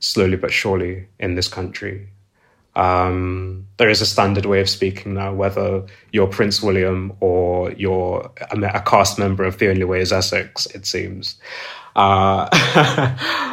slowly 0.00 0.36
but 0.36 0.52
surely 0.52 1.06
in 1.18 1.34
this 1.34 1.48
country. 1.48 2.08
Um, 2.76 3.66
there 3.76 3.88
is 3.88 4.00
a 4.00 4.06
standard 4.06 4.46
way 4.46 4.60
of 4.60 4.68
speaking 4.68 5.14
now, 5.14 5.32
whether 5.32 5.84
you're 6.12 6.26
Prince 6.26 6.62
William 6.62 7.12
or 7.20 7.72
you're 7.72 8.30
a, 8.50 8.60
a 8.60 8.80
cast 8.80 9.18
member 9.18 9.44
of 9.44 9.58
The 9.58 9.68
Only 9.70 9.84
Way 9.84 10.00
is 10.00 10.12
Essex, 10.12 10.66
it 10.66 10.86
seems. 10.86 11.36
Uh, 11.96 12.48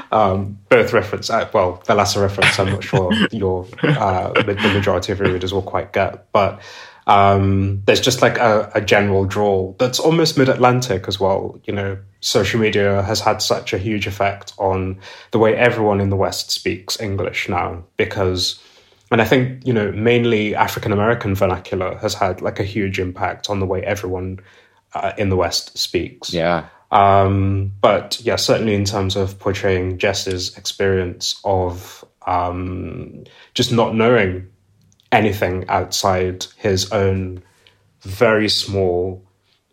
um, 0.11 0.57
both 0.69 0.93
reference, 0.93 1.29
uh, 1.29 1.47
well, 1.53 1.81
the 1.85 1.93
latter 1.93 2.21
reference, 2.21 2.59
I'm 2.59 2.71
not 2.71 2.83
sure 2.83 3.13
your 3.31 3.67
uh, 3.83 4.31
the 4.31 4.55
majority 4.73 5.11
of 5.11 5.19
your 5.19 5.31
readers 5.31 5.53
will 5.53 5.61
quite 5.61 5.93
get, 5.93 6.31
but 6.31 6.59
um, 7.07 7.81
there's 7.85 8.01
just 8.01 8.21
like 8.21 8.37
a, 8.37 8.71
a 8.73 8.81
general 8.81 9.25
drawl 9.25 9.75
that's 9.79 9.99
almost 9.99 10.37
mid-Atlantic 10.37 11.07
as 11.07 11.19
well. 11.19 11.59
You 11.65 11.73
know, 11.73 11.97
social 12.21 12.59
media 12.59 13.03
has 13.03 13.19
had 13.19 13.41
such 13.41 13.73
a 13.73 13.77
huge 13.77 14.07
effect 14.07 14.53
on 14.57 14.99
the 15.31 15.39
way 15.39 15.55
everyone 15.55 16.01
in 16.01 16.09
the 16.09 16.15
West 16.15 16.51
speaks 16.51 16.99
English 16.99 17.49
now 17.49 17.83
because 17.97 18.59
and 19.11 19.21
I 19.21 19.25
think, 19.25 19.65
you 19.67 19.73
know, 19.73 19.91
mainly 19.91 20.55
African 20.55 20.91
American 20.91 21.35
vernacular 21.35 21.97
has 21.97 22.13
had 22.13 22.41
like 22.41 22.59
a 22.59 22.63
huge 22.63 22.99
impact 22.99 23.49
on 23.49 23.59
the 23.59 23.65
way 23.65 23.83
everyone 23.83 24.39
uh, 24.93 25.11
in 25.17 25.29
the 25.29 25.35
West 25.35 25.77
speaks. 25.77 26.33
Yeah. 26.33 26.67
Um, 26.91 27.73
but 27.81 28.19
yeah, 28.21 28.37
certainly 28.37 28.73
in 28.73 28.85
terms 28.85 29.15
of 29.15 29.37
portraying 29.39 29.97
Jesse's 29.97 30.57
experience 30.57 31.39
of 31.43 32.05
um, 32.25 33.25
just 33.53 33.71
not 33.71 33.95
knowing 33.95 34.47
anything 35.11 35.65
outside 35.67 36.45
his 36.57 36.91
own 36.91 37.43
very 38.01 38.49
small 38.49 39.25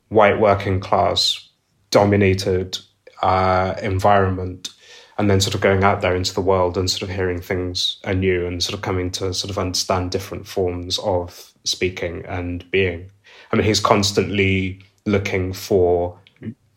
white 0.09 0.41
working 0.41 0.81
class 0.81 1.49
dominated 1.91 2.79
uh, 3.23 3.75
environment 3.83 4.71
and 5.19 5.29
then 5.29 5.41
sort 5.41 5.55
of 5.55 5.61
going 5.61 5.83
out 5.83 6.01
there 6.01 6.15
into 6.15 6.33
the 6.33 6.41
world 6.41 6.79
and 6.79 6.89
sort 6.89 7.03
of 7.03 7.15
hearing 7.15 7.41
things 7.41 7.99
anew 8.05 8.47
and 8.47 8.63
sort 8.63 8.75
of 8.75 8.83
coming 8.83 9.11
to 9.11 9.35
sort 9.35 9.51
of 9.51 9.59
understand 9.59 10.13
different 10.13 10.47
forms 10.47 10.99
of 11.01 11.53
speaking 11.65 12.25
and 12.27 12.69
being. 12.71 13.11
I 13.53 13.57
mean, 13.57 13.65
he's 13.65 13.81
constantly 13.81 14.81
looking 15.07 15.53
for 15.53 16.19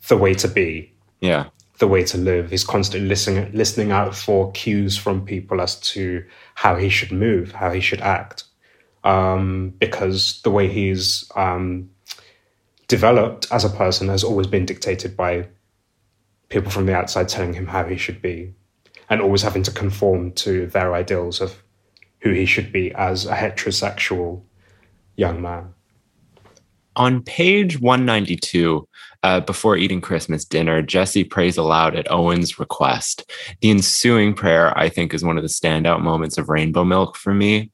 the 0.08 0.18
way 0.18 0.34
to 0.34 0.48
be. 0.48 0.92
Yeah. 1.20 1.48
The 1.78 1.88
way 1.88 2.04
to 2.06 2.18
live. 2.18 2.50
He's 2.50 2.64
constantly 2.64 3.08
listening 3.08 3.52
listening 3.54 3.92
out 3.92 4.16
for 4.16 4.52
cues 4.52 4.98
from 4.98 5.26
people 5.26 5.62
as 5.62 5.80
to 5.92 6.24
how 6.56 6.76
he 6.76 6.90
should 6.90 7.12
move, 7.12 7.52
how 7.52 7.72
he 7.72 7.80
should 7.80 8.02
act. 8.02 8.46
Um, 9.04 9.74
because 9.80 10.42
the 10.44 10.52
way 10.52 10.68
he's 10.68 11.30
um, 11.36 11.90
developed 12.88 13.48
as 13.52 13.66
a 13.66 13.70
person 13.70 14.10
has 14.10 14.24
always 14.24 14.46
been 14.46 14.66
dictated 14.66 15.18
by 15.18 15.48
people 16.52 16.70
from 16.70 16.86
the 16.86 16.96
outside 16.96 17.30
telling 17.30 17.54
him 17.54 17.66
how 17.66 17.86
he 17.86 17.98
should 17.98 18.22
be 18.22 18.54
and 19.10 19.22
always 19.22 19.42
having 19.42 19.64
to 19.64 19.72
conform 19.72 20.32
to 20.34 20.68
their 20.68 20.94
ideals 20.94 21.42
of 21.42 21.64
who 22.20 22.32
he 22.32 22.46
should 22.46 22.72
be 22.72 22.94
as 22.94 23.26
a 23.26 23.34
heterosexual 23.34 24.44
young 25.16 25.42
man. 25.42 25.74
On 26.96 27.24
page 27.24 27.80
192, 27.80 28.88
uh, 29.24 29.40
before 29.40 29.78
eating 29.78 30.02
Christmas 30.02 30.44
dinner, 30.44 30.82
Jesse 30.82 31.24
prays 31.24 31.58
aloud 31.58 31.96
at 31.96 32.12
Owen's 32.12 32.60
request. 32.60 33.32
The 33.62 33.72
ensuing 33.72 34.34
prayer, 34.34 34.78
I 34.78 34.90
think, 34.90 35.14
is 35.14 35.24
one 35.24 35.38
of 35.38 35.44
the 35.44 35.50
standout 35.50 36.02
moments 36.02 36.38
of 36.38 36.50
Rainbow 36.50 36.84
Milk 36.84 37.16
for 37.16 37.34
me. 37.34 37.72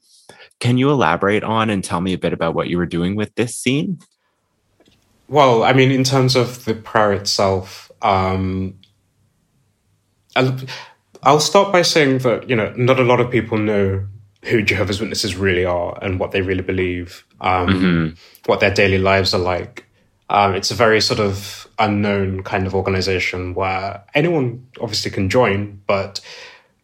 Can 0.60 0.78
you 0.78 0.90
elaborate 0.90 1.44
on 1.44 1.70
and 1.70 1.84
tell 1.84 2.02
me 2.02 2.14
a 2.14 2.18
bit 2.18 2.34
about 2.34 2.54
what 2.54 2.68
you 2.68 2.78
were 2.78 2.86
doing 2.86 3.16
with 3.16 3.34
this 3.36 3.56
scene? 3.56 4.00
Well, 5.28 5.64
I 5.64 5.74
mean, 5.74 5.92
in 5.92 6.04
terms 6.04 6.36
of 6.36 6.66
the 6.66 6.74
prayer 6.74 7.14
itself, 7.14 7.87
um, 8.02 8.80
I'll 11.24 11.40
start 11.40 11.72
by 11.72 11.82
saying 11.82 12.20
that 12.20 12.50
you 12.50 12.56
know 12.56 12.74
not 12.76 13.00
a 13.00 13.04
lot 13.04 13.20
of 13.20 13.32
people 13.32 13.58
know 13.58 14.06
who 14.44 14.62
Jehovah's 14.62 15.00
Witnesses 15.00 15.36
really 15.36 15.66
are 15.66 15.98
and 16.02 16.20
what 16.20 16.32
they 16.32 16.42
really 16.42 16.62
believe, 16.62 17.26
um, 17.42 17.68
mm-hmm. 17.68 18.14
what 18.46 18.60
their 18.60 18.74
daily 18.74 18.98
lives 18.98 19.34
are 19.34 19.40
like. 19.40 19.86
Um, 20.30 20.56
it's 20.56 20.72
a 20.72 20.76
very 20.76 21.02
sort 21.02 21.20
of 21.20 21.68
unknown 21.80 22.44
kind 22.44 22.68
of 22.68 22.76
organization 22.76 23.54
where 23.54 24.04
anyone 24.14 24.68
obviously 24.80 25.12
can 25.12 25.30
join, 25.30 25.82
but 25.88 26.20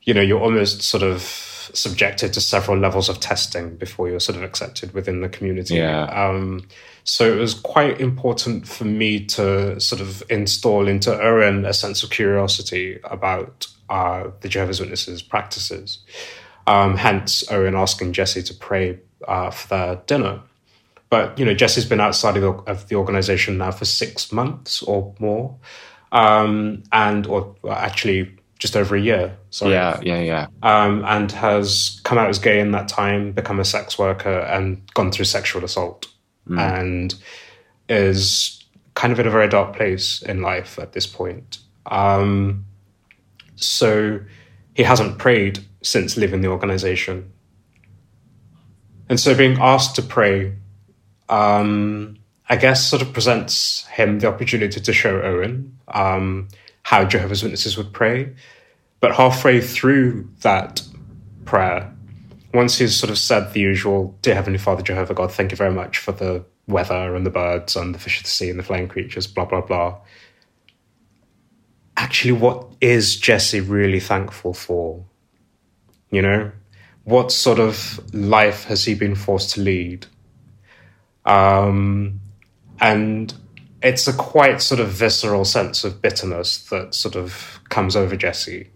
you 0.02 0.14
know 0.14 0.22
you're 0.22 0.42
almost 0.42 0.82
sort 0.82 1.04
of 1.04 1.22
subjected 1.74 2.34
to 2.34 2.42
several 2.42 2.78
levels 2.78 3.10
of 3.10 3.20
testing 3.20 3.76
before 3.78 4.10
you're 4.10 4.20
sort 4.20 4.38
of 4.38 4.44
accepted 4.44 4.94
within 4.94 5.22
the 5.22 5.30
community. 5.30 5.76
Yeah. 5.76 6.04
Um, 6.04 6.68
so 7.04 7.32
it 7.32 7.40
was 7.40 7.54
quite 7.54 8.00
important 8.00 8.68
for 8.68 8.86
me 8.86 9.26
to 9.26 9.80
sort 9.80 10.02
of 10.02 10.24
install 10.30 10.88
into 10.88 11.14
Owen 11.14 11.66
a 11.66 11.74
sense 11.74 12.02
of 12.04 12.10
curiosity 12.10 13.00
about 13.04 13.68
uh, 13.90 14.30
the 14.42 14.48
Jehovah's 14.48 14.80
Witnesses 14.80 15.22
practices. 15.22 16.00
Um, 16.66 16.96
hence, 16.96 17.44
Owen 17.52 17.76
asking 17.76 18.14
Jesse 18.14 18.44
to 18.44 18.54
pray 18.54 19.00
uh, 19.28 19.52
for 19.52 19.68
their 19.68 19.96
dinner. 20.08 20.42
But 21.10 21.38
you 21.38 21.46
know, 21.46 21.54
Jesse's 21.54 21.86
been 21.86 22.00
outside 22.00 22.38
of 22.38 22.42
the, 22.42 22.72
of 22.72 22.88
the 22.88 22.96
organization 22.96 23.58
now 23.58 23.72
for 23.72 23.86
six 23.86 24.32
months 24.32 24.82
or 24.82 25.14
more, 25.20 25.58
um, 26.12 26.84
and 26.92 27.28
or 27.28 27.56
actually 27.70 28.34
just 28.60 28.78
over 28.78 28.96
a 28.96 29.02
year. 29.02 29.38
Sorry. 29.50 29.74
Yeah, 29.74 30.00
yeah, 30.02 30.22
yeah. 30.22 30.48
Um, 30.64 31.04
and 31.06 31.32
has 31.34 32.00
come 32.06 32.18
out 32.18 32.30
as 32.30 32.40
gay 32.40 32.62
in 32.62 32.72
that 32.72 32.88
time, 32.88 33.34
become 33.34 33.60
a 33.60 33.66
sex 33.66 34.00
worker, 34.00 34.40
and 34.40 34.82
gone 34.94 35.12
through 35.12 35.26
sexual 35.26 35.66
assault 35.66 36.08
mm. 36.48 36.60
and 36.60 37.16
is 37.90 38.64
kind 38.96 39.12
of 39.12 39.20
in 39.20 39.28
a 39.28 39.32
very 39.32 39.48
dark 39.48 39.76
place 39.76 40.22
in 40.22 40.42
life 40.42 40.78
at 40.80 40.94
this 40.94 41.08
point. 41.08 41.60
Um, 41.86 42.66
so 43.56 44.20
he 44.74 44.84
hasn't 44.84 45.18
prayed 45.18 45.60
since 45.82 46.18
leaving 46.18 46.42
the 46.42 46.48
organization. 46.48 47.32
And 49.10 49.20
so 49.20 49.36
being 49.36 49.60
asked 49.60 49.96
to 49.96 50.02
pray, 50.02 50.54
um, 51.30 52.18
I 52.50 52.56
guess, 52.56 52.88
sort 52.88 53.02
of 53.02 53.14
presents 53.14 53.86
him 53.88 54.20
the 54.20 54.28
opportunity 54.28 54.80
to 54.80 54.94
show 54.94 55.22
Owen 55.22 55.78
um, 55.88 56.48
how 56.84 57.06
Jehovah's 57.06 57.44
Witnesses 57.44 57.78
would 57.78 57.94
pray. 57.94 58.34
But 59.00 59.16
halfway 59.16 59.60
through 59.60 60.30
that 60.42 60.82
prayer, 61.46 61.93
once 62.54 62.78
he's 62.78 62.96
sort 62.96 63.10
of 63.10 63.18
said 63.18 63.54
the 63.54 63.60
usual, 63.60 64.18
Dear 64.22 64.36
Heavenly 64.36 64.60
Father, 64.60 64.84
Jehovah 64.84 65.14
God, 65.14 65.32
thank 65.32 65.52
you 65.52 65.58
very 65.58 65.74
much 65.74 65.98
for 65.98 66.12
the 66.12 66.46
weather 66.68 67.16
and 67.16 67.26
the 67.26 67.32
birds 67.32 67.76
and 67.76 67.94
the 67.94 68.00
fish 68.00 68.18
of 68.18 68.24
the 68.24 68.30
sea 68.30 68.50
and 68.50 68.60
the 68.60 68.64
flying 68.64 68.88
creatures, 68.88 69.26
blah, 69.26 69.46
blah, 69.46 69.62
blah. 69.62 69.98
Actually, 71.98 72.34
what 72.34 72.68
is 72.80 73.18
Jesse 73.18 73.60
really 73.60 74.00
thankful 74.00 74.54
for? 74.54 75.04
You 76.12 76.22
know, 76.22 76.52
what 77.04 77.32
sort 77.32 77.60
of 77.60 78.00
life 78.14 78.66
has 78.66 78.86
he 78.86 78.94
been 78.94 79.16
forced 79.16 79.52
to 79.56 79.62
lead? 79.62 80.06
Um, 81.26 82.20
and 82.80 83.34
it's 83.82 84.08
a 84.08 84.14
quite 84.14 84.62
sort 84.62 84.80
of 84.80 84.90
visceral 84.90 85.46
sense 85.46 85.84
of 85.84 86.02
bitterness 86.02 86.66
that 86.70 86.94
sort 86.94 87.16
of 87.16 87.60
comes 87.70 87.96
over 87.96 88.16
Jesse 88.16 88.70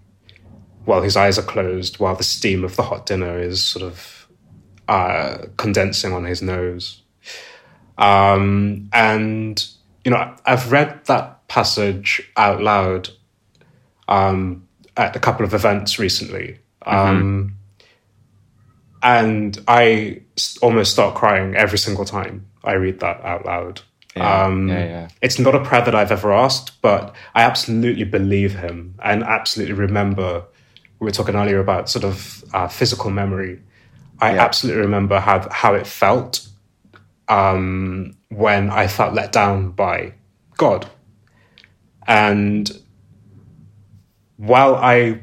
while 0.87 1.01
his 1.01 1.17
eyes 1.17 1.37
are 1.37 1.43
closed, 1.43 1.99
while 1.99 2.15
the 2.15 2.23
steam 2.23 2.63
of 2.63 2.77
the 2.77 2.81
hot 2.81 3.05
dinner 3.05 3.37
is 3.37 3.61
sort 3.61 3.83
of 3.83 4.27
uh, 4.87 5.37
condensing 5.57 6.13
on 6.13 6.23
his 6.23 6.41
nose. 6.41 7.01
Um, 7.97 8.89
and, 8.93 9.67
you 10.05 10.11
know, 10.11 10.33
I've 10.45 10.71
read 10.71 11.03
that 11.05 11.45
passage 11.49 12.31
out 12.37 12.61
loud 12.61 13.09
um, 14.07 14.65
at 14.95 15.13
a 15.13 15.19
couple 15.19 15.45
of 15.45 15.53
events 15.53 15.99
recently. 15.99 16.59
Um, 16.85 17.51
mm-hmm. 17.51 17.53
And 19.03 19.63
I 19.67 20.21
almost 20.61 20.93
start 20.93 21.15
crying 21.15 21.53
every 21.53 21.79
single 21.79 22.05
time 22.05 22.45
I 22.63 22.73
read 22.73 23.01
that 23.01 23.25
out 23.25 23.45
loud. 23.45 23.81
Yeah, 24.15 24.45
um, 24.45 24.69
yeah, 24.69 24.85
yeah. 24.85 25.07
It's 25.21 25.37
not 25.37 25.53
a 25.53 25.63
prayer 25.65 25.83
that 25.83 25.93
I've 25.93 26.13
ever 26.13 26.31
asked, 26.31 26.81
but 26.81 27.13
I 27.35 27.41
absolutely 27.43 28.05
believe 28.05 28.55
him 28.55 28.95
and 29.03 29.21
absolutely 29.23 29.73
remember 29.73 30.45
we 30.99 31.05
were 31.05 31.11
talking 31.11 31.35
earlier 31.35 31.59
about 31.59 31.89
sort 31.89 32.05
of 32.05 32.43
uh, 32.53 32.67
physical 32.67 33.09
memory. 33.09 33.61
I 34.19 34.33
yeah. 34.33 34.43
absolutely 34.43 34.81
remember 34.81 35.19
how 35.19 35.47
how 35.49 35.75
it 35.75 35.85
felt 35.85 36.47
um, 37.27 38.15
when 38.29 38.69
I 38.69 38.87
felt 38.87 39.13
let 39.13 39.31
down 39.31 39.71
by 39.71 40.13
God, 40.57 40.89
and 42.07 42.69
while 44.37 44.75
I 44.75 45.21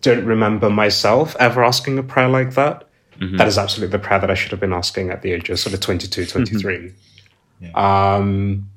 don't 0.00 0.24
remember 0.24 0.70
myself 0.70 1.34
ever 1.38 1.64
asking 1.64 1.98
a 1.98 2.02
prayer 2.02 2.28
like 2.28 2.54
that, 2.54 2.88
mm-hmm. 3.18 3.36
that 3.36 3.48
is 3.48 3.58
absolutely 3.58 3.92
the 3.96 4.02
prayer 4.02 4.20
that 4.20 4.30
I 4.30 4.34
should 4.34 4.50
have 4.50 4.60
been 4.60 4.72
asking 4.72 5.10
at 5.10 5.22
the 5.22 5.32
age 5.32 5.48
of 5.48 5.58
sort 5.58 5.74
of 5.74 5.80
22, 5.80 6.26
23. 6.26 6.76
Mm-hmm. 6.76 7.64
Yeah. 7.64 8.14
Um, 8.16 8.70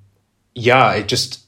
yeah, 0.55 0.93
it 0.93 1.07
just 1.07 1.46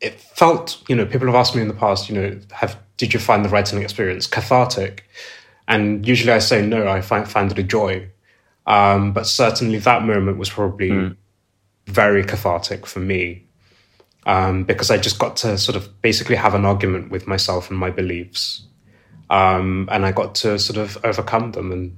it 0.00 0.20
felt, 0.20 0.82
you 0.88 0.96
know, 0.96 1.04
people 1.04 1.26
have 1.26 1.36
asked 1.36 1.54
me 1.54 1.62
in 1.62 1.68
the 1.68 1.74
past, 1.74 2.08
you 2.08 2.14
know, 2.14 2.38
have 2.52 2.78
did 2.96 3.14
you 3.14 3.20
find 3.20 3.44
the 3.44 3.48
writing 3.48 3.82
experience 3.82 4.26
cathartic? 4.26 5.04
And 5.68 6.06
usually 6.06 6.32
I 6.32 6.38
say 6.38 6.64
no, 6.66 6.88
I 6.88 7.00
find 7.00 7.28
found 7.28 7.52
it 7.52 7.58
a 7.58 7.62
joy. 7.62 8.08
Um, 8.66 9.12
but 9.12 9.26
certainly 9.26 9.78
that 9.78 10.02
moment 10.02 10.38
was 10.38 10.50
probably 10.50 10.90
mm. 10.90 11.16
very 11.86 12.24
cathartic 12.24 12.86
for 12.86 13.00
me 13.00 13.46
um, 14.26 14.64
because 14.64 14.90
I 14.90 14.98
just 14.98 15.18
got 15.18 15.36
to 15.36 15.58
sort 15.58 15.76
of 15.76 16.00
basically 16.02 16.36
have 16.36 16.54
an 16.54 16.64
argument 16.64 17.10
with 17.10 17.26
myself 17.26 17.70
and 17.70 17.78
my 17.78 17.90
beliefs. 17.90 18.66
Um, 19.28 19.88
and 19.90 20.04
I 20.04 20.12
got 20.12 20.34
to 20.36 20.58
sort 20.58 20.76
of 20.76 20.98
overcome 21.04 21.52
them 21.52 21.72
and 21.72 21.96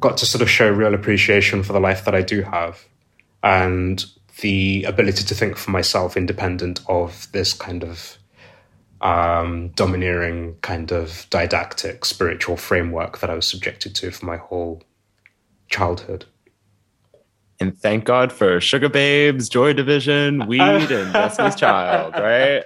got 0.00 0.16
to 0.18 0.26
sort 0.26 0.42
of 0.42 0.50
show 0.50 0.68
real 0.68 0.94
appreciation 0.94 1.62
for 1.62 1.72
the 1.72 1.80
life 1.80 2.04
that 2.04 2.14
I 2.14 2.22
do 2.22 2.42
have 2.42 2.84
and 3.42 4.04
the 4.40 4.84
ability 4.84 5.24
to 5.24 5.34
think 5.34 5.56
for 5.56 5.70
myself 5.70 6.16
independent 6.16 6.80
of 6.88 7.30
this 7.32 7.52
kind 7.52 7.84
of 7.84 8.18
um, 9.00 9.68
domineering 9.70 10.56
kind 10.62 10.90
of 10.90 11.26
didactic 11.30 12.04
spiritual 12.04 12.56
framework 12.56 13.18
that 13.18 13.30
I 13.30 13.34
was 13.34 13.46
subjected 13.46 13.94
to 13.96 14.10
for 14.10 14.26
my 14.26 14.36
whole 14.36 14.82
childhood. 15.68 16.24
And 17.60 17.78
thank 17.78 18.04
God 18.04 18.32
for 18.32 18.58
Sugababes, 18.58 19.48
Joy 19.48 19.72
Division, 19.72 20.46
Weed, 20.48 20.60
and 20.60 21.12
Destiny's 21.12 21.54
Child, 21.54 22.14
right? 22.14 22.64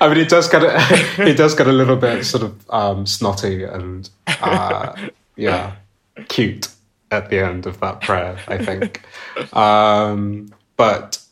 I 0.00 0.08
mean, 0.08 0.18
it 0.18 0.28
does 0.28 0.48
get 0.48 0.62
a, 0.62 0.76
it 1.28 1.36
does 1.36 1.54
get 1.54 1.66
a 1.66 1.72
little 1.72 1.96
bit 1.96 2.24
sort 2.24 2.44
of 2.44 2.70
um, 2.70 3.06
snotty 3.06 3.64
and 3.64 4.08
uh, 4.40 4.94
yeah, 5.36 5.74
cute 6.28 6.68
at 7.10 7.30
the 7.30 7.44
end 7.44 7.66
of 7.66 7.80
that 7.80 8.00
prayer. 8.00 8.38
I 8.48 8.58
think, 8.58 9.02
um, 9.56 10.48
but 10.76 11.22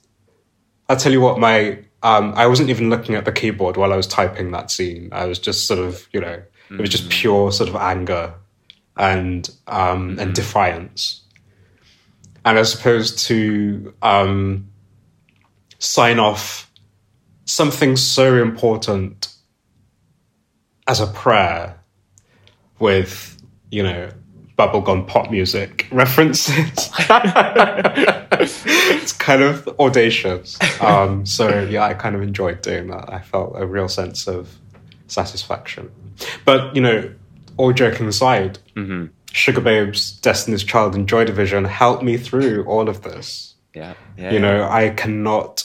I'll 0.89 0.97
tell 0.97 1.13
you 1.13 1.21
what, 1.21 1.39
my 1.39 1.79
um, 2.03 2.35
I 2.37 2.47
wasn't 2.47 2.71
even 2.71 2.91
looking 2.91 3.15
at 3.15 3.25
the 3.25 3.33
keyboard 3.33 3.77
while 3.77 3.93
I 3.93 3.97
was 3.97 4.07
typing 4.07 4.51
that 4.53 4.71
scene. 4.71 5.09
I 5.13 5.25
was 5.27 5.39
just 5.39 5.67
sort 5.67 5.81
of, 5.81 6.07
you 6.13 6.21
know, 6.21 6.43
it 6.71 6.81
was 6.81 6.91
just 6.91 7.05
mm. 7.05 7.11
pure 7.11 7.53
sort 7.53 7.69
of 7.69 7.77
anger 7.77 8.35
and 8.97 9.49
um, 9.67 10.11
and 10.11 10.19
mm-hmm. 10.19 10.33
defiance 10.33 11.25
and 12.45 12.59
as 12.59 12.75
opposed 12.75 13.19
to 13.19 13.95
um, 14.03 14.69
sign 15.79 16.19
off 16.19 16.71
something 17.47 17.97
so 17.97 18.43
important 18.43 19.29
as 20.87 21.01
a 21.01 21.07
prayer 21.07 21.79
with, 22.79 23.43
you 23.71 23.83
know, 23.83 24.11
bubblegum 24.59 25.07
pop 25.07 25.31
music 25.31 25.87
references. 25.91 26.55
it's 28.49 29.13
kind 29.13 29.43
of 29.43 29.69
audacious. 29.81 30.59
Um, 30.81 31.27
so, 31.27 31.63
yeah, 31.65 31.85
I 31.85 31.95
kind 31.95 32.15
of 32.15 32.23
enjoyed 32.23 32.63
doing 32.63 32.89
that. 32.89 33.13
I 33.13 33.21
felt 33.21 33.55
a 33.57 33.67
real 33.67 33.89
sense 33.89 34.29
of 34.29 34.57
satisfaction. 35.07 35.91
But, 36.45 36.75
you 36.77 36.83
know, 36.83 37.13
all 37.57 37.73
joking 37.73 38.07
aside, 38.07 38.59
mm-hmm. 38.77 39.07
Sugababes, 39.33 40.21
Destiny's 40.21 40.63
Child, 40.63 40.95
and 40.95 41.09
Joy 41.09 41.25
Division 41.25 41.65
helped 41.65 42.05
me 42.05 42.17
through 42.17 42.65
all 42.67 42.89
of 42.89 43.03
this. 43.03 43.55
Yeah. 43.75 43.95
yeah 44.17 44.31
you 44.31 44.39
know, 44.39 44.69
I 44.71 44.91
cannot 44.91 45.65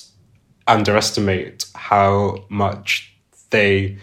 underestimate 0.67 1.65
how 1.75 2.45
much 2.49 3.13
they 3.51 3.97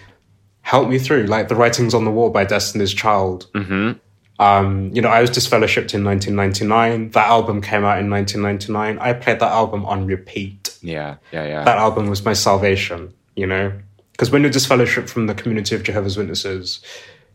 helped 0.62 0.90
me 0.90 0.98
through. 0.98 1.24
Like 1.24 1.48
the 1.48 1.56
Writing's 1.56 1.94
on 1.94 2.04
the 2.04 2.10
Wall 2.10 2.30
by 2.30 2.44
Destiny's 2.44 2.94
Child. 2.94 3.46
Mm-hmm. 3.54 3.98
Um, 4.38 4.90
you 4.92 5.00
know, 5.00 5.08
I 5.08 5.20
was 5.20 5.30
disfellowshipped 5.30 5.94
in 5.94 6.04
1999. 6.04 7.10
That 7.10 7.26
album 7.26 7.62
came 7.62 7.84
out 7.84 7.98
in 7.98 8.10
1999. 8.10 8.98
I 8.98 9.12
played 9.14 9.40
that 9.40 9.52
album 9.52 9.86
on 9.86 10.06
repeat. 10.06 10.76
Yeah, 10.82 11.16
yeah, 11.32 11.46
yeah. 11.46 11.64
That 11.64 11.78
album 11.78 12.08
was 12.08 12.24
my 12.24 12.34
salvation, 12.34 13.14
you 13.34 13.46
know? 13.46 13.72
Because 14.12 14.30
when 14.30 14.42
you're 14.42 14.52
disfellowshipped 14.52 15.08
from 15.08 15.26
the 15.26 15.34
community 15.34 15.74
of 15.74 15.82
Jehovah's 15.82 16.16
Witnesses, 16.16 16.80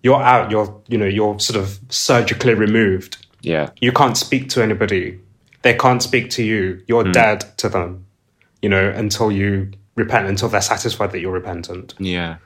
you're 0.04 0.22
out, 0.22 0.52
you're, 0.52 0.82
you 0.88 0.98
know, 0.98 1.06
you're 1.06 1.40
sort 1.40 1.60
of 1.60 1.80
surgically 1.90 2.54
removed. 2.54 3.26
Yeah. 3.42 3.70
You 3.80 3.92
can't 3.92 4.18
speak 4.18 4.50
to 4.50 4.64
anybody. 4.64 5.20
They 5.62 5.76
can't 5.76 6.02
speak 6.02 6.30
to 6.32 6.44
you. 6.44 6.84
You're 6.88 7.04
mm. 7.04 7.14
dead 7.14 7.58
to 7.58 7.70
them, 7.70 8.06
you 8.62 8.70
know, 8.70 8.90
until 8.90 9.32
you 9.32 9.72
repent, 9.96 10.28
until 10.28 10.50
they're 10.50 10.62
satisfied 10.62 11.12
that 11.12 11.20
you're 11.20 11.32
repentant. 11.32 11.94
Yeah. 12.00 12.38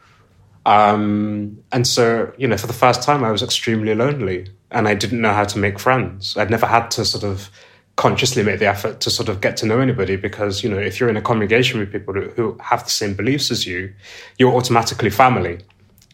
Um, 0.66 1.59
and 1.72 1.86
so, 1.86 2.34
you 2.38 2.47
know, 2.47 2.57
for 2.57 2.68
the 2.68 2.74
first 2.74 3.03
time, 3.03 3.24
I 3.24 3.32
was 3.32 3.43
extremely 3.43 3.93
lonely 3.93 4.47
and 4.72 4.88
I 4.88 4.95
didn't 4.95 5.22
know 5.22 5.34
how 5.34 5.43
to 5.43 5.59
make 5.59 5.80
friends. 5.80 6.36
I'd 6.38 6.49
never 6.49 6.66
had 6.66 6.89
to 6.91 7.05
sort 7.05 7.24
of 7.24 7.49
consciously 7.95 8.43
make 8.43 8.59
the 8.59 8.66
effort 8.66 8.99
to 9.01 9.09
sort 9.09 9.30
of 9.30 9.41
get 9.41 9.55
to 9.57 9.66
know 9.66 9.80
anybody 9.80 10.16
because, 10.16 10.63
you 10.63 10.70
know, 10.70 10.78
if 10.78 10.99
you're 10.99 11.09
in 11.09 11.18
a 11.18 11.22
congregation 11.22 11.80
with 11.80 11.91
people 11.91 12.13
who 12.13 12.57
have 12.59 12.84
the 12.84 12.89
same 12.89 13.13
beliefs 13.13 13.51
as 13.51 13.66
you, 13.66 13.93
you're 14.38 14.53
automatically 14.53 15.09
family. 15.09 15.59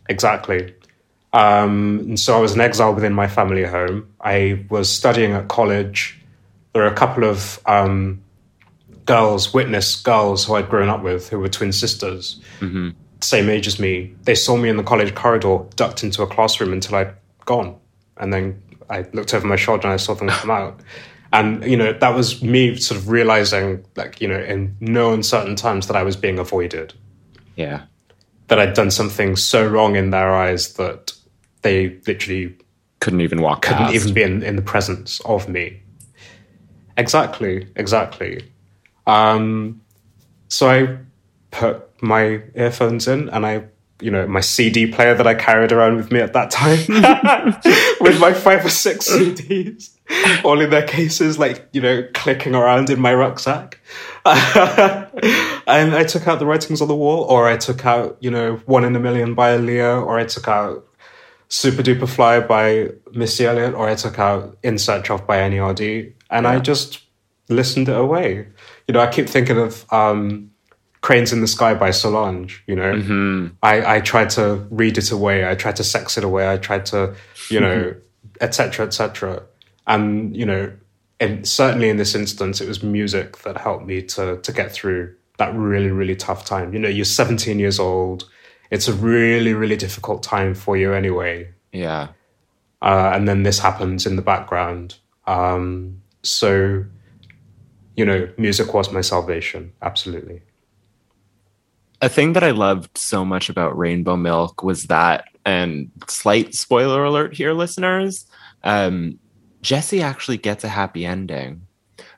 Exactly. 0.09 0.75
Um, 1.33 1.99
and 1.99 2.19
so 2.19 2.37
I 2.37 2.39
was 2.41 2.53
an 2.53 2.61
exile 2.61 2.93
within 2.93 3.13
my 3.13 3.27
family 3.27 3.63
home. 3.63 4.13
I 4.19 4.65
was 4.69 4.89
studying 4.89 5.31
at 5.31 5.47
college. 5.47 6.19
There 6.73 6.83
were 6.83 6.89
a 6.89 6.95
couple 6.95 7.23
of 7.23 7.59
um, 7.65 8.21
girls, 9.05 9.53
witness 9.53 10.01
girls 10.01 10.45
who 10.45 10.55
I'd 10.55 10.69
grown 10.69 10.89
up 10.89 11.03
with, 11.03 11.29
who 11.29 11.39
were 11.39 11.49
twin 11.49 11.71
sisters, 11.71 12.39
mm-hmm. 12.59 12.89
Same 13.21 13.49
age 13.49 13.67
as 13.67 13.79
me. 13.79 14.13
They 14.23 14.35
saw 14.35 14.57
me 14.57 14.69
in 14.69 14.77
the 14.77 14.83
college 14.83 15.13
corridor, 15.15 15.59
ducked 15.75 16.03
into 16.03 16.21
a 16.23 16.27
classroom 16.27 16.73
until 16.73 16.95
I'd 16.95 17.13
gone. 17.45 17.77
And 18.17 18.33
then 18.33 18.61
I 18.89 19.05
looked 19.13 19.33
over 19.33 19.47
my 19.47 19.55
shoulder 19.55 19.87
and 19.87 19.93
I 19.93 19.97
saw 19.97 20.13
them 20.13 20.27
come 20.29 20.51
out. 20.61 20.79
And, 21.33 21.63
you 21.63 21.77
know, 21.77 21.93
that 21.93 22.13
was 22.13 22.43
me 22.43 22.75
sort 22.75 22.99
of 22.99 23.09
realizing, 23.09 23.85
like, 23.95 24.19
you 24.19 24.27
know, 24.27 24.39
in 24.39 24.75
no 24.81 25.13
uncertain 25.13 25.55
terms 25.55 25.87
that 25.87 25.95
I 25.95 26.03
was 26.03 26.17
being 26.17 26.39
avoided. 26.39 26.93
Yeah. 27.55 27.83
That 28.49 28.59
I'd 28.59 28.73
done 28.73 28.91
something 28.91 29.37
so 29.37 29.65
wrong 29.65 29.95
in 29.95 30.09
their 30.09 30.33
eyes 30.35 30.73
that 30.73 31.13
they 31.61 31.97
literally 32.05 32.57
couldn't 33.01 33.21
even 33.21 33.41
walk 33.41 33.63
couldn't 33.63 33.77
past. 33.77 33.95
even 33.95 34.13
be 34.13 34.21
in, 34.23 34.43
in 34.43 34.55
the 34.55 34.61
presence 34.61 35.19
of 35.21 35.49
me 35.49 35.81
exactly 36.97 37.67
exactly 37.75 38.49
um, 39.07 39.81
so 40.47 40.69
i 40.69 40.97
put 41.51 41.89
my 42.01 42.41
earphones 42.55 43.07
in 43.07 43.29
and 43.29 43.45
i 43.45 43.63
you 43.99 44.09
know 44.09 44.25
my 44.27 44.39
cd 44.39 44.87
player 44.87 45.13
that 45.13 45.27
i 45.27 45.35
carried 45.35 45.71
around 45.71 45.95
with 45.95 46.11
me 46.11 46.19
at 46.19 46.33
that 46.33 46.49
time 46.49 46.79
with 48.01 48.19
my 48.19 48.33
five 48.33 48.65
or 48.65 48.69
six 48.69 49.09
cds 49.09 49.91
all 50.43 50.59
in 50.59 50.69
their 50.69 50.87
cases 50.87 51.37
like 51.37 51.67
you 51.71 51.81
know 51.81 52.07
clicking 52.13 52.55
around 52.55 52.89
in 52.89 52.99
my 52.99 53.13
rucksack 53.13 53.79
and 54.25 55.95
i 55.95 56.03
took 56.03 56.27
out 56.27 56.39
the 56.39 56.45
Writing's 56.45 56.81
on 56.81 56.87
the 56.87 56.95
Wall 56.95 57.23
or 57.25 57.47
i 57.47 57.57
took 57.57 57.85
out 57.85 58.17
you 58.19 58.31
know 58.31 58.55
one 58.65 58.83
in 58.83 58.95
a 58.95 58.99
million 58.99 59.35
by 59.35 59.55
Aaliyah 59.55 60.03
or 60.03 60.17
i 60.17 60.25
took 60.25 60.47
out 60.47 60.87
Supa 61.51 61.83
Dupa 61.83 62.07
Fly 62.07 62.39
by 62.39 62.91
Missy 63.11 63.45
Elliott, 63.45 63.73
or 63.73 63.89
I 63.89 63.95
took 63.95 64.17
out 64.17 64.57
In 64.63 64.77
Search 64.77 65.11
of 65.11 65.27
by 65.27 65.39
NERD, 65.39 66.13
and 66.29 66.45
yeah. 66.45 66.49
I 66.49 66.59
just 66.59 67.03
listened 67.49 67.89
it 67.89 67.97
away. 67.97 68.47
You 68.87 68.93
know, 68.93 69.01
I 69.01 69.11
keep 69.11 69.27
thinking 69.27 69.57
of 69.57 69.85
um, 69.91 70.50
Cranes 71.01 71.33
in 71.33 71.41
the 71.41 71.47
Sky 71.47 71.73
by 71.73 71.91
Solange, 71.91 72.63
you 72.67 72.75
know. 72.75 72.93
Mm-hmm. 72.93 73.47
I, 73.63 73.95
I 73.95 73.99
tried 74.01 74.29
to 74.31 74.67
read 74.69 74.97
it 74.97 75.11
away, 75.11 75.49
I 75.49 75.55
tried 75.55 75.75
to 75.77 75.83
sex 75.83 76.17
it 76.17 76.23
away, 76.23 76.51
I 76.51 76.57
tried 76.57 76.85
to, 76.87 77.15
you 77.49 77.59
know, 77.59 77.95
etc. 78.41 78.85
etc. 78.85 79.43
And, 79.87 80.35
you 80.35 80.45
know, 80.45 80.71
and 81.19 81.47
certainly 81.47 81.89
in 81.89 81.97
this 81.97 82.15
instance, 82.15 82.61
it 82.61 82.67
was 82.67 82.83
music 82.83 83.39
that 83.39 83.57
helped 83.57 83.85
me 83.85 84.01
to 84.03 84.37
to 84.37 84.51
get 84.51 84.71
through 84.71 85.15
that 85.37 85.55
really, 85.55 85.89
really 85.89 86.15
tough 86.15 86.45
time. 86.45 86.73
You 86.73 86.79
know, 86.79 86.89
you're 86.89 87.05
17 87.05 87.57
years 87.57 87.79
old 87.79 88.29
it's 88.71 88.87
a 88.87 88.93
really, 88.93 89.53
really 89.53 89.75
difficult 89.75 90.23
time 90.23 90.55
for 90.55 90.77
you 90.77 90.93
anyway. 90.93 91.49
Yeah. 91.73 92.07
Uh, 92.81 93.11
and 93.13 93.27
then 93.27 93.43
this 93.43 93.59
happens 93.59 94.07
in 94.07 94.15
the 94.15 94.21
background. 94.21 94.95
Um, 95.27 96.01
so, 96.23 96.85
you 97.95 98.05
know, 98.05 98.29
music 98.37 98.73
was 98.73 98.91
my 98.91 99.01
salvation. 99.01 99.73
Absolutely. 99.81 100.41
A 102.01 102.09
thing 102.09 102.33
that 102.33 102.43
I 102.43 102.51
loved 102.51 102.97
so 102.97 103.23
much 103.23 103.49
about 103.49 103.77
Rainbow 103.77 104.17
Milk 104.17 104.63
was 104.63 104.85
that, 104.85 105.25
and 105.45 105.91
slight 106.07 106.55
spoiler 106.55 107.03
alert 107.03 107.35
here, 107.35 107.53
listeners, 107.53 108.25
um, 108.63 109.19
Jesse 109.61 110.01
actually 110.01 110.37
gets 110.37 110.63
a 110.63 110.69
happy 110.69 111.05
ending. 111.05 111.61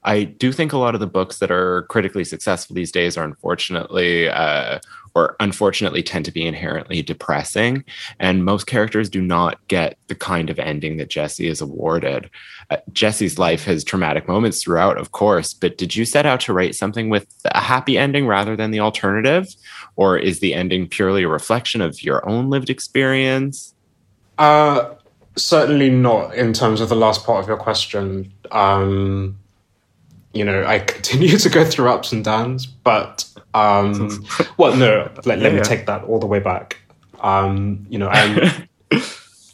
I 0.05 0.23
do 0.23 0.51
think 0.51 0.73
a 0.73 0.77
lot 0.77 0.95
of 0.95 1.01
the 1.01 1.07
books 1.07 1.39
that 1.39 1.51
are 1.51 1.83
critically 1.83 2.23
successful 2.23 2.73
these 2.73 2.91
days 2.91 3.17
are 3.17 3.23
unfortunately 3.23 4.29
uh, 4.29 4.79
or 5.15 5.35
unfortunately 5.39 6.01
tend 6.01 6.25
to 6.25 6.31
be 6.31 6.45
inherently 6.45 7.01
depressing. 7.01 7.83
And 8.19 8.45
most 8.45 8.65
characters 8.65 9.09
do 9.09 9.21
not 9.21 9.65
get 9.67 9.97
the 10.07 10.15
kind 10.15 10.49
of 10.49 10.59
ending 10.59 10.97
that 10.97 11.09
Jesse 11.09 11.47
is 11.47 11.61
awarded. 11.61 12.29
Uh, 12.69 12.77
Jesse's 12.91 13.37
life 13.37 13.63
has 13.65 13.83
traumatic 13.83 14.27
moments 14.27 14.63
throughout, 14.63 14.97
of 14.97 15.11
course, 15.11 15.53
but 15.53 15.77
did 15.77 15.95
you 15.95 16.05
set 16.05 16.25
out 16.25 16.39
to 16.41 16.53
write 16.53 16.75
something 16.75 17.09
with 17.09 17.27
a 17.45 17.59
happy 17.59 17.97
ending 17.97 18.27
rather 18.27 18.55
than 18.55 18.71
the 18.71 18.79
alternative? 18.79 19.47
Or 19.95 20.17
is 20.17 20.39
the 20.39 20.53
ending 20.53 20.87
purely 20.87 21.23
a 21.23 21.27
reflection 21.27 21.81
of 21.81 22.01
your 22.01 22.27
own 22.27 22.49
lived 22.49 22.69
experience? 22.69 23.75
Uh, 24.37 24.95
certainly 25.35 25.89
not 25.89 26.33
in 26.33 26.53
terms 26.53 26.81
of 26.81 26.89
the 26.89 26.95
last 26.95 27.23
part 27.23 27.43
of 27.43 27.47
your 27.47 27.57
question. 27.57 28.33
Um, 28.51 29.37
you 30.33 30.43
know, 30.43 30.65
I 30.65 30.79
continue 30.95 31.37
to 31.37 31.49
go 31.49 31.63
through 31.63 31.89
ups 31.89 32.11
and 32.11 32.23
downs, 32.23 32.65
but 32.65 33.29
um, 33.53 34.25
well, 34.57 34.75
no, 34.75 35.11
let, 35.25 35.39
let 35.39 35.53
yeah, 35.53 35.59
me 35.59 35.61
take 35.61 35.85
that 35.85 36.03
all 36.03 36.19
the 36.19 36.25
way 36.25 36.39
back. 36.39 36.77
Um, 37.21 37.85
you 37.89 37.97
know, 37.97 38.09
I'm, 38.09 38.67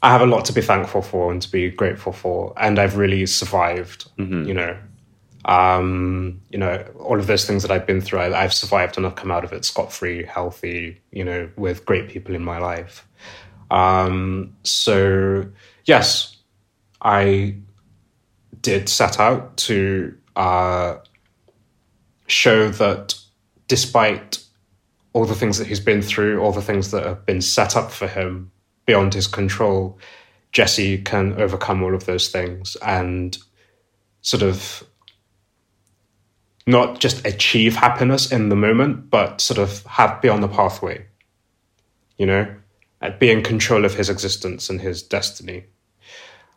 I 0.01 0.11
have 0.11 0.21
a 0.21 0.25
lot 0.25 0.45
to 0.45 0.53
be 0.53 0.61
thankful 0.61 1.01
for 1.01 1.31
and 1.31 1.41
to 1.41 1.51
be 1.51 1.69
grateful 1.69 2.13
for, 2.13 2.53
and 2.57 2.79
I've 2.79 2.97
really 2.97 3.25
survived. 3.25 4.09
Mm-hmm. 4.17 4.45
You 4.45 4.53
know, 4.53 4.77
um, 5.45 6.41
you 6.49 6.57
know, 6.57 6.85
all 6.99 7.19
of 7.19 7.27
those 7.27 7.45
things 7.45 7.61
that 7.63 7.71
I've 7.71 7.85
been 7.85 8.01
through, 8.01 8.19
I, 8.19 8.41
have 8.41 8.53
survived 8.53 8.97
and 8.97 9.05
I've 9.05 9.15
come 9.15 9.31
out 9.31 9.43
of 9.43 9.53
it 9.53 9.65
scot 9.65 9.91
free, 9.91 10.23
healthy. 10.23 11.01
You 11.11 11.25
know, 11.25 11.49
with 11.57 11.85
great 11.85 12.09
people 12.09 12.33
in 12.33 12.43
my 12.43 12.57
life. 12.57 13.05
Um, 13.71 14.55
so 14.63 15.45
yes, 15.85 16.37
I 17.01 17.57
did 18.61 18.89
set 18.89 19.19
out 19.19 19.57
to 19.57 20.15
uh, 20.39 20.97
show 22.27 22.69
that 22.69 23.15
despite 23.67 24.39
all 25.11 25.25
the 25.25 25.35
things 25.35 25.57
that 25.57 25.67
he's 25.67 25.81
been 25.81 26.01
through, 26.01 26.39
all 26.39 26.53
the 26.53 26.61
things 26.61 26.91
that 26.91 27.03
have 27.03 27.25
been 27.25 27.41
set 27.41 27.75
up 27.75 27.91
for 27.91 28.07
him 28.07 28.49
beyond 28.85 29.13
his 29.13 29.27
control, 29.27 29.99
Jesse 30.53 30.97
can 30.99 31.39
overcome 31.41 31.83
all 31.83 31.93
of 31.93 32.05
those 32.05 32.29
things 32.29 32.77
and 32.77 33.37
sort 34.21 34.41
of 34.41 34.83
not 36.65 36.99
just 36.99 37.25
achieve 37.25 37.75
happiness 37.75 38.31
in 38.31 38.47
the 38.47 38.55
moment, 38.55 39.09
but 39.09 39.41
sort 39.41 39.57
of 39.57 39.83
have 39.87 40.21
be 40.21 40.29
on 40.29 40.39
the 40.39 40.47
pathway, 40.47 41.05
you 42.17 42.25
know, 42.25 42.47
be 43.19 43.29
in 43.29 43.43
control 43.43 43.83
of 43.83 43.95
his 43.95 44.09
existence 44.09 44.69
and 44.69 44.79
his 44.79 45.03
destiny. 45.03 45.65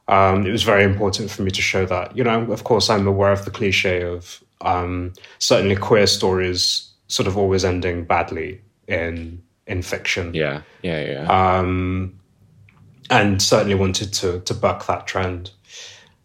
Um, 0.09 0.47
it 0.47 0.51
was 0.51 0.63
very 0.63 0.85
important 0.85 1.31
for 1.31 1.43
me 1.43 1.51
to 1.51 1.63
show 1.63 1.87
that. 1.87 2.17
You 2.17 2.25
know, 2.25 2.51
of 2.51 2.65
course, 2.65 2.91
I'm 2.91 3.07
aware 3.07 3.33
of 3.33 3.45
the 3.45 3.51
cliche 3.51 4.03
of 4.03 4.43
um, 4.61 5.13
certainly 5.39 5.77
queer 5.77 6.07
stories 6.07 6.89
sort 7.09 7.27
of 7.27 7.37
always 7.37 7.65
ending 7.65 8.05
badly 8.05 8.61
in 8.89 9.43
in 9.67 9.83
fiction. 9.83 10.35
Yeah, 10.35 10.63
yeah, 10.83 11.05
yeah. 11.05 11.59
Um, 11.59 12.19
and 13.11 13.41
certainly 13.41 13.75
wanted 13.75 14.13
to 14.15 14.41
to 14.41 14.55
buck 14.55 14.87
that 14.87 15.07
trend. 15.07 15.51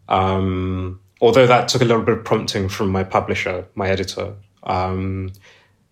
Um, 0.08 1.00
although 1.20 1.46
that 1.46 1.68
took 1.68 1.82
a 1.82 1.84
little 1.84 2.02
bit 2.02 2.18
of 2.18 2.24
prompting 2.24 2.68
from 2.68 2.90
my 2.90 3.04
publisher, 3.04 3.66
my 3.74 3.88
editor. 3.88 4.34
Um, 4.64 5.32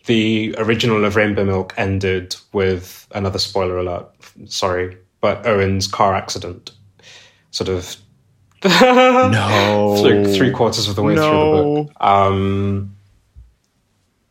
the 0.07 0.55
original 0.59 1.05
of 1.05 1.17
Rainbow 1.17 1.45
Milk 1.45 1.75
ended 1.77 2.37
with 2.53 3.09
another 3.13 3.39
spoiler 3.39 3.79
alert. 3.79 4.07
Sorry, 4.47 4.97
but 5.21 5.47
Owen's 5.47 5.87
car 5.87 6.15
accident 6.15 6.71
sort 7.57 7.71
of 7.71 7.97
no 8.65 9.97
three, 10.03 10.37
three 10.37 10.51
quarters 10.51 10.89
of 10.89 10.97
the 10.97 11.03
way 11.03 11.15
no. 11.15 11.23
through 11.23 11.41
the 11.41 11.85
book. 11.85 12.03
Um, 12.03 12.97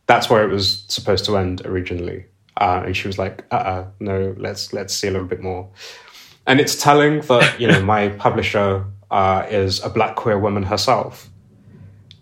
that's 0.06 0.30
where 0.30 0.44
it 0.48 0.52
was 0.52 0.84
supposed 0.86 1.24
to 1.24 1.36
end 1.36 1.66
originally, 1.66 2.26
uh, 2.60 2.82
and 2.86 2.96
she 2.96 3.08
was 3.08 3.18
like, 3.18 3.44
"Uh, 3.50 3.54
uh 3.56 3.86
no, 3.98 4.34
let's 4.38 4.72
let's 4.72 4.94
see 4.94 5.08
a 5.08 5.10
little 5.10 5.26
bit 5.26 5.42
more." 5.42 5.68
And 6.46 6.60
it's 6.60 6.80
telling 6.80 7.20
that 7.22 7.60
you 7.60 7.66
know 7.66 7.82
my 7.82 8.08
publisher 8.24 8.84
uh, 9.10 9.44
is 9.50 9.82
a 9.82 9.90
black 9.90 10.14
queer 10.14 10.38
woman 10.38 10.62
herself, 10.62 11.28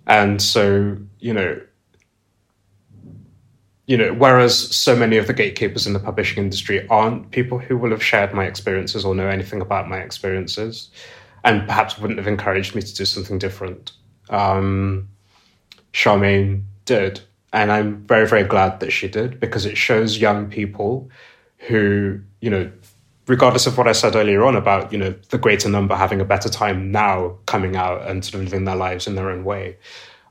and 0.06 0.40
so 0.40 0.96
you 1.18 1.34
know 1.34 1.60
you 3.86 3.96
know, 3.98 4.14
whereas 4.14 4.74
so 4.74 4.96
many 4.96 5.18
of 5.18 5.26
the 5.26 5.34
gatekeepers 5.34 5.86
in 5.86 5.92
the 5.92 5.98
publishing 5.98 6.42
industry 6.42 6.86
aren't 6.88 7.30
people 7.30 7.58
who 7.58 7.76
will 7.76 7.90
have 7.90 8.02
shared 8.02 8.32
my 8.32 8.46
experiences 8.46 9.04
or 9.04 9.14
know 9.14 9.28
anything 9.28 9.60
about 9.60 9.88
my 9.88 9.98
experiences, 9.98 10.90
and 11.44 11.66
perhaps 11.66 11.98
wouldn't 11.98 12.18
have 12.18 12.28
encouraged 12.28 12.74
me 12.74 12.80
to 12.80 12.94
do 12.94 13.04
something 13.04 13.38
different. 13.38 13.92
Um, 14.30 15.08
Sharmaine 15.92 16.62
did, 16.86 17.20
and 17.52 17.70
I'm 17.70 18.06
very, 18.06 18.26
very 18.26 18.44
glad 18.44 18.80
that 18.80 18.90
she 18.90 19.06
did 19.06 19.38
because 19.38 19.66
it 19.66 19.76
shows 19.76 20.18
young 20.18 20.48
people 20.48 21.10
who, 21.58 22.20
you 22.40 22.48
know, 22.48 22.72
regardless 23.26 23.66
of 23.66 23.76
what 23.76 23.86
I 23.86 23.92
said 23.92 24.16
earlier 24.16 24.44
on 24.44 24.56
about, 24.56 24.92
you 24.92 24.98
know, 24.98 25.14
the 25.28 25.38
greater 25.38 25.68
number 25.68 25.94
having 25.94 26.20
a 26.20 26.24
better 26.24 26.48
time 26.48 26.90
now 26.90 27.36
coming 27.46 27.76
out 27.76 28.02
and 28.08 28.24
sort 28.24 28.42
of 28.42 28.44
living 28.44 28.64
their 28.64 28.76
lives 28.76 29.06
in 29.06 29.14
their 29.14 29.30
own 29.30 29.44
way 29.44 29.76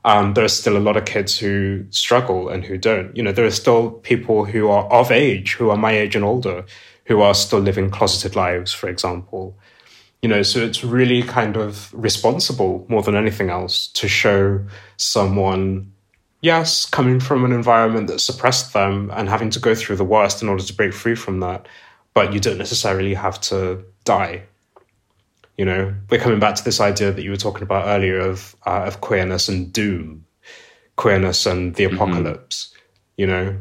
um, 0.04 0.34
there 0.34 0.44
are 0.44 0.48
still 0.48 0.76
a 0.76 0.78
lot 0.78 0.96
of 0.96 1.06
kids 1.06 1.38
who 1.38 1.86
struggle 1.90 2.48
and 2.48 2.64
who 2.64 2.76
don't. 2.76 3.16
You 3.16 3.22
know, 3.22 3.32
there 3.32 3.46
are 3.46 3.50
still 3.50 3.90
people 3.90 4.44
who 4.44 4.68
are 4.68 4.84
of 4.92 5.10
age, 5.10 5.54
who 5.54 5.70
are 5.70 5.76
my 5.76 5.92
age 5.92 6.14
and 6.14 6.24
older, 6.24 6.66
who 7.06 7.22
are 7.22 7.34
still 7.34 7.60
living 7.60 7.90
closeted 7.90 8.36
lives, 8.36 8.72
for 8.72 8.88
example. 8.88 9.58
You 10.20 10.28
know, 10.28 10.42
so 10.42 10.60
it's 10.60 10.84
really 10.84 11.22
kind 11.22 11.56
of 11.56 11.92
responsible 11.94 12.84
more 12.88 13.02
than 13.02 13.16
anything 13.16 13.48
else 13.48 13.88
to 13.88 14.08
show 14.08 14.64
someone, 14.96 15.92
yes, 16.42 16.84
coming 16.86 17.18
from 17.18 17.44
an 17.44 17.52
environment 17.52 18.06
that 18.08 18.20
suppressed 18.20 18.74
them 18.74 19.10
and 19.14 19.28
having 19.28 19.50
to 19.50 19.60
go 19.60 19.74
through 19.74 19.96
the 19.96 20.04
worst 20.04 20.42
in 20.42 20.48
order 20.48 20.62
to 20.62 20.74
break 20.74 20.92
free 20.92 21.14
from 21.14 21.40
that. 21.40 21.66
But 22.12 22.32
you 22.32 22.40
don't 22.40 22.58
necessarily 22.58 23.14
have 23.14 23.40
to 23.42 23.84
die 24.04 24.44
you 25.56 25.64
know, 25.64 25.94
we're 26.10 26.20
coming 26.20 26.40
back 26.40 26.56
to 26.56 26.64
this 26.64 26.80
idea 26.80 27.12
that 27.12 27.22
you 27.22 27.30
were 27.30 27.36
talking 27.36 27.62
about 27.62 27.86
earlier 27.86 28.18
of 28.18 28.56
uh, 28.66 28.84
of 28.86 29.00
queerness 29.00 29.48
and 29.48 29.72
doom, 29.72 30.26
queerness 30.96 31.46
and 31.46 31.74
the 31.74 31.84
mm-hmm. 31.84 31.94
apocalypse. 31.94 32.66
Mm-hmm. 32.66 32.80
You 33.16 33.26
know, 33.26 33.56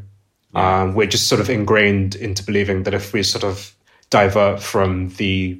yeah. 0.55 0.81
um, 0.81 0.95
we're 0.95 1.07
just 1.07 1.27
sort 1.27 1.39
of 1.39 1.49
ingrained 1.49 2.15
into 2.15 2.43
believing 2.43 2.83
that 2.83 2.93
if 2.93 3.13
we 3.13 3.21
sort 3.21 3.43
of 3.43 3.75
divert 4.09 4.61
from 4.61 5.09
the 5.09 5.59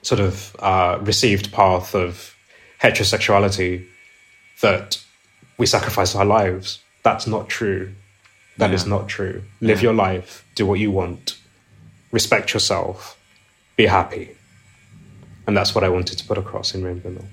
sort 0.00 0.20
of 0.20 0.56
uh, 0.58 0.98
received 1.02 1.52
path 1.52 1.94
of 1.94 2.34
heterosexuality, 2.80 3.86
that 4.62 5.02
we 5.58 5.66
sacrifice 5.66 6.14
our 6.14 6.24
lives. 6.24 6.80
That's 7.02 7.26
not 7.26 7.50
true. 7.50 7.92
That 8.56 8.70
yeah. 8.70 8.76
is 8.76 8.86
not 8.86 9.08
true. 9.08 9.42
Live 9.60 9.78
yeah. 9.78 9.88
your 9.88 9.94
life. 9.94 10.46
Do 10.54 10.64
what 10.64 10.78
you 10.78 10.90
want. 10.90 11.38
Respect 12.12 12.54
yourself. 12.54 13.18
Be 13.76 13.86
happy 13.86 14.36
and 15.46 15.56
that's 15.56 15.74
what 15.74 15.84
I 15.84 15.88
wanted 15.88 16.18
to 16.18 16.24
put 16.26 16.38
across 16.38 16.74
in 16.74 16.84
Rainbow 16.84 17.10
Milk. 17.10 17.24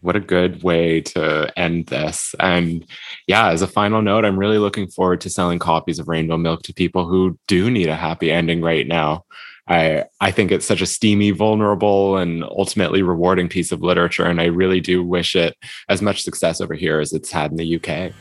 What 0.00 0.16
a 0.16 0.20
good 0.20 0.62
way 0.62 1.00
to 1.00 1.50
end 1.56 1.86
this. 1.86 2.34
And 2.38 2.84
yeah, 3.26 3.48
as 3.48 3.62
a 3.62 3.66
final 3.66 4.02
note, 4.02 4.26
I'm 4.26 4.38
really 4.38 4.58
looking 4.58 4.86
forward 4.86 5.22
to 5.22 5.30
selling 5.30 5.58
copies 5.58 5.98
of 5.98 6.08
Rainbow 6.08 6.36
Milk 6.36 6.62
to 6.64 6.74
people 6.74 7.06
who 7.06 7.38
do 7.48 7.70
need 7.70 7.88
a 7.88 7.96
happy 7.96 8.30
ending 8.30 8.60
right 8.60 8.86
now. 8.86 9.24
I 9.66 10.04
I 10.20 10.30
think 10.30 10.52
it's 10.52 10.66
such 10.66 10.82
a 10.82 10.86
steamy, 10.86 11.30
vulnerable, 11.30 12.18
and 12.18 12.44
ultimately 12.44 13.02
rewarding 13.02 13.48
piece 13.48 13.72
of 13.72 13.80
literature, 13.80 14.26
and 14.26 14.40
I 14.40 14.44
really 14.44 14.80
do 14.80 15.02
wish 15.02 15.34
it 15.34 15.56
as 15.88 16.02
much 16.02 16.22
success 16.22 16.60
over 16.60 16.74
here 16.74 17.00
as 17.00 17.12
it's 17.14 17.30
had 17.30 17.50
in 17.50 17.56
the 17.56 17.76
UK. 17.76 18.12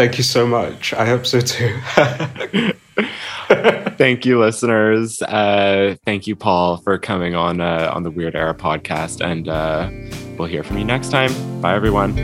Thank 0.00 0.16
you 0.16 0.24
so 0.24 0.46
much. 0.46 0.94
I 0.94 1.04
hope 1.04 1.26
so 1.26 1.42
too. 1.42 1.78
thank 3.98 4.24
you, 4.24 4.40
listeners. 4.40 5.20
Uh, 5.20 5.96
thank 6.06 6.26
you, 6.26 6.34
Paul, 6.34 6.78
for 6.78 6.96
coming 6.96 7.34
on 7.34 7.60
uh, 7.60 7.92
on 7.94 8.02
the 8.02 8.10
Weird 8.10 8.34
Era 8.34 8.54
podcast, 8.54 9.20
and 9.20 9.46
uh, 9.46 9.90
we'll 10.38 10.48
hear 10.48 10.62
from 10.62 10.78
you 10.78 10.84
next 10.84 11.10
time. 11.10 11.30
Bye, 11.60 11.74
everyone. 11.74 12.16